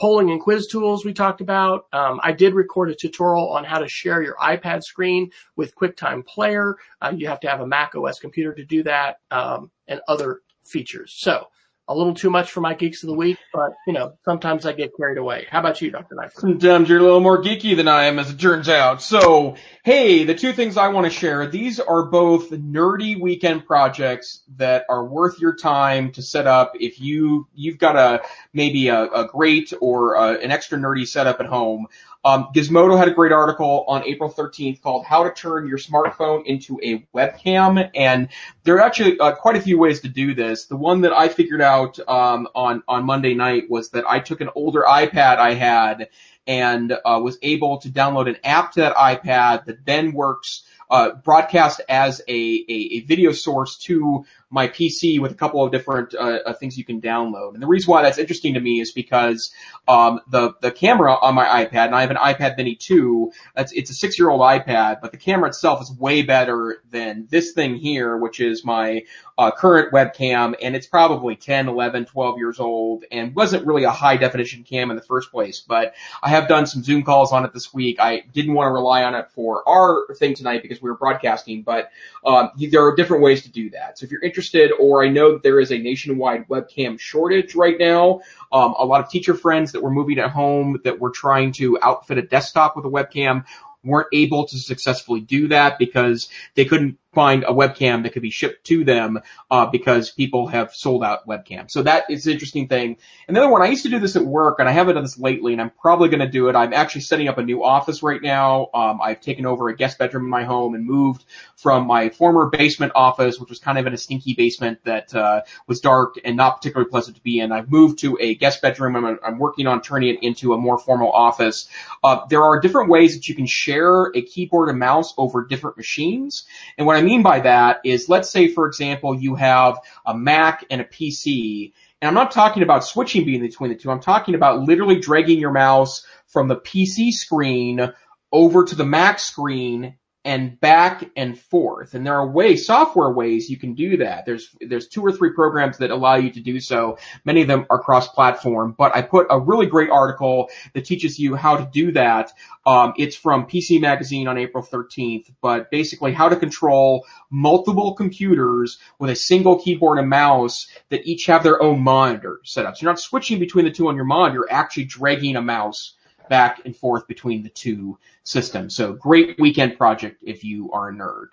polling 0.00 0.30
and 0.30 0.40
quiz 0.40 0.66
tools 0.68 1.04
we 1.04 1.12
talked 1.12 1.42
about. 1.42 1.84
Um, 1.92 2.18
I 2.22 2.32
did 2.32 2.54
record 2.54 2.90
a 2.90 2.94
tutorial 2.94 3.50
on 3.50 3.64
how 3.64 3.78
to 3.78 3.88
share 3.88 4.22
your 4.22 4.36
iPad 4.36 4.82
screen 4.82 5.30
with 5.56 5.74
QuickTime 5.74 6.24
Player. 6.24 6.76
Uh, 7.02 7.12
you 7.14 7.28
have 7.28 7.40
to 7.40 7.48
have 7.48 7.60
a 7.60 7.66
Mac 7.66 7.94
OS 7.94 8.18
computer 8.18 8.54
to 8.54 8.64
do 8.64 8.82
that, 8.84 9.16
um, 9.30 9.70
and 9.86 10.00
other 10.08 10.40
features. 10.64 11.14
So 11.18 11.48
a 11.88 11.94
little 11.94 12.14
too 12.14 12.28
much 12.28 12.50
for 12.50 12.60
my 12.60 12.74
geeks 12.74 13.02
of 13.02 13.08
the 13.08 13.14
week, 13.14 13.38
but 13.52 13.72
you 13.86 13.94
know, 13.94 14.12
sometimes 14.24 14.66
I 14.66 14.72
get 14.72 14.90
carried 14.96 15.16
away. 15.16 15.46
How 15.50 15.60
about 15.60 15.80
you, 15.80 15.90
Dr. 15.90 16.14
Neiffer? 16.14 16.40
Sometimes 16.40 16.88
you're 16.88 16.98
a 16.98 17.02
little 17.02 17.20
more 17.20 17.42
geeky 17.42 17.74
than 17.74 17.88
I 17.88 18.04
am, 18.04 18.18
as 18.18 18.30
it 18.30 18.38
turns 18.38 18.68
out. 18.68 19.00
So, 19.00 19.56
hey, 19.84 20.24
the 20.24 20.34
two 20.34 20.52
things 20.52 20.76
I 20.76 20.88
want 20.88 21.06
to 21.06 21.10
share, 21.10 21.46
these 21.46 21.80
are 21.80 22.04
both 22.04 22.50
nerdy 22.50 23.18
weekend 23.18 23.66
projects 23.66 24.42
that 24.56 24.84
are 24.90 25.04
worth 25.04 25.40
your 25.40 25.56
time 25.56 26.12
to 26.12 26.22
set 26.22 26.46
up 26.46 26.72
if 26.74 27.00
you, 27.00 27.48
you've 27.54 27.78
got 27.78 27.96
a, 27.96 28.22
maybe 28.52 28.88
a, 28.88 29.04
a 29.04 29.26
great 29.26 29.72
or 29.80 30.14
a, 30.14 30.38
an 30.40 30.50
extra 30.50 30.76
nerdy 30.76 31.08
setup 31.08 31.40
at 31.40 31.46
home. 31.46 31.86
Um, 32.24 32.48
Gizmodo 32.54 32.98
had 32.98 33.08
a 33.08 33.14
great 33.14 33.32
article 33.32 33.84
on 33.86 34.04
April 34.04 34.30
13th 34.30 34.82
called 34.82 35.04
"How 35.04 35.24
to 35.24 35.30
Turn 35.30 35.68
Your 35.68 35.78
Smartphone 35.78 36.44
into 36.46 36.80
a 36.82 37.06
Webcam," 37.16 37.90
and 37.94 38.28
there 38.64 38.76
are 38.76 38.80
actually 38.80 39.18
uh, 39.18 39.32
quite 39.32 39.56
a 39.56 39.60
few 39.60 39.78
ways 39.78 40.00
to 40.00 40.08
do 40.08 40.34
this. 40.34 40.66
The 40.66 40.76
one 40.76 41.02
that 41.02 41.12
I 41.12 41.28
figured 41.28 41.62
out 41.62 41.98
um, 42.08 42.48
on 42.54 42.82
on 42.88 43.04
Monday 43.04 43.34
night 43.34 43.70
was 43.70 43.90
that 43.90 44.04
I 44.08 44.18
took 44.18 44.40
an 44.40 44.50
older 44.54 44.82
iPad 44.82 45.38
I 45.38 45.54
had 45.54 46.08
and 46.46 46.92
uh, 46.92 47.20
was 47.22 47.38
able 47.42 47.78
to 47.78 47.90
download 47.90 48.28
an 48.28 48.38
app 48.42 48.72
to 48.72 48.80
that 48.80 48.96
iPad 48.96 49.66
that 49.66 49.84
then 49.84 50.12
works 50.12 50.64
uh, 50.90 51.10
broadcast 51.12 51.82
as 51.88 52.20
a, 52.26 52.32
a, 52.32 52.74
a, 52.96 53.00
video 53.00 53.32
source 53.32 53.76
to 53.76 54.24
my 54.50 54.66
PC 54.68 55.20
with 55.20 55.32
a 55.32 55.34
couple 55.34 55.62
of 55.62 55.70
different 55.70 56.14
uh, 56.14 56.38
uh, 56.46 56.52
things 56.54 56.78
you 56.78 56.84
can 56.84 57.00
download. 57.00 57.54
And 57.54 57.62
the 57.62 57.66
reason 57.66 57.90
why 57.90 58.02
that's 58.02 58.18
interesting 58.18 58.54
to 58.54 58.60
me 58.60 58.80
is 58.80 58.92
because 58.92 59.52
um, 59.86 60.20
the 60.28 60.54
the 60.60 60.70
camera 60.70 61.14
on 61.14 61.34
my 61.34 61.64
iPad, 61.64 61.86
and 61.86 61.94
I 61.94 62.00
have 62.00 62.10
an 62.10 62.16
iPad 62.16 62.56
Mini 62.56 62.74
2. 62.74 63.30
That's 63.54 63.72
it's 63.72 63.90
a 63.90 63.94
six 63.94 64.18
year 64.18 64.30
old 64.30 64.40
iPad, 64.40 65.00
but 65.02 65.12
the 65.12 65.18
camera 65.18 65.48
itself 65.48 65.82
is 65.82 65.92
way 65.92 66.22
better 66.22 66.82
than 66.90 67.26
this 67.30 67.52
thing 67.52 67.76
here, 67.76 68.16
which 68.16 68.40
is 68.40 68.64
my 68.64 69.02
uh, 69.36 69.50
current 69.50 69.92
webcam, 69.92 70.54
and 70.60 70.74
it's 70.74 70.86
probably 70.86 71.36
10, 71.36 71.68
11, 71.68 72.06
12 72.06 72.38
years 72.38 72.58
old, 72.58 73.04
and 73.12 73.34
wasn't 73.36 73.64
really 73.66 73.84
a 73.84 73.90
high 73.90 74.16
definition 74.16 74.64
cam 74.64 74.90
in 74.90 74.96
the 74.96 75.02
first 75.02 75.30
place. 75.30 75.60
But 75.60 75.94
I 76.22 76.30
have 76.30 76.48
done 76.48 76.66
some 76.66 76.82
Zoom 76.82 77.04
calls 77.04 77.32
on 77.32 77.44
it 77.44 77.52
this 77.52 77.72
week. 77.72 78.00
I 78.00 78.24
didn't 78.32 78.54
want 78.54 78.68
to 78.68 78.72
rely 78.72 79.04
on 79.04 79.14
it 79.14 79.30
for 79.30 79.68
our 79.68 80.06
thing 80.16 80.34
tonight 80.34 80.62
because 80.62 80.82
we 80.82 80.90
were 80.90 80.96
broadcasting, 80.96 81.62
but 81.62 81.90
um, 82.24 82.50
there 82.56 82.84
are 82.84 82.96
different 82.96 83.22
ways 83.22 83.42
to 83.42 83.50
do 83.50 83.70
that. 83.70 83.98
So 83.98 84.04
if 84.04 84.10
you're 84.10 84.22
interested, 84.22 84.37
or 84.78 85.04
I 85.04 85.08
know 85.08 85.38
there 85.38 85.60
is 85.60 85.72
a 85.72 85.78
nationwide 85.78 86.48
webcam 86.48 86.98
shortage 86.98 87.54
right 87.54 87.76
now, 87.78 88.20
um, 88.52 88.74
a 88.78 88.84
lot 88.84 89.02
of 89.02 89.10
teacher 89.10 89.34
friends 89.34 89.72
that 89.72 89.82
were 89.82 89.90
moving 89.90 90.18
at 90.18 90.30
home 90.30 90.80
that 90.84 90.98
were 90.98 91.10
trying 91.10 91.52
to 91.52 91.78
outfit 91.80 92.18
a 92.18 92.22
desktop 92.22 92.76
with 92.76 92.84
a 92.84 92.88
webcam 92.88 93.44
weren't 93.84 94.08
able 94.12 94.46
to 94.46 94.58
successfully 94.58 95.20
do 95.20 95.48
that 95.48 95.78
because 95.78 96.28
they 96.54 96.64
couldn't 96.64 96.98
find 97.18 97.42
a 97.42 97.52
webcam 97.52 98.04
that 98.04 98.12
could 98.12 98.22
be 98.22 98.30
shipped 98.30 98.64
to 98.64 98.84
them 98.84 99.18
uh, 99.50 99.66
because 99.66 100.08
people 100.12 100.46
have 100.46 100.72
sold 100.72 101.02
out 101.02 101.26
webcams. 101.26 101.72
So 101.72 101.82
that 101.82 102.04
is 102.08 102.28
an 102.28 102.32
interesting 102.32 102.68
thing. 102.68 102.96
And 103.26 103.36
the 103.36 103.40
other 103.40 103.50
one, 103.50 103.60
I 103.60 103.66
used 103.66 103.82
to 103.82 103.88
do 103.88 103.98
this 103.98 104.14
at 104.14 104.24
work, 104.24 104.60
and 104.60 104.68
I 104.68 104.72
haven't 104.72 104.94
done 104.94 105.02
this 105.02 105.18
lately, 105.18 105.52
and 105.52 105.60
I'm 105.60 105.70
probably 105.70 106.10
going 106.10 106.20
to 106.20 106.28
do 106.28 106.48
it. 106.48 106.54
I'm 106.54 106.72
actually 106.72 107.00
setting 107.00 107.26
up 107.26 107.36
a 107.36 107.42
new 107.42 107.64
office 107.64 108.04
right 108.04 108.22
now. 108.22 108.68
Um, 108.72 109.00
I've 109.02 109.20
taken 109.20 109.46
over 109.46 109.68
a 109.68 109.74
guest 109.74 109.98
bedroom 109.98 110.26
in 110.26 110.30
my 110.30 110.44
home 110.44 110.76
and 110.76 110.86
moved 110.86 111.24
from 111.56 111.88
my 111.88 112.08
former 112.10 112.50
basement 112.50 112.92
office, 112.94 113.40
which 113.40 113.48
was 113.48 113.58
kind 113.58 113.78
of 113.78 113.86
in 113.88 113.94
a 113.94 113.96
stinky 113.96 114.34
basement 114.34 114.78
that 114.84 115.12
uh, 115.12 115.40
was 115.66 115.80
dark 115.80 116.20
and 116.24 116.36
not 116.36 116.58
particularly 116.58 116.88
pleasant 116.88 117.16
to 117.16 117.22
be 117.24 117.40
in. 117.40 117.50
I've 117.50 117.68
moved 117.68 117.98
to 117.98 118.16
a 118.20 118.36
guest 118.36 118.62
bedroom. 118.62 118.94
I'm, 118.94 119.18
I'm 119.26 119.38
working 119.40 119.66
on 119.66 119.82
turning 119.82 120.14
it 120.14 120.22
into 120.22 120.54
a 120.54 120.56
more 120.56 120.78
formal 120.78 121.10
office. 121.10 121.68
Uh, 122.04 122.26
there 122.30 122.44
are 122.44 122.60
different 122.60 122.90
ways 122.90 123.16
that 123.16 123.28
you 123.28 123.34
can 123.34 123.46
share 123.46 124.04
a 124.14 124.22
keyboard 124.22 124.68
and 124.68 124.78
mouse 124.78 125.14
over 125.18 125.44
different 125.44 125.76
machines, 125.76 126.46
and 126.76 126.86
what 126.86 126.96
I 126.96 127.02
mean 127.02 127.07
by 127.16 127.40
that 127.40 127.80
is 127.84 128.08
let's 128.08 128.30
say, 128.30 128.48
for 128.48 128.66
example, 128.66 129.14
you 129.14 129.34
have 129.34 129.78
a 130.06 130.16
Mac 130.16 130.64
and 130.70 130.80
a 130.80 130.84
PC. 130.84 131.72
And 132.00 132.08
I'm 132.08 132.14
not 132.14 132.30
talking 132.30 132.62
about 132.62 132.84
switching 132.84 133.24
between 133.24 133.70
the 133.70 133.76
two. 133.76 133.90
I'm 133.90 134.00
talking 134.00 134.34
about 134.34 134.60
literally 134.60 135.00
dragging 135.00 135.40
your 135.40 135.50
mouse 135.50 136.06
from 136.26 136.48
the 136.48 136.56
PC 136.56 137.10
screen 137.10 137.92
over 138.30 138.64
to 138.64 138.74
the 138.76 138.84
Mac 138.84 139.18
screen 139.18 139.96
and 140.28 140.60
back 140.60 141.10
and 141.16 141.38
forth. 141.38 141.94
And 141.94 142.06
there 142.06 142.14
are 142.14 142.28
ways, 142.28 142.66
software 142.66 143.10
ways 143.10 143.48
you 143.48 143.56
can 143.56 143.72
do 143.72 143.96
that. 143.96 144.26
There's, 144.26 144.54
there's 144.60 144.86
two 144.86 145.00
or 145.00 145.10
three 145.10 145.32
programs 145.32 145.78
that 145.78 145.90
allow 145.90 146.16
you 146.16 146.30
to 146.32 146.40
do 146.40 146.60
so. 146.60 146.98
Many 147.24 147.40
of 147.40 147.48
them 147.48 147.64
are 147.70 147.78
cross-platform, 147.78 148.74
but 148.76 148.94
I 148.94 149.00
put 149.00 149.28
a 149.30 149.40
really 149.40 149.64
great 149.64 149.88
article 149.88 150.50
that 150.74 150.84
teaches 150.84 151.18
you 151.18 151.34
how 151.34 151.56
to 151.56 151.70
do 151.72 151.92
that. 151.92 152.30
Um, 152.66 152.92
it's 152.98 153.16
from 153.16 153.46
PC 153.46 153.80
Magazine 153.80 154.28
on 154.28 154.36
April 154.36 154.62
13th, 154.62 155.32
but 155.40 155.70
basically 155.70 156.12
how 156.12 156.28
to 156.28 156.36
control 156.36 157.06
multiple 157.30 157.94
computers 157.94 158.76
with 158.98 159.08
a 159.08 159.16
single 159.16 159.58
keyboard 159.58 159.98
and 159.98 160.10
mouse 160.10 160.68
that 160.90 161.06
each 161.06 161.24
have 161.24 161.42
their 161.42 161.62
own 161.62 161.80
monitor 161.80 162.40
setups. 162.44 162.76
So 162.76 162.82
you're 162.82 162.92
not 162.92 163.00
switching 163.00 163.38
between 163.38 163.64
the 163.64 163.70
two 163.70 163.88
on 163.88 163.96
your 163.96 164.04
monitor, 164.04 164.34
you're 164.34 164.52
actually 164.52 164.84
dragging 164.84 165.36
a 165.36 165.42
mouse 165.42 165.94
back 166.28 166.62
and 166.64 166.76
forth 166.76 167.06
between 167.06 167.42
the 167.42 167.48
two 167.48 167.98
systems. 168.24 168.74
So 168.74 168.92
great 168.92 169.38
weekend 169.38 169.76
project 169.76 170.22
if 170.24 170.44
you 170.44 170.70
are 170.72 170.88
a 170.88 170.92
nerd. 170.92 171.28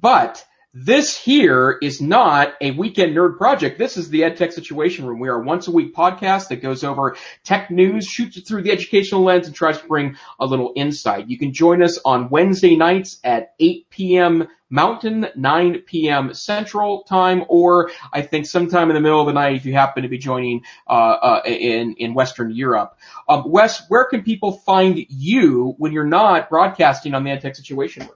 But 0.00 0.44
this 0.74 1.18
here 1.18 1.78
is 1.80 2.00
not 2.02 2.52
a 2.60 2.72
weekend 2.72 3.16
nerd 3.16 3.38
project. 3.38 3.78
This 3.78 3.96
is 3.96 4.10
the 4.10 4.20
EdTech 4.20 4.52
Situation 4.52 5.06
Room. 5.06 5.18
We 5.18 5.28
are 5.28 5.40
a 5.40 5.44
once 5.44 5.66
a 5.66 5.70
week 5.70 5.94
podcast 5.94 6.48
that 6.48 6.56
goes 6.56 6.84
over 6.84 7.16
tech 7.42 7.70
news, 7.70 8.06
shoots 8.06 8.36
it 8.36 8.46
through 8.46 8.62
the 8.62 8.70
educational 8.70 9.22
lens, 9.22 9.46
and 9.46 9.56
tries 9.56 9.80
to 9.80 9.88
bring 9.88 10.16
a 10.38 10.44
little 10.44 10.72
insight. 10.76 11.30
You 11.30 11.38
can 11.38 11.54
join 11.54 11.82
us 11.82 11.98
on 12.04 12.28
Wednesday 12.28 12.76
nights 12.76 13.18
at 13.24 13.54
8 13.58 13.88
p.m. 13.88 14.48
Mountain, 14.68 15.28
9 15.34 15.80
p.m. 15.86 16.34
Central 16.34 17.02
Time, 17.04 17.44
or 17.48 17.90
I 18.12 18.20
think 18.20 18.44
sometime 18.44 18.90
in 18.90 18.94
the 18.94 19.00
middle 19.00 19.20
of 19.20 19.26
the 19.26 19.32
night 19.32 19.56
if 19.56 19.64
you 19.64 19.72
happen 19.72 20.02
to 20.02 20.10
be 20.10 20.18
joining 20.18 20.64
uh, 20.86 20.90
uh, 20.90 21.42
in 21.46 21.94
in 21.94 22.12
Western 22.12 22.50
Europe. 22.54 22.98
Um, 23.26 23.50
Wes, 23.50 23.88
where 23.88 24.04
can 24.04 24.22
people 24.22 24.52
find 24.52 24.98
you 25.08 25.74
when 25.78 25.92
you're 25.92 26.04
not 26.04 26.50
broadcasting 26.50 27.14
on 27.14 27.24
the 27.24 27.30
EdTech 27.30 27.56
Situation 27.56 28.02
Room? 28.02 28.12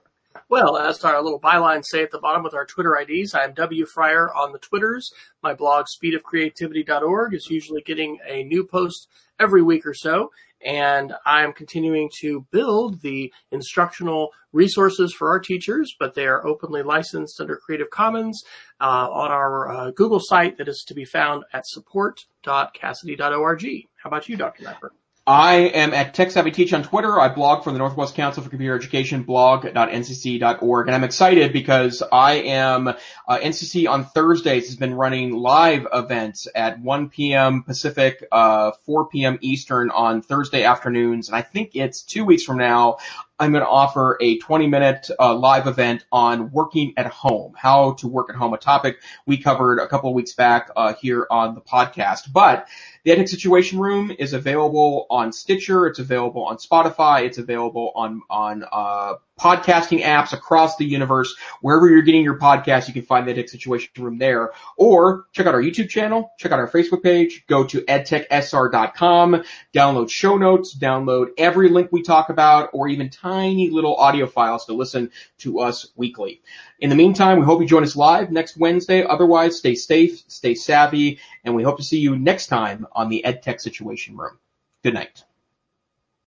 Well, 0.52 0.76
as 0.76 1.02
our 1.02 1.22
little 1.22 1.40
byline 1.40 1.82
say 1.82 2.02
at 2.02 2.10
the 2.10 2.18
bottom 2.18 2.42
with 2.42 2.52
our 2.52 2.66
Twitter 2.66 2.94
IDs, 2.94 3.32
I 3.34 3.44
am 3.44 3.54
W. 3.54 3.86
Fryer 3.86 4.30
on 4.34 4.52
the 4.52 4.58
Twitters. 4.58 5.10
My 5.42 5.54
blog, 5.54 5.86
speedofcreativity.org, 5.86 7.32
is 7.32 7.48
usually 7.48 7.80
getting 7.80 8.18
a 8.28 8.44
new 8.44 8.66
post 8.66 9.08
every 9.40 9.62
week 9.62 9.86
or 9.86 9.94
so. 9.94 10.30
And 10.62 11.14
I'm 11.24 11.54
continuing 11.54 12.10
to 12.20 12.44
build 12.50 13.00
the 13.00 13.32
instructional 13.50 14.34
resources 14.52 15.14
for 15.14 15.30
our 15.30 15.40
teachers, 15.40 15.96
but 15.98 16.12
they 16.12 16.26
are 16.26 16.46
openly 16.46 16.82
licensed 16.82 17.40
under 17.40 17.56
Creative 17.56 17.88
Commons 17.88 18.44
uh, 18.78 19.08
on 19.10 19.30
our 19.30 19.72
uh, 19.72 19.90
Google 19.92 20.20
site 20.20 20.58
that 20.58 20.68
is 20.68 20.84
to 20.86 20.92
be 20.92 21.06
found 21.06 21.44
at 21.54 21.66
support.casady.org. 21.66 23.64
How 23.96 24.08
about 24.08 24.28
you, 24.28 24.36
Dr. 24.36 24.64
Neiffer? 24.64 24.90
I 25.32 25.54
am 25.54 25.94
at 25.94 26.12
Tech 26.12 26.30
Savvy 26.30 26.50
Teach 26.50 26.74
on 26.74 26.82
Twitter. 26.82 27.18
I 27.18 27.28
blog 27.30 27.64
for 27.64 27.72
the 27.72 27.78
Northwest 27.78 28.14
Council 28.14 28.42
for 28.42 28.50
Computer 28.50 28.76
Education, 28.76 29.22
blog.ncc.org. 29.22 30.86
And 30.86 30.94
I'm 30.94 31.04
excited 31.04 31.54
because 31.54 32.02
I 32.12 32.32
am, 32.34 32.88
uh, 32.88 32.94
NCC 33.28 33.88
on 33.88 34.04
Thursdays 34.04 34.66
has 34.66 34.76
been 34.76 34.92
running 34.92 35.32
live 35.32 35.86
events 35.90 36.48
at 36.54 36.80
1 36.80 37.08
p.m. 37.08 37.62
Pacific, 37.62 38.22
uh, 38.30 38.72
4 38.84 39.08
p.m. 39.08 39.38
Eastern 39.40 39.90
on 39.90 40.20
Thursday 40.20 40.64
afternoons. 40.64 41.30
And 41.30 41.36
I 41.36 41.40
think 41.40 41.70
it's 41.76 42.02
two 42.02 42.26
weeks 42.26 42.44
from 42.44 42.58
now. 42.58 42.98
I'm 43.42 43.50
going 43.50 43.64
to 43.64 43.68
offer 43.68 44.18
a 44.20 44.38
20 44.38 44.68
minute 44.68 45.10
uh, 45.18 45.34
live 45.34 45.66
event 45.66 46.04
on 46.12 46.52
working 46.52 46.92
at 46.96 47.06
home, 47.06 47.54
how 47.56 47.94
to 47.94 48.06
work 48.06 48.30
at 48.30 48.36
home, 48.36 48.54
a 48.54 48.58
topic 48.58 48.98
we 49.26 49.38
covered 49.38 49.80
a 49.80 49.88
couple 49.88 50.10
of 50.10 50.14
weeks 50.14 50.34
back 50.34 50.70
uh, 50.76 50.94
here 50.94 51.26
on 51.28 51.56
the 51.56 51.60
podcast. 51.60 52.32
But 52.32 52.68
the 53.04 53.10
EdTech 53.10 53.28
Situation 53.28 53.80
Room 53.80 54.12
is 54.16 54.32
available 54.32 55.06
on 55.10 55.32
Stitcher. 55.32 55.86
It's 55.86 55.98
available 55.98 56.44
on 56.44 56.58
Spotify. 56.58 57.24
It's 57.24 57.38
available 57.38 57.90
on 57.96 58.22
on 58.30 58.64
uh, 58.70 59.14
podcasting 59.40 60.02
apps 60.02 60.32
across 60.32 60.76
the 60.76 60.84
universe. 60.84 61.34
Wherever 61.60 61.88
you're 61.88 62.02
getting 62.02 62.22
your 62.22 62.38
podcast, 62.38 62.86
you 62.86 62.94
can 62.94 63.02
find 63.02 63.26
the 63.26 63.34
EdTech 63.34 63.48
Situation 63.48 63.90
Room 63.98 64.18
there. 64.18 64.52
Or 64.76 65.24
check 65.32 65.46
out 65.46 65.54
our 65.54 65.62
YouTube 65.62 65.88
channel, 65.88 66.30
check 66.38 66.52
out 66.52 66.60
our 66.60 66.70
Facebook 66.70 67.02
page, 67.02 67.44
go 67.48 67.64
to 67.64 67.80
edtechsr.com, 67.80 69.42
download 69.74 70.10
show 70.10 70.36
notes, 70.36 70.76
download 70.76 71.30
every 71.36 71.70
link 71.70 71.88
we 71.90 72.02
talk 72.02 72.28
about, 72.28 72.70
or 72.72 72.86
even 72.86 73.10
tiny 73.10 73.70
little 73.70 73.96
audio 73.96 74.26
files 74.26 74.66
to 74.66 74.74
listen 74.74 75.10
to 75.38 75.58
us 75.58 75.88
weekly. 75.96 76.40
In 76.82 76.90
the 76.90 76.96
meantime, 76.96 77.38
we 77.38 77.44
hope 77.44 77.60
you 77.60 77.66
join 77.68 77.84
us 77.84 77.94
live 77.94 78.32
next 78.32 78.56
Wednesday. 78.56 79.04
Otherwise, 79.04 79.56
stay 79.56 79.76
safe, 79.76 80.24
stay 80.26 80.52
savvy, 80.52 81.20
and 81.44 81.54
we 81.54 81.62
hope 81.62 81.76
to 81.76 81.84
see 81.84 82.00
you 82.00 82.18
next 82.18 82.48
time 82.48 82.88
on 82.90 83.08
the 83.08 83.22
EdTech 83.24 83.60
Situation 83.60 84.16
Room. 84.16 84.36
Good 84.82 84.94
night. 84.94 85.22